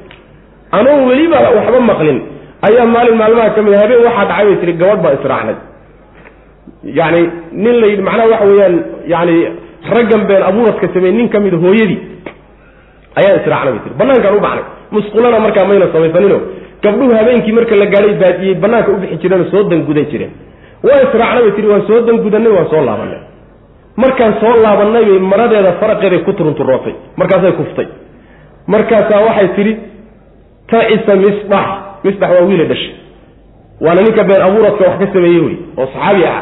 anoon 0.78 1.02
weliba 1.10 1.38
waxba 1.58 1.80
maqlin. 1.92 2.20
Ayaa 2.68 2.86
maalin 2.96 3.16
maalmaha 3.22 3.50
ka 3.56 3.62
mid 3.66 3.74
a 3.74 3.78
habeen 3.82 4.02
waxaa 4.08 4.26
dhacay 4.30 4.46
bay 4.50 4.56
tihi 4.62 4.74
gabadh 4.82 5.02
baa 5.06 5.14
israacnay. 5.18 5.56
Yani 7.00 7.22
nin 7.64 7.76
la 7.82 7.88
yidhi 7.92 8.02
macnaha 8.08 8.28
waxa 8.34 8.46
weeyaan 8.52 8.76
yani 9.14 9.36
raggan 9.96 10.24
been 10.28 10.44
abuuradka 10.50 10.88
sameey 10.94 11.12
nin 11.12 11.30
ka 11.30 11.40
mida 11.40 11.58
hooyadii 11.58 12.00
ayaa 13.20 13.36
israacnay 13.42 13.74
bay 13.74 13.82
tii 13.86 13.98
banaankaan 14.00 14.36
u 14.38 14.40
baxnay. 14.46 14.64
Musqulana 14.92 15.40
markaa 15.40 15.66
mayna 15.70 15.88
samaysanino. 15.94 16.38
Gabdhuhu 16.84 17.14
habeenkii 17.20 17.52
marka 17.58 17.76
la 17.76 17.86
gaadhay 17.86 18.16
baadiyey 18.24 18.56
banaanka 18.64 18.92
u 18.92 18.98
bixi 19.02 19.18
jireen 19.22 19.46
soo 19.52 19.64
dangudan 19.72 20.06
jireen. 20.12 20.32
Waa 20.84 21.00
israacnay 21.08 21.42
bay 21.46 21.52
tihi 21.56 21.68
waan 21.68 21.84
soo 21.88 22.00
dangudanay 22.08 22.52
waan 22.58 22.68
soo 22.72 22.82
laabanay 22.88 23.22
markaan 24.04 24.34
soo 24.42 24.54
laabanay 24.64 25.06
bay 25.10 25.20
maradeeda 25.32 25.72
faraqeeday 25.82 26.20
ku 26.26 26.34
turunturootay 26.34 26.94
markaasay 27.18 27.52
kuftay. 27.60 27.88
Markaasaa 28.68 29.22
waxay 29.28 29.48
tidhi 29.56 29.74
tacisa 30.72 31.16
misdax 31.24 31.68
misdax 32.04 32.30
waa 32.36 32.46
wiila 32.50 32.66
dhashay. 32.72 32.94
Waana 33.82 34.02
ninka 34.02 34.24
been 34.24 34.42
abuuradka 34.48 34.84
wax 34.90 34.98
ka 35.00 35.08
sameeyey 35.14 35.42
wey 35.46 35.56
oo 35.78 35.86
saxaabi 35.94 36.24
ah 36.26 36.42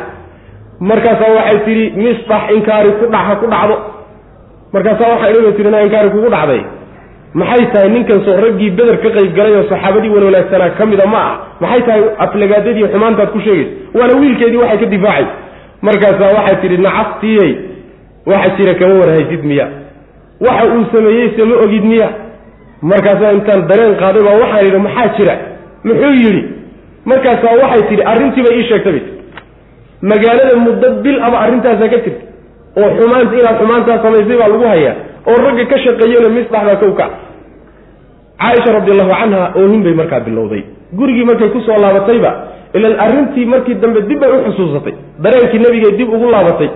markaasaa 0.89 1.33
waxay 1.37 1.59
tidhi 1.65 1.85
misdax 2.03 2.43
inkaari 2.57 2.91
ku 2.99 3.05
dhac 3.13 3.25
ha 3.29 3.35
ku 3.41 3.47
dhacdo. 3.53 3.75
Markaasaa 4.73 5.09
waxay 5.13 5.33
dhaba 5.33 5.51
tihi 5.57 5.69
na 5.71 5.81
inkaari 5.85 6.09
kugu 6.09 6.29
dhacday. 6.29 6.61
Maxay 7.33 7.65
tahay 7.73 7.89
ninkan 7.89 8.19
soo 8.25 8.35
raggii 8.43 8.71
beder 8.77 8.97
ka 9.03 9.09
qayb 9.15 9.35
galay 9.37 9.53
oo 9.55 9.65
saxaabadii 9.69 10.09
wan 10.15 10.23
wanaagsanaa 10.27 10.69
ka 10.77 10.85
mida 10.85 11.05
ma 11.13 11.19
ah. 11.29 11.35
Maxay 11.61 11.81
tahay 11.87 12.03
aflagaadadii 12.25 12.87
xumaantaad 12.93 13.29
ku 13.33 13.39
sheegaysa 13.45 13.71
waana 13.97 14.13
wiilkeedii 14.21 14.61
waxay 14.63 14.79
ka 14.83 14.85
difaacay. 14.95 15.25
Markaasaa 15.87 16.31
waxay 16.37 16.57
tidhi 16.61 16.77
nacastiyey 16.87 17.51
waxa 18.25 18.49
jira 18.57 18.73
kama 18.79 18.93
warhaysid 19.01 19.43
miya. 19.45 19.67
Waxa 20.45 20.65
uu 20.73 20.83
sameeyeyse 20.93 21.41
ma 21.45 21.55
ogid 21.65 21.85
miya. 21.91 22.09
Markaasaa 22.81 23.31
intaan 23.37 23.67
dareen 23.69 23.95
qaaday 24.01 24.23
baa 24.27 24.37
waxaan 24.43 24.65
yidhi 24.65 24.79
maxaa 24.87 25.13
jira? 25.17 25.35
Muxuu 25.83 26.13
yidhi 26.23 26.43
markaasaa 27.05 27.55
waxay 27.61 27.81
tidhi 27.89 28.03
arrintiiba 28.11 28.49
ii 28.57 28.67
sheegtay. 28.69 28.91
bay 28.97 29.20
magaalada 30.01 30.55
muddo 30.65 30.87
bil 31.03 31.17
aba 31.27 31.37
arrintaasaa 31.45 31.89
ka 31.93 31.97
jirta 32.05 32.23
oo 32.81 32.89
xumaanta 32.97 33.33
inaad 33.41 33.57
xumaantaa 33.61 33.97
samaysay 34.03 34.37
baa 34.41 34.49
lagu 34.53 34.65
hayaa 34.73 34.95
oo 35.29 35.37
ragga 35.45 35.65
ka 35.71 35.77
shaqeeyena 35.85 36.29
misdaxbaa 36.37 36.75
kow 36.83 36.91
ka 36.99 37.05
caaisha 38.41 38.71
radi 38.77 38.91
allahu 38.95 39.11
canha 39.19 39.41
oohin 39.59 39.81
bay 39.85 39.93
markaa 40.01 40.19
bilowday. 40.27 40.63
Gurigii 40.97 41.25
markay 41.29 41.49
ku 41.55 41.59
soo 41.67 41.77
laabatayba 41.83 42.31
ilan 42.77 42.93
arrintii 43.05 43.45
markii 43.53 43.75
dambe 43.83 44.01
dib 44.09 44.19
bay 44.19 44.29
u 44.35 44.39
xusuusatay. 44.47 44.93
Dareenkii 45.23 45.59
nebigay 45.65 45.91
dib 45.99 46.09
ugu 46.15 46.27
laabatay 46.35 46.69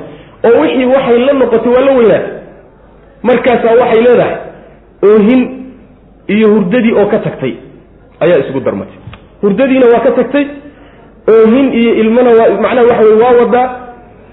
oo 0.48 0.62
wixii 0.62 0.86
waxay 0.94 1.20
la 1.28 1.34
noqotay 1.42 1.72
waa 1.76 1.86
la 1.88 1.92
weynaatay. 1.98 2.34
Markaasaa 3.28 3.74
waxay 3.82 4.02
leedahay 4.08 4.36
oohin 5.10 5.42
iyo 6.36 6.48
hurdadii 6.54 6.94
oo 7.02 7.06
ka 7.14 7.20
tagtay. 7.26 7.54
Ayaa 8.24 8.40
isugu 8.44 8.60
darmatay. 8.60 8.98
Hurdadiina 9.42 9.86
waa 9.94 10.04
ka 10.06 10.12
tagtay 10.20 10.46
oohin 11.34 11.74
iyo 11.74 11.94
ilmana 12.02 12.30
waa 12.40 12.50
macnaha 12.62 12.88
waxa 12.90 13.04
weye 13.04 13.22
waa 13.24 13.34
wadaa 13.42 13.68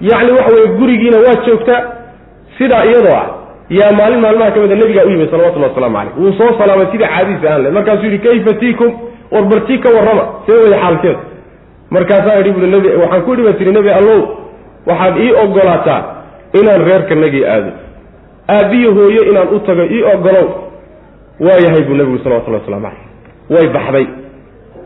yacni 0.00 0.30
waxa 0.32 0.54
weye 0.54 0.66
gurigiina 0.78 1.18
waa 1.26 1.36
joogtaa 1.46 1.80
sidaa 2.58 2.84
iyadoo 2.84 3.14
ah 3.22 3.26
yaa 3.70 3.92
maalin 3.92 4.20
maalmaha 4.20 4.50
ka 4.50 4.60
mida 4.60 4.74
nabigaa 4.76 5.04
u 5.04 5.10
yimid 5.10 5.30
salawatullah 5.30 5.68
waslamu 5.70 5.96
caleyh 5.96 6.18
wuu 6.18 6.32
soo 6.38 6.58
salaamay 6.58 6.86
sidii 6.92 7.06
caadiisa 7.06 7.46
aan 7.54 7.62
le 7.62 7.70
markaasuu 7.70 8.04
yidhi 8.04 8.18
kayfa 8.18 8.52
tiikum? 8.54 8.92
War 9.32 9.44
bartii 9.44 9.78
ka 9.78 9.88
warrama. 9.88 10.24
See 10.46 10.52
waya 10.52 10.78
xaalkeed. 10.82 11.16
Markaasaa 11.90 12.38
idhi 12.40 12.50
bui 12.50 12.66
nebi 12.66 12.88
waxaan 13.02 13.22
ku 13.26 13.36
dhiba 13.36 13.52
tiri 13.52 13.72
nebi 13.72 13.90
allow 13.90 14.20
waxaad 14.86 15.16
ii 15.24 15.32
ogolaataa 15.44 16.00
inaan 16.60 16.84
reerkanagii 16.88 17.44
aado. 17.46 17.70
Aabbiyo 18.48 18.94
hooyo 18.94 19.22
inaan 19.30 19.48
u 19.56 19.60
tago 19.60 19.82
ii 19.82 20.02
ogolow. 20.14 20.48
Waa 21.40 21.58
yahay 21.64 21.82
buu 21.88 21.94
nebigu 21.94 22.18
salawatullah 22.24 22.60
waslamu 22.60 22.82
caleyh 22.82 23.06
way 23.50 23.66
baxday 23.76 24.06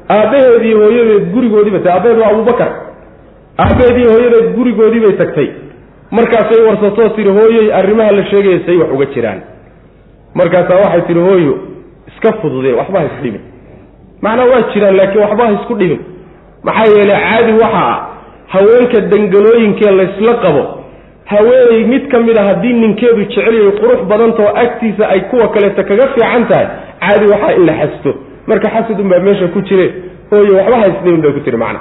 aabbaheedii 0.09 0.73
hooyadeed 0.75 1.25
gurigoodiibay 1.35 1.81
tagtay. 1.81 1.93
Aabbaheed 1.97 2.19
waa 2.23 2.31
abubakar 2.31 2.71
aabbaheedii 3.65 4.07
hooyadeed 4.13 4.55
gurigoodii 4.57 5.01
bay 5.01 5.13
tagtay. 5.13 5.49
Markaasay 6.11 6.61
warsatoo 6.69 7.09
tihi 7.17 7.29
hooyoy 7.29 7.73
arrimaha 7.75 8.11
la 8.13 8.25
sheegaya 8.31 8.61
say 8.67 8.77
wax 8.77 8.91
uga 8.95 9.07
jiraan. 9.15 9.41
Markaasaa 10.35 10.75
waxay 10.85 11.01
tihi 11.07 11.21
hooyo 11.21 11.59
iska 12.09 12.33
fududee 12.33 12.73
waxba 12.73 12.99
ha 13.01 13.07
isdhibin 13.07 13.41
macnaa 14.23 14.45
waa 14.53 14.63
jiraan 14.75 14.97
laakiin 14.97 15.23
waxba 15.25 15.47
ha 15.47 15.53
isku 15.53 15.75
dhibin. 15.75 16.01
Maxaa 16.63 16.93
yeelay 16.97 17.21
caadi 17.31 17.53
waxa 17.53 17.83
ah 17.91 18.09
haweenka 18.55 19.01
dangalooyinkee 19.01 19.91
laysla 19.91 20.35
qabo 20.35 20.63
haweeney 21.25 21.85
mid 21.93 22.09
ka 22.13 22.19
mid 22.21 22.39
a 22.39 22.43
haddii 22.49 22.73
ninkeedu 22.73 23.17
jecelyahay 23.25 23.73
qurux 23.81 24.01
badantao 24.11 24.49
agtiisa 24.57 25.09
ay 25.09 25.21
kuwa 25.21 25.49
kaleeta 25.49 25.85
kaga 25.85 26.07
fiican 26.15 26.47
tahay 26.49 26.67
caadi 27.01 27.27
waxaa 27.33 27.53
in 27.59 27.67
la 27.67 27.73
xasto 27.81 28.15
marka 28.51 28.69
xasad 28.75 29.01
unbaa 29.05 29.19
meesha 29.27 29.49
ku 29.55 29.61
jire 29.69 29.87
hooyo 30.31 30.53
waxba 30.59 30.77
ha 30.83 30.87
isdhibin 30.93 31.21
bay 31.25 31.33
ku 31.37 31.41
tiri 31.47 31.57
macna. 31.65 31.81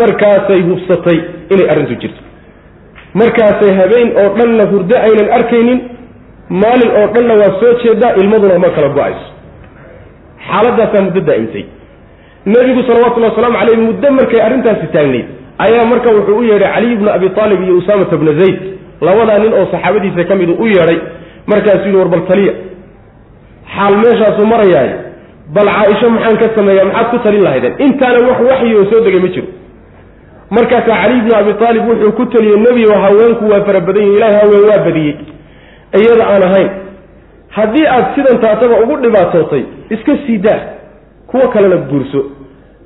Markaasay 0.00 0.60
hubsatay 0.68 1.18
inay 1.52 1.66
arrintu 1.72 1.94
jirto. 2.02 2.22
Markaasay 3.20 3.72
habeen 3.80 4.08
oo 4.22 4.28
dhanna 4.38 4.64
hurdo 4.72 4.96
aynan 5.06 5.28
arkaynin 5.38 5.80
maalin 6.62 6.90
oo 7.00 7.06
dhanna 7.14 7.34
waa 7.40 7.52
soo 7.60 7.72
jeedaa 7.82 8.12
ilmaduna 8.20 8.58
ma 8.64 8.68
kala 8.76 8.88
go'ayso. 8.96 9.26
Xaaladaasaa 10.48 11.02
muddo 11.06 11.20
daa'imtay 11.28 11.64
nebigu 12.52 12.82
salawatullhi 12.88 13.28
wasalaamu 13.30 13.56
caleyh 13.60 13.78
muddo 13.88 14.08
markay 14.18 14.40
arrintaasi 14.46 14.86
taagnayd 14.94 15.26
ayaa 15.64 15.84
marka 15.92 16.08
wuxuu 16.16 16.38
u 16.38 16.42
yeedhay 16.50 16.72
caliy 16.74 16.96
bnu 17.00 17.10
abi 17.16 17.26
aalib 17.42 17.60
iyo 17.66 17.74
usaamata 17.80 18.16
bna 18.22 18.32
zayd 18.40 18.56
labadaa 19.06 19.38
nin 19.44 19.52
oo 19.58 19.66
saxaabadiisa 19.72 20.24
ka 20.30 20.34
midu 20.40 20.52
u 20.62 20.66
yeedhay 20.72 20.98
markaasuu 21.52 21.86
yidhi 21.86 21.98
war 22.00 22.08
bal 22.14 22.24
taliya. 22.30 22.52
Xaal 23.74 23.94
meeshaasuu 24.04 24.46
marayaay 24.52 24.90
bal 25.54 25.66
caaisho 25.76 26.10
maxaan 26.14 26.36
ka 26.42 26.48
sameeyaa 26.56 26.84
maxaad 26.90 27.10
ku 27.10 27.18
talin 27.24 27.42
lahaydeen? 27.46 27.74
Intaana 27.86 28.18
wax 28.28 28.38
waxyi 28.50 28.74
oo 28.78 28.84
soo 28.90 29.00
degay 29.04 29.20
ma 29.20 29.28
jiro. 29.34 29.46
Markaasaa 30.50 30.96
caliy 31.02 31.20
bnu 31.24 31.34
abi 31.40 31.52
aalib 31.66 31.84
wuxuu 31.88 32.12
ku 32.18 32.24
teliyey 32.26 32.58
nebigo 32.66 32.94
haweenku 33.04 33.44
waa 33.52 33.60
fara 33.66 33.80
badan 33.80 34.02
yihiin 34.02 34.16
ilahay 34.16 34.36
haween 34.40 34.64
waa 34.70 34.84
badiyey. 34.86 35.14
Iyada 36.00 36.24
aan 36.32 36.42
ahayn 36.48 36.70
haddii 37.56 37.86
aad 37.94 38.06
sidan 38.14 38.38
taataba 38.44 38.80
ugu 38.84 38.96
dhibaatootay 39.04 39.62
iska 39.90 40.12
sii 40.26 40.38
daa 40.38 40.60
kuwa 41.26 41.48
kalena 41.48 41.76
guurso. 41.76 42.20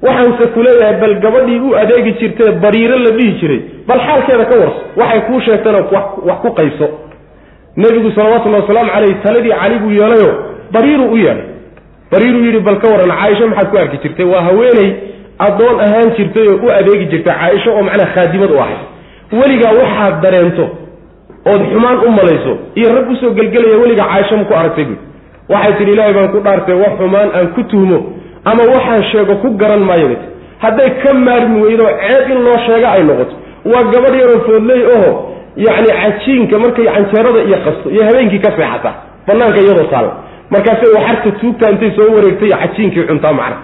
Waxaanse 0.02 0.46
ku 0.54 0.62
leeyahay 0.62 1.00
bal 1.00 1.14
gabadhii 1.24 1.60
u 1.60 1.74
adeegi 1.82 2.12
jirtee 2.20 2.50
bariiro 2.62 2.98
la 2.98 3.10
dhihi 3.16 3.32
jiray 3.40 3.60
bal 3.88 4.00
xaalkeeda 4.06 4.44
ka 4.44 4.54
warso. 4.62 4.80
Waxay 4.96 5.20
kuu 5.20 5.40
sheegtana 5.40 5.78
wax 6.28 6.38
ku 6.42 6.50
qayso. 6.58 6.88
Nebigu 7.76 8.10
salawatullahi 8.16 8.62
wasalaamu 8.62 8.90
caleyh 8.94 9.16
taladii 9.22 9.54
cali 9.60 9.78
buu 9.78 9.90
yeelayo 9.90 10.30
bariiruu 10.72 11.10
u 11.12 11.16
yeedhay 11.16 11.55
bariiruu 12.10 12.44
yidhi 12.46 12.60
bal 12.68 12.78
ka 12.82 12.88
waran 12.92 13.10
caaisho 13.20 13.46
maxaad 13.48 13.68
ku 13.70 13.76
arki 13.78 13.98
jirtay? 14.02 14.26
Waa 14.32 14.42
haweeney 14.48 14.88
addoon 15.46 15.80
ahaan 15.86 16.10
jirtay 16.16 16.48
oo 16.48 16.58
u 16.66 16.70
adeegi 16.78 17.06
jirtay 17.12 17.34
caaisho 17.40 17.70
oo 17.76 17.82
macnaha 17.88 18.10
khaadimad 18.14 18.50
u 18.50 18.58
ahay 18.64 18.76
weligaa 19.40 19.72
waxaad 19.80 20.14
dareento 20.22 20.64
ood 21.52 21.62
xumaan 21.72 21.98
u 22.06 22.10
malayso 22.18 22.52
iyo 22.74 22.88
rag 22.96 23.10
u 23.10 23.16
soo 23.20 23.30
gelgelaya 23.38 23.76
weligaa 23.82 24.08
caaisho 24.12 24.36
ma 24.36 24.44
ku 24.44 24.54
aragtay 24.60 24.84
buui 24.84 24.98
waxay 25.54 25.72
tidhi 25.78 25.92
ilaahay 25.92 26.14
baan 26.18 26.28
ku 26.34 26.38
dhaartay 26.46 26.74
wax 26.82 26.92
xumaan 27.00 27.28
aan 27.38 27.48
ku 27.56 27.62
tuhmo 27.72 27.98
ama 28.50 28.62
waxaan 28.74 29.02
sheego 29.10 29.34
ku 29.42 29.48
garan 29.60 29.82
maayo 29.88 30.08
bat 30.12 30.22
hadday 30.64 30.90
ka 31.02 31.14
maarmi 31.26 31.58
weydo 31.66 31.84
ceeb 32.02 32.30
in 32.34 32.38
loo 32.46 32.58
sheega 32.66 32.88
ay 32.96 33.02
noqoto. 33.08 33.34
Waa 33.72 33.82
gabadh 33.92 34.14
yaroo 34.20 34.40
foodley 34.46 34.82
oho 34.94 35.10
yacni 35.66 35.90
cajiinka 36.00 36.58
markay 36.64 36.86
canjeerada 36.94 37.40
iyo 37.48 37.58
qasto 37.66 37.86
iyo 37.94 38.02
habeenkii 38.08 38.38
ka 38.44 38.50
seexata. 38.56 38.90
Banaanka 39.26 39.58
iyadoo 39.64 39.86
taalla 39.92 40.12
markaasay 40.50 40.90
waxarta 40.96 41.30
tuugta 41.40 41.70
intay 41.72 41.90
soo 41.96 42.08
wareegtay 42.16 42.50
cajiinkii 42.62 43.04
cuntaa 43.10 43.32
macna 43.40 43.56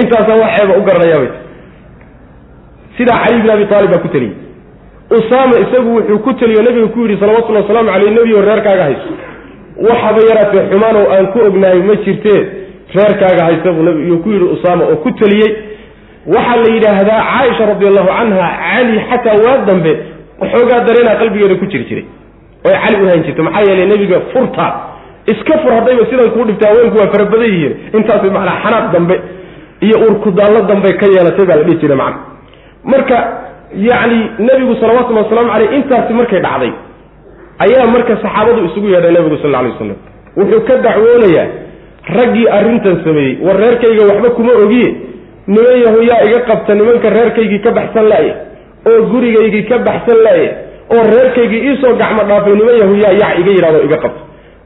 intaasaa 0.00 0.40
wax 0.42 0.52
ceeba 0.58 0.74
u 0.80 0.82
garanayaa 0.88 1.18
bay 1.22 1.30
sidaa 2.98 3.18
cali 3.24 3.40
bin 3.42 3.50
abi 3.50 3.64
taalib 3.72 3.90
baa 3.94 4.02
ku 4.04 4.08
teliyey 4.08 4.34
usaama 5.18 5.54
isagu 5.64 5.90
wuxuu 5.96 6.18
ku 6.26 6.32
teliyo 6.40 6.62
nabiga 6.62 6.86
ku 6.94 7.00
yidhi 7.00 7.16
salawatullhi 7.20 7.62
wasalaamu 7.62 7.90
caleyh 7.92 8.10
nebigo 8.16 8.40
reerkaaga 8.48 8.82
hayso 8.88 9.10
waxaba 9.88 10.20
yaraatee 10.30 10.62
xumaanow 10.70 11.04
aan 11.16 11.26
ku 11.32 11.38
ognahay 11.48 11.80
ma 11.88 11.94
jirtee 12.04 12.40
reerkaaga 12.98 13.44
haysa 13.48 13.72
buu 13.76 13.82
nabiyuu 13.88 14.18
ku 14.24 14.28
yidhi 14.34 14.44
usaama 14.56 14.84
oo 14.92 14.96
ku 15.04 15.10
teliyey 15.20 15.50
waxaa 16.34 16.56
la 16.64 16.68
yidhaahdaa 16.74 17.20
caaisha 17.30 17.66
radi 17.72 17.86
allahu 17.90 18.08
canha 18.18 18.48
cali 18.64 19.00
xataa 19.10 19.36
waa 19.46 19.58
dambe 19.68 19.92
waxoogaa 20.40 20.80
dareenaa 20.88 21.16
qalbigeeda 21.22 21.54
ku 21.62 21.66
jiri 21.72 21.84
jiray. 21.90 22.04
Oy 22.66 22.74
cali 22.82 22.96
u 23.02 23.08
hayn 23.10 23.22
jirta 23.26 23.42
maxaa 23.42 23.62
yeelay 23.68 23.86
nebiga 23.92 24.18
furta 24.32 24.66
iska 25.32 25.54
fur 25.62 25.72
haddayba 25.76 26.04
sidan 26.10 26.30
kuu 26.34 26.44
dhibta 26.48 26.66
haweenku 26.70 26.96
waa 27.00 27.10
farabadan 27.14 27.48
yihiin. 27.52 27.74
Intaasay 27.98 28.30
macnaa 28.36 28.58
xanaaq 28.64 28.86
dambe 28.94 29.16
iyo 29.86 29.96
urkudaallo 30.08 30.60
dambe 30.70 30.88
ka 31.00 31.06
yeelatay 31.14 31.46
baa 31.50 31.56
la 31.60 31.62
dhihi 31.68 31.78
jiray 31.82 31.96
macna. 32.02 32.18
Marka 32.92 33.16
yacni 33.88 34.18
nebigu 34.46 34.74
salawatullahi 34.80 35.24
wasalaamu 35.26 35.50
caleyh 35.54 35.70
intaasi 35.78 36.12
markay 36.20 36.40
dhacday 36.46 36.72
ayaa 37.64 37.86
marka 37.94 38.12
saxaabadu 38.22 38.60
isugu 38.68 38.88
yeedhay 38.94 39.12
nebigu 39.16 39.36
sal 39.42 39.54
alay 39.60 39.70
waslam 39.72 39.96
wuxuu 40.38 40.60
ka 40.68 40.74
dacwoonayaa 40.86 41.46
raggii 42.18 42.46
arrintan 42.58 42.96
sameeyey 43.04 43.34
war 43.46 43.56
reerkayga 43.62 44.02
waxba 44.10 44.30
kuma 44.38 44.52
ogiye. 44.64 44.90
Niman 45.52 45.76
yahu 45.84 46.00
yaa 46.10 46.22
iga 46.28 46.40
qabta 46.48 46.74
nimanka 46.78 47.10
reerkaygii 47.16 47.60
ka 47.66 47.70
baxsan 47.78 48.06
la'ye 48.12 48.32
oo 48.90 48.98
gurigaygii 49.12 49.64
ka 49.70 49.76
baxsan 49.88 50.18
la'ye 50.26 50.48
oo 50.94 51.02
reerkaygii 51.12 51.60
iisoo 51.68 51.92
gacmo 52.00 52.22
dhaafay 52.30 52.54
niman 52.60 52.76
yahu 52.82 52.94
yaa 53.04 53.14
yac 53.22 53.38
iga 53.42 53.50
yidhahdo 53.56 53.80
iga 53.88 53.96
qabta 54.04 54.20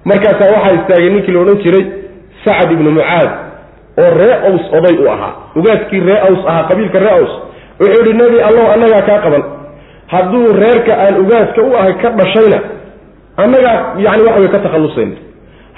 markaasaa 0.04 0.50
waxaa 0.54 0.74
istaagay 0.78 1.10
ninkii 1.14 1.32
la 1.34 1.40
odhan 1.40 1.58
jiray 1.64 1.84
sacad 2.44 2.72
ibnu 2.72 2.90
mucaad 2.90 3.30
oo 4.02 4.10
ree 4.18 4.34
aws 4.48 4.64
oday 4.78 4.96
u 5.04 5.08
ahaa. 5.14 5.32
Ugaadkii 5.56 6.00
ree 6.00 6.18
aws 6.28 6.42
ahaa 6.50 6.64
qabiilka 6.68 6.98
ree 6.98 7.10
aws. 7.18 7.32
Wuxuu 7.80 7.98
yidhi 8.04 8.12
nebi 8.22 8.40
allow 8.48 8.66
annagaa 8.74 9.02
kaa 9.08 9.18
qaban. 9.24 9.44
Hadduu 10.12 10.46
reerka 10.62 10.92
aan 11.04 11.14
ugaadka 11.22 11.62
u 11.62 11.76
ahay 11.76 11.94
ka 12.02 12.10
dhashayna 12.10 12.58
annagaa 13.36 13.76
yani 14.04 14.22
waxa 14.26 14.40
wey 14.40 14.48
ka 14.54 14.58
takhallusayna 14.58 15.16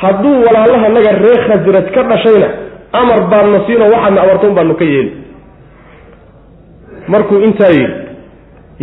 hadduu 0.02 0.36
walaalaha 0.46 0.88
naga 0.96 1.12
ree 1.24 1.38
khasraj 1.48 1.86
ka 1.94 2.02
dhashayna 2.12 2.48
amar 3.00 3.20
baadna 3.32 3.60
siinoo 3.66 3.90
waxaadna 3.94 4.20
abartoon 4.22 4.54
baanu 4.54 4.74
ka 4.80 4.84
yeeli. 4.84 5.12
Markuu 7.08 7.38
intaa 7.48 7.68
yidhi 7.68 7.94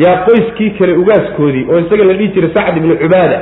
yaa 0.04 0.18
qoyskii 0.28 0.70
kale 0.80 0.94
ugaaskoodii 0.94 1.66
oo 1.72 1.80
isaga 1.80 2.04
la 2.04 2.14
dhihi 2.14 2.28
jiray 2.36 2.52
sacd 2.56 2.78
ibnu 2.78 2.96
cubaada 3.02 3.38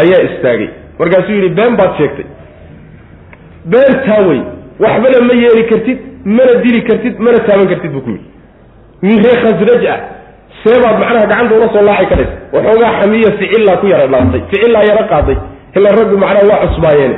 ayaa 0.00 0.22
istaagay 0.28 0.68
markaasuu 0.98 1.34
yidhi 1.38 1.48
been 1.58 1.76
baad 1.80 1.92
sheegtay. 1.98 2.26
Beentaa 3.72 4.20
wey 4.28 4.40
waxbana 4.84 5.18
ma 5.28 5.34
yeeli 5.42 5.64
kartid 5.70 5.98
mana 6.24 6.54
dili 6.64 6.80
kartid 6.88 7.14
mana 7.24 7.38
taaban 7.46 7.68
kartid 7.72 7.92
buu 7.92 8.00
ku 8.06 8.10
yidhi. 8.10 8.26
Min 9.02 9.16
ree 9.24 9.36
khasraj 9.42 9.84
ah 9.94 9.98
seebaad 10.62 10.96
macnaha 11.02 11.26
gacanta 11.30 11.54
ula 11.58 11.68
soo 11.74 11.82
laacay 11.88 12.06
kadhaysa 12.12 12.34
waxoogaa 12.54 12.92
xamiya 13.00 13.30
ficillaa 13.40 13.76
ku 13.82 13.86
yara 13.92 14.06
dhaantay 14.12 14.42
ficillaa 14.50 14.84
yaro 14.90 15.04
qaaday. 15.12 15.36
Ila 15.76 15.88
raggu 15.98 16.16
macnaha 16.22 16.46
waa 16.50 16.60
cusbaayeene 16.66 17.16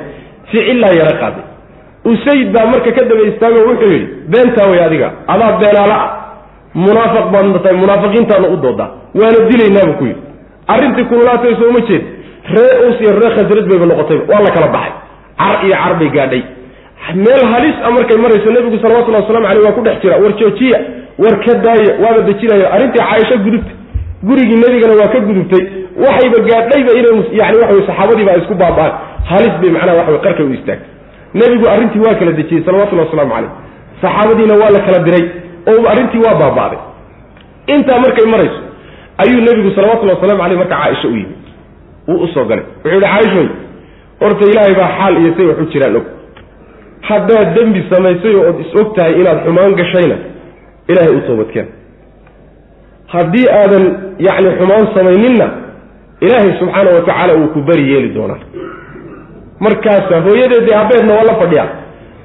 ficillaa 0.50 0.94
yaro 1.00 1.14
qaaday. 1.22 1.44
Usayd 2.10 2.48
baa 2.54 2.66
marka 2.72 2.90
ka 2.96 3.02
daba 3.10 3.22
istaago 3.30 3.58
wuxuu 3.68 3.90
yidhi 3.94 4.06
beentaa 4.32 4.66
way 4.70 4.80
adiga 4.86 5.08
adaa 5.32 5.52
beenaala 5.60 5.96
ah. 6.04 6.10
Munaafiq 6.74 7.26
baadna 7.32 7.58
tahay 7.62 7.76
munaafiqiintaana 7.82 8.48
u 8.54 8.56
doodaa. 8.64 8.90
Waana 9.20 9.38
dilaynaabuu 9.50 9.96
ku 10.00 10.04
yidhi. 10.10 10.22
Arrintii 10.72 11.04
kululaatay 11.10 11.54
sooma 11.60 11.80
jeed 11.88 12.04
ree 12.54 12.72
us 12.88 12.96
iyo 13.02 13.12
ree 13.20 13.30
khasraj 13.36 13.64
bayba 13.70 13.86
noqotayba 13.90 14.24
waa 14.32 14.40
la 14.46 14.50
kala 14.56 14.68
baxay. 14.76 14.92
Car 15.40 15.54
iyo 15.66 15.76
car 15.82 15.94
bay 16.00 16.10
gaadhay. 16.16 16.42
Meel 17.24 17.42
halis 17.52 17.76
a 17.86 17.90
markay 17.96 18.16
marayso 18.24 18.50
nebigu 18.56 18.78
salawatullahi 18.82 19.22
waslamu 19.24 19.46
aleyh 19.50 19.62
waa 19.66 19.72
ku 19.76 19.80
dhex 19.86 19.96
jira. 20.02 20.16
War 20.22 20.32
joojiya 20.40 20.78
war 21.22 21.34
ka 21.44 21.54
daaya 21.64 21.90
waaba 22.02 22.20
dejinaya. 22.28 22.66
Arrintii 22.74 23.02
caaisho 23.02 23.36
gudubtay. 23.44 23.74
Gurigii 24.28 24.58
nebigana 24.62 24.94
waa 25.00 25.08
ka 25.14 25.20
gudubtay. 25.28 25.62
Waxayba 26.04 26.38
gaadhayba 26.48 26.92
inay 27.00 27.16
yani 27.40 27.56
waxa 27.62 27.74
wey 27.76 27.84
saxaabadiiba 27.88 28.30
ay 28.34 28.40
isku 28.42 28.54
baaba'aan. 28.62 28.92
Halis 29.30 29.54
bay 29.62 29.70
macnaha 29.76 29.96
waxa 30.00 30.12
wey 30.14 30.20
qarkay 30.26 30.44
u 30.44 30.52
istaagtay. 30.58 30.88
Nebigu 31.40 31.66
arrintii 31.74 32.00
waa 32.06 32.14
kala 32.20 32.32
dejiyey 32.40 32.62
salawatullahi 32.66 33.08
waslamu 33.08 33.32
caleyh 33.34 33.50
saxaabadiina 34.02 34.54
waa 34.62 34.70
la 34.76 34.80
kala 34.86 34.98
diray. 35.06 35.24
Oo 35.70 35.82
arrintii 35.92 36.22
waa 36.26 36.34
baaba'day. 36.42 36.80
Intaa 37.74 37.98
markay 38.04 38.26
marayso 38.34 38.60
ayuu 39.22 39.40
nebigu 39.48 39.70
salawatullahi 39.76 40.16
waslamu 40.20 40.42
aleyh 40.44 40.58
marka 40.62 40.76
caaisha 40.76 41.08
u 41.08 41.16
yimi 41.16 41.34
wuu 42.10 42.22
u 42.24 42.28
soo 42.34 42.44
galay. 42.50 42.64
Wuxuu 42.84 42.90
yihi 42.94 43.00
caaishoy 43.06 43.48
horta 44.20 44.44
ilaahay 44.52 44.74
baa 44.80 44.90
xaal 44.98 45.14
iyo 45.22 45.30
say 45.36 45.46
wax 45.50 45.58
u 45.64 45.66
jiraan 45.72 45.96
og. 46.00 46.04
Haddaad 47.08 47.48
dembi 47.56 47.80
samaysay 47.90 48.34
ood 48.48 48.58
is 48.64 48.72
og 48.80 48.88
tahay 48.96 49.12
inaad 49.20 49.38
xumaan 49.44 49.74
gashayna 49.80 50.16
ilaahay 50.90 51.14
u 51.16 51.20
toobadkeen 51.28 51.68
haddii 53.14 53.46
aadan 53.60 53.84
yacni 54.26 54.50
xumaan 54.58 54.86
samayninna 54.96 55.46
ilaahay 56.26 56.52
subxaana 56.60 56.90
wa 56.96 57.00
tacaala 57.08 57.32
uu 57.40 57.48
ku 57.54 57.60
beri 57.68 57.84
yeeli 57.92 58.10
doonaa. 58.16 58.40
Markaasaa 59.64 60.20
hooyadeedii 60.26 60.74
abeedna 60.82 61.12
waa 61.18 61.24
la 61.30 61.34
fadhiyaa. 61.40 61.68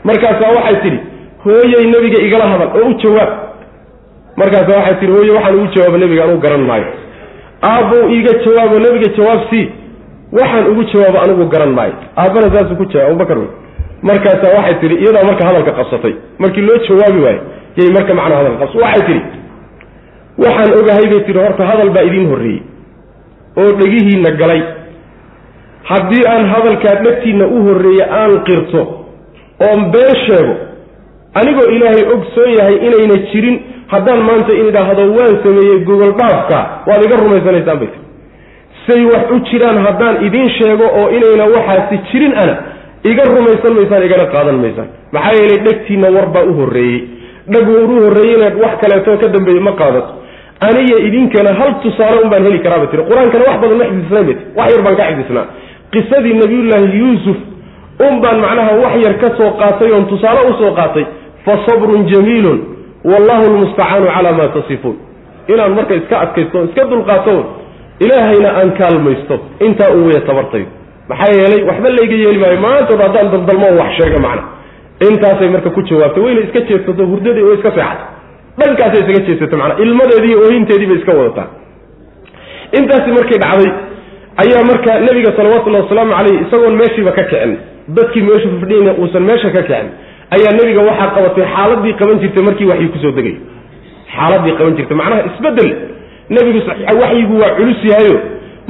Markaasaa 0.10 0.52
waxay 0.58 0.76
tidhi 0.84 1.00
hooyey 1.46 1.86
nebiga 1.94 2.20
igala 2.28 2.46
hadal 2.52 2.70
oo 2.80 2.90
u 2.90 2.94
jawaab. 3.04 3.32
Markaasaa 4.40 4.78
waxay 4.80 4.96
tihi 5.00 5.12
hooye 5.16 5.32
waxaan 5.38 5.56
ugu 5.60 5.68
jawaaba 5.76 5.98
nebiga 6.04 6.24
anuu 6.24 6.40
garan 6.46 6.64
maayo 6.70 6.86
aabbow 7.72 8.04
iiga 8.16 8.34
jawaabo 8.46 8.76
nebiga 8.86 9.10
jawaab 9.18 9.42
sii 9.50 9.66
waxaan 10.38 10.66
ugu 10.72 10.84
jawaabo 10.94 11.18
anigu 11.24 11.46
garan 11.54 11.72
maayo 11.78 11.96
aabbana 12.22 12.48
saasuu 12.56 12.76
ku 12.82 12.86
jawaab 12.94 13.10
abubakar 13.12 13.38
wey. 13.44 13.50
Markaasaa 14.10 14.52
waxay 14.58 14.76
tihi 14.82 14.96
iyadaa 15.04 15.24
marka 15.30 15.44
hadalka 15.50 15.72
qabsatay 15.80 16.14
markii 16.44 16.62
loo 16.68 16.78
jawaabi 16.88 17.20
waayo 17.26 17.42
yay 17.80 17.90
marka 17.98 18.14
macnaa 18.20 18.38
hadalka 18.42 18.60
qabsa 18.64 18.78
waxay 18.86 19.04
tidhi 19.08 19.22
waxaan 20.44 20.72
ogahay 20.80 21.06
bay 21.12 21.22
tihi 21.28 21.40
horta 21.46 21.64
hadal 21.72 21.90
baa 21.96 22.04
idiin 22.10 22.28
horreeyey 22.32 22.62
oo 23.62 23.72
dhegihiinna 23.80 24.32
galay. 24.42 24.62
Haddii 25.90 26.24
aan 26.34 26.46
hadalkaa 26.54 26.96
dhegtiinna 27.06 27.46
u 27.56 27.58
horreeye 27.68 28.06
aan 28.20 28.34
qirto 28.48 28.82
oon 29.68 29.80
been 29.94 30.14
sheego 30.26 30.56
anigoo 31.40 31.68
ilaahay 31.76 32.04
ogsoon 32.16 32.52
yahay 32.60 32.76
inayna 32.88 33.18
jirin 33.32 33.58
haddaan 33.94 34.22
maanta 34.30 34.54
in 34.60 34.68
idhaahdo 34.72 35.04
waan 35.18 35.36
sameeyey 35.44 35.80
gogol 35.90 36.14
dhaafka 36.22 36.60
waad 36.90 37.02
iga 37.08 37.16
rumaysanaysaan 37.24 37.80
bay 37.82 37.90
tii 37.94 38.04
say 38.88 39.02
wax 39.12 39.26
u 39.36 39.40
jiraan 39.50 39.78
haddaan 39.86 40.16
idiin 40.28 40.50
sheego 40.58 40.86
oo 41.00 41.08
inayna 41.18 41.46
waxaasi 41.56 41.98
jirin 42.12 42.34
ana 42.44 42.56
iga 43.12 43.24
rumaysan 43.34 43.74
maysaan 43.78 44.04
igana 44.08 44.26
qaadan 44.34 44.58
maysaan. 44.64 44.88
Maxaa 45.16 45.34
yeelay 45.40 45.60
dhegtiinna 45.66 46.08
war 46.16 46.28
baa 46.36 46.44
u 46.50 46.54
horreeyey. 46.60 47.02
Dheg 47.54 47.68
war 47.74 47.84
u 47.94 47.96
horreeyeyna 48.06 48.48
wax 48.64 48.74
kaleetoo 48.84 49.18
ka 49.24 49.28
dambeeye 49.36 49.60
ma 49.68 49.72
qaadato 49.82 50.12
aniya 50.68 50.98
idinkana 51.08 51.52
hal 51.60 51.72
tusaale 51.84 52.18
un 52.24 52.30
baan 52.34 52.44
heli 52.48 52.60
karaaba 52.66 52.88
tiri. 52.92 53.04
Qur'aankana 53.10 53.44
wax 53.50 53.58
badan 53.64 53.78
ma 53.82 53.86
xifdisnayn 53.90 54.26
bay 54.30 54.36
tii 54.36 54.48
wax 54.60 54.68
yar 54.74 54.82
baan 54.86 54.96
ka 55.00 55.04
xifdisnaa. 55.10 55.46
Qisadii 55.94 56.34
nabiyullaahi 56.42 56.98
yuusuf 57.02 57.38
un 58.08 58.16
baan 58.24 58.38
macnaha 58.46 58.72
wax 58.84 58.94
yar 59.06 59.16
ka 59.24 59.30
soo 59.38 59.52
qaatay 59.62 59.92
oon 59.96 60.06
tusaale 60.12 60.42
u 60.50 60.54
soo 60.62 60.72
qaatay 60.80 61.06
fa 61.46 61.54
sabrun 61.66 62.08
jamiilun 62.14 62.60
wallahu 63.12 63.44
lmustacaanu 63.54 64.08
calaa 64.16 64.34
maa 64.40 64.50
tasifuun. 64.58 64.98
Inaan 65.54 65.74
marka 65.78 65.94
iska 66.00 66.16
adkaysto 66.24 66.58
iska 66.68 66.84
dulqaato 66.92 67.36
ilaahayna 68.04 68.50
aan 68.60 68.70
kaalmaysto 68.80 69.36
intaa 69.66 69.90
uu 69.98 70.06
waya 70.08 70.22
tabartayo 70.30 70.66
maxaa 71.10 71.32
yeelay 71.40 71.62
waxba 71.70 71.90
layga 71.98 72.16
yeeli 72.24 72.40
maayo 72.44 72.58
maantood 72.66 73.02
haddaan 73.06 73.28
daldalmo 73.34 73.68
wax 73.80 73.92
sheega 73.98 74.20
macna. 74.26 74.44
Intaasay 75.08 75.50
marka 75.56 75.70
ku 75.76 75.82
jawaabtay 75.90 76.24
wayna 76.26 76.42
iska 76.48 76.60
jeedsato 76.70 77.04
hurdadii 77.12 77.46
way 77.48 77.56
iska 77.60 77.72
seexatay 77.78 78.08
dhankaasay 78.60 79.00
isaga 79.04 79.22
jeedsatay 79.28 79.58
macnaa 79.62 79.78
ilmadeedii 79.86 80.36
oohinteedii 80.44 80.88
bay 80.92 80.98
iska 81.02 81.14
wadataa. 81.20 81.48
Intaasi 82.80 83.10
markay 83.18 83.40
dhacday 83.44 83.72
ayaa 84.44 84.64
marka 84.72 84.92
nebiga 85.08 85.32
salawatullahi 85.38 85.84
wasalaamu 85.86 86.14
caleyh 86.18 86.42
isagoon 86.46 86.76
meeshiiba 86.82 87.12
ka 87.18 87.24
kicin. 87.30 87.52
Dadkii 87.98 88.24
meesha 88.30 88.50
fadhiyeyna 88.62 88.92
uusan 89.02 89.24
meesha 89.30 89.50
ka 89.56 89.62
kicin 89.68 89.88
ayaa 90.36 90.54
nebiga 90.60 90.82
waxaa 90.90 91.10
qabatay 91.16 91.46
xaaladii 91.56 91.94
qaban 92.02 92.20
jirtay 92.24 92.44
markii 92.48 92.66
waxyi 92.72 92.88
ku 92.94 92.98
soo 93.04 93.12
degay. 93.18 93.36
Xaaladii 94.16 94.54
qaban 94.60 94.76
jirtay 94.78 94.98
macnaha 95.02 95.22
isbeddel 95.32 95.70
nebigu 96.30 96.60
waxyigu 97.02 97.36
waa 97.42 97.52
culus 97.58 97.82
yahayo 97.92 98.16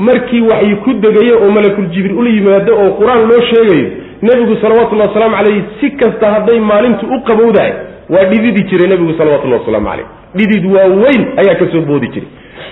markii 0.08 0.42
waxyi 0.52 0.76
ku 0.86 0.94
degayo 1.06 1.36
oo 1.44 1.50
malakul 1.58 1.88
jibriil 1.94 2.28
yimaado 2.38 2.72
oo 2.84 2.90
qur'aan 3.00 3.22
loo 3.32 3.42
sheegayo 3.52 3.88
nebigu 4.28 4.56
salawatullahi 4.62 5.10
wasalaamu 5.10 5.36
calayh 5.40 5.64
si 5.80 5.90
kasta 6.02 6.26
hadday 6.36 6.60
maalintu 6.72 7.06
u 7.16 7.18
qabowdahay 7.30 7.72
waa 8.14 8.26
dhididi 8.32 8.64
jiray 8.70 8.88
nebigu 8.94 9.14
salawatullahi 9.20 9.60
wasalaamu 9.62 9.88
calayh 9.92 10.08
dhidid 10.40 10.66
waa 10.76 10.88
weyn 11.04 11.22
ayaa 11.42 11.56
ka 11.62 11.66
soo 11.74 11.82
boodi 11.90 12.08
jiray. 12.16 12.30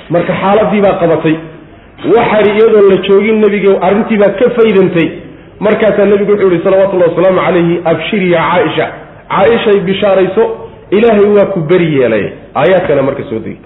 Marka 0.10 0.34
xaaladii 0.42 0.82
baa 0.86 0.96
qabatay 1.04 1.36
waxari 2.16 2.50
iyadoo 2.58 2.84
la 2.92 2.98
joogin 3.08 3.38
nebiga 3.44 3.72
arrintii 3.88 4.18
baa 4.24 4.34
ka 4.40 4.50
faydantay 4.58 5.08
markaasaa 5.60 6.06
nebigu 6.06 6.32
wuxuu 6.32 6.50
yihi 6.52 6.64
salawatullahi 6.64 7.10
wasalaamu 7.12 7.42
calayhi 7.46 7.82
abshiri 7.86 8.32
ya 8.32 8.42
caaisha. 8.52 8.88
Caaishay 9.30 9.80
bishaarayso 9.80 10.44
ilaahay 10.92 11.26
waa 11.38 11.46
ku 11.46 11.60
beri 11.60 11.88
yeelay. 12.00 12.26
Aayaadkana 12.56 13.02
marka 13.02 13.24
soo 13.30 13.40
degay. 13.40 13.58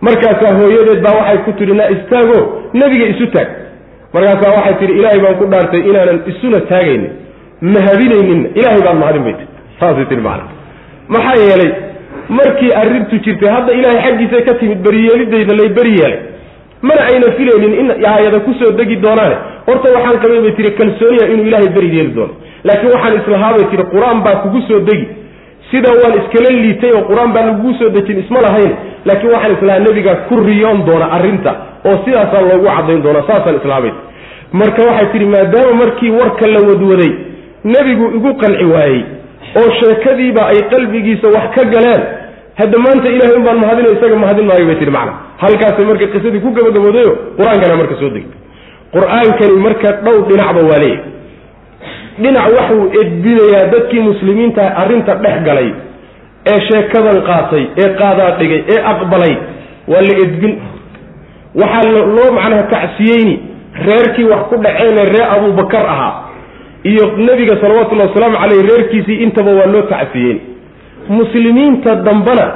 Markaasaa 0.00 0.54
hooyadeed 0.58 1.00
baa 1.06 1.14
waxay 1.20 1.38
ku 1.38 1.52
tidhi 1.52 1.72
na 1.80 1.90
istaago 1.90 2.38
nebiga 2.74 3.06
isu 3.06 3.26
taag. 3.26 3.48
Markaasaa 4.14 4.52
waxay 4.56 4.74
tidhi 4.80 4.92
ilaahay 5.00 5.20
baan 5.20 5.34
ku 5.40 5.46
dhaartay 5.52 5.80
inaanan 5.90 6.20
isuna 6.32 6.60
taagaynin 6.60 7.10
mahadinayninna 7.74 8.48
ilaahay 8.60 8.82
baan 8.86 8.98
mahadin 9.02 9.22
bay 9.26 9.34
tii 9.40 9.48
saasay 9.80 10.04
tihi 10.10 10.20
macana 10.20 10.44
maxaa 11.14 11.36
yeelay 11.44 11.70
markii 12.38 12.72
arrintu 12.82 13.16
jirtay 13.24 13.50
hadda 13.56 13.72
ilaahay 13.78 14.02
xaggiisa 14.06 14.42
ka 14.48 14.54
timid 14.60 14.78
beriyeelidayda 14.86 15.54
lay 15.60 15.68
beri 15.78 15.92
yeelay 16.00 16.20
mana 16.82 17.00
ayna 17.10 17.32
filaynin 17.38 17.74
in 17.80 17.88
aayada 18.12 18.40
ku 18.46 18.52
soo 18.60 18.70
degi 18.80 18.96
doonaane. 19.04 19.36
Horta 19.66 19.88
waxaan 19.96 20.20
qabay 20.24 20.40
bay 20.44 20.52
tihi 20.58 20.70
kalsooniya 20.80 21.26
inuu 21.32 21.46
ilaahay 21.50 21.68
beri 21.76 21.90
yeeli 21.96 22.12
doono. 22.18 22.34
Laakiin 22.64 22.92
waxaan 22.94 23.16
islahaabay 23.20 23.64
tihi 23.70 23.84
qur'aan 23.94 24.18
baa 24.26 24.36
kugu 24.44 24.60
soo 24.68 24.80
degi. 24.90 25.06
Sidaa 25.70 25.94
waan 26.02 26.14
iskala 26.20 26.50
liitay 26.62 26.92
oo 26.98 27.02
qur'aan 27.10 27.32
baan 27.34 27.46
lagu 27.50 27.74
soo 27.80 27.88
dejin 27.96 28.18
isma 28.24 28.40
lahayn. 28.46 28.72
Laakiin 29.08 29.32
waxaan 29.34 29.52
islahaa 29.56 29.84
nebiga 29.86 30.14
ku 30.28 30.34
riyoon 30.48 30.84
doona 30.88 31.06
arrinta 31.16 31.52
oo 31.88 31.96
sidaasaa 32.04 32.42
loogu 32.48 32.66
cadayn 32.76 33.02
doona 33.04 33.20
saasaan 33.28 33.56
islaamay 33.60 33.92
marka 34.60 34.82
waxay 34.88 35.06
tihi 35.12 35.24
maadaama 35.34 35.72
markii 35.82 36.10
warka 36.20 36.46
la 36.54 36.60
wadwaday 36.68 37.12
nebigu 37.74 38.06
igu 38.18 38.30
qanci 38.42 38.64
waayey 38.72 39.02
oo 39.60 39.68
sheekadiiba 39.80 40.42
ay 40.52 40.60
qalbigiisa 40.72 41.28
wax 41.36 41.46
ka 41.56 41.64
galeen 41.74 42.02
hadda 42.58 42.78
maanta 42.84 43.08
ilahay 43.14 43.36
un 43.38 43.44
baan 43.46 43.58
mahadina 43.64 43.88
isaga 43.96 44.16
mahadin 44.22 44.46
maayo 44.50 44.66
bay 44.66 44.76
tihi 44.80 44.90
macna. 44.96 45.12
Halkaasay 45.42 45.84
marka 45.90 46.06
qisadii 46.14 46.40
ku 46.44 46.50
gabagaboodayo 46.56 47.12
qur'aankana 47.38 47.76
marka 47.80 47.94
soo 48.00 48.10
degay 48.14 48.30
qur'aankani 48.94 49.56
marka 49.66 49.88
dhow 50.04 50.16
dhinacba 50.28 50.60
waa 50.70 50.78
leeyahy 50.84 51.00
dhinac 52.22 52.46
waxuu 52.58 52.84
edbinayaa 53.02 53.66
dadkii 53.74 54.00
muslimiinta 54.10 54.62
arrinta 54.82 55.14
dhex 55.24 55.36
galay 55.48 55.68
ee 56.52 56.58
sheekadan 56.68 57.18
qaatay 57.28 57.64
ee 57.82 57.88
qaadaa 58.00 58.30
dhigay 58.40 58.60
ee 58.74 58.80
aqbalay. 58.92 59.34
Waa 59.92 60.02
la 60.08 60.14
edbin. 60.24 60.52
Waxaa 61.60 62.04
loo 62.16 62.28
macnaha 62.38 62.62
tacsiyeyni 62.74 63.34
reerkii 63.86 64.24
wax 64.32 64.42
ku 64.50 64.56
dhaceenee 64.64 65.06
reer 65.14 65.26
abubakar 65.36 65.86
ahaa 65.94 66.12
iyo 66.90 67.04
nebiga 67.26 67.54
salawatullahi 67.62 68.08
wasalaamu 68.10 68.36
caleyh 68.42 68.62
reerkiisii 68.70 69.18
intaba 69.24 69.50
waa 69.58 69.66
loo 69.74 69.82
tacsiyeyni 69.92 70.40
muslimiinta 71.18 71.94
dambena 72.06 72.46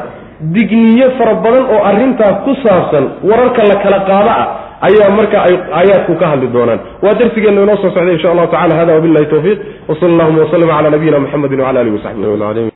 digniyo 0.57 1.09
fara 1.19 1.35
badan 1.45 1.65
oo 1.75 1.81
arrintaas 1.91 2.37
ku 2.47 2.53
saabsan 2.65 3.05
wararka 3.31 3.63
la 3.71 3.77
kala 3.85 3.99
qaado 4.11 4.31
ah 4.41 4.47
ayaa 4.89 5.11
marka 5.19 5.39
ay 5.49 5.55
aayaadku 5.79 6.15
ka 6.21 6.27
hadli 6.33 6.49
doonaan. 6.57 6.81
Waa 7.05 7.15
darsigeena 7.21 7.63
inoo 7.65 7.77
soo 7.83 7.91
socday 7.97 8.15
insha 8.17 8.31
allahu 8.33 8.51
tacala 8.55 8.75
hada 8.81 8.93
wabillahi 8.99 9.27
tawfiiq. 9.35 9.59
Wsala 9.89 10.13
allahuma 10.15 10.41
waslama 10.45 10.73
cala 10.77 10.91
nabiyina 10.95 11.19
muxamedi 11.25 11.55
wcala 11.57 11.81
alihi 11.81 11.97
wasaxbihi 11.99 12.71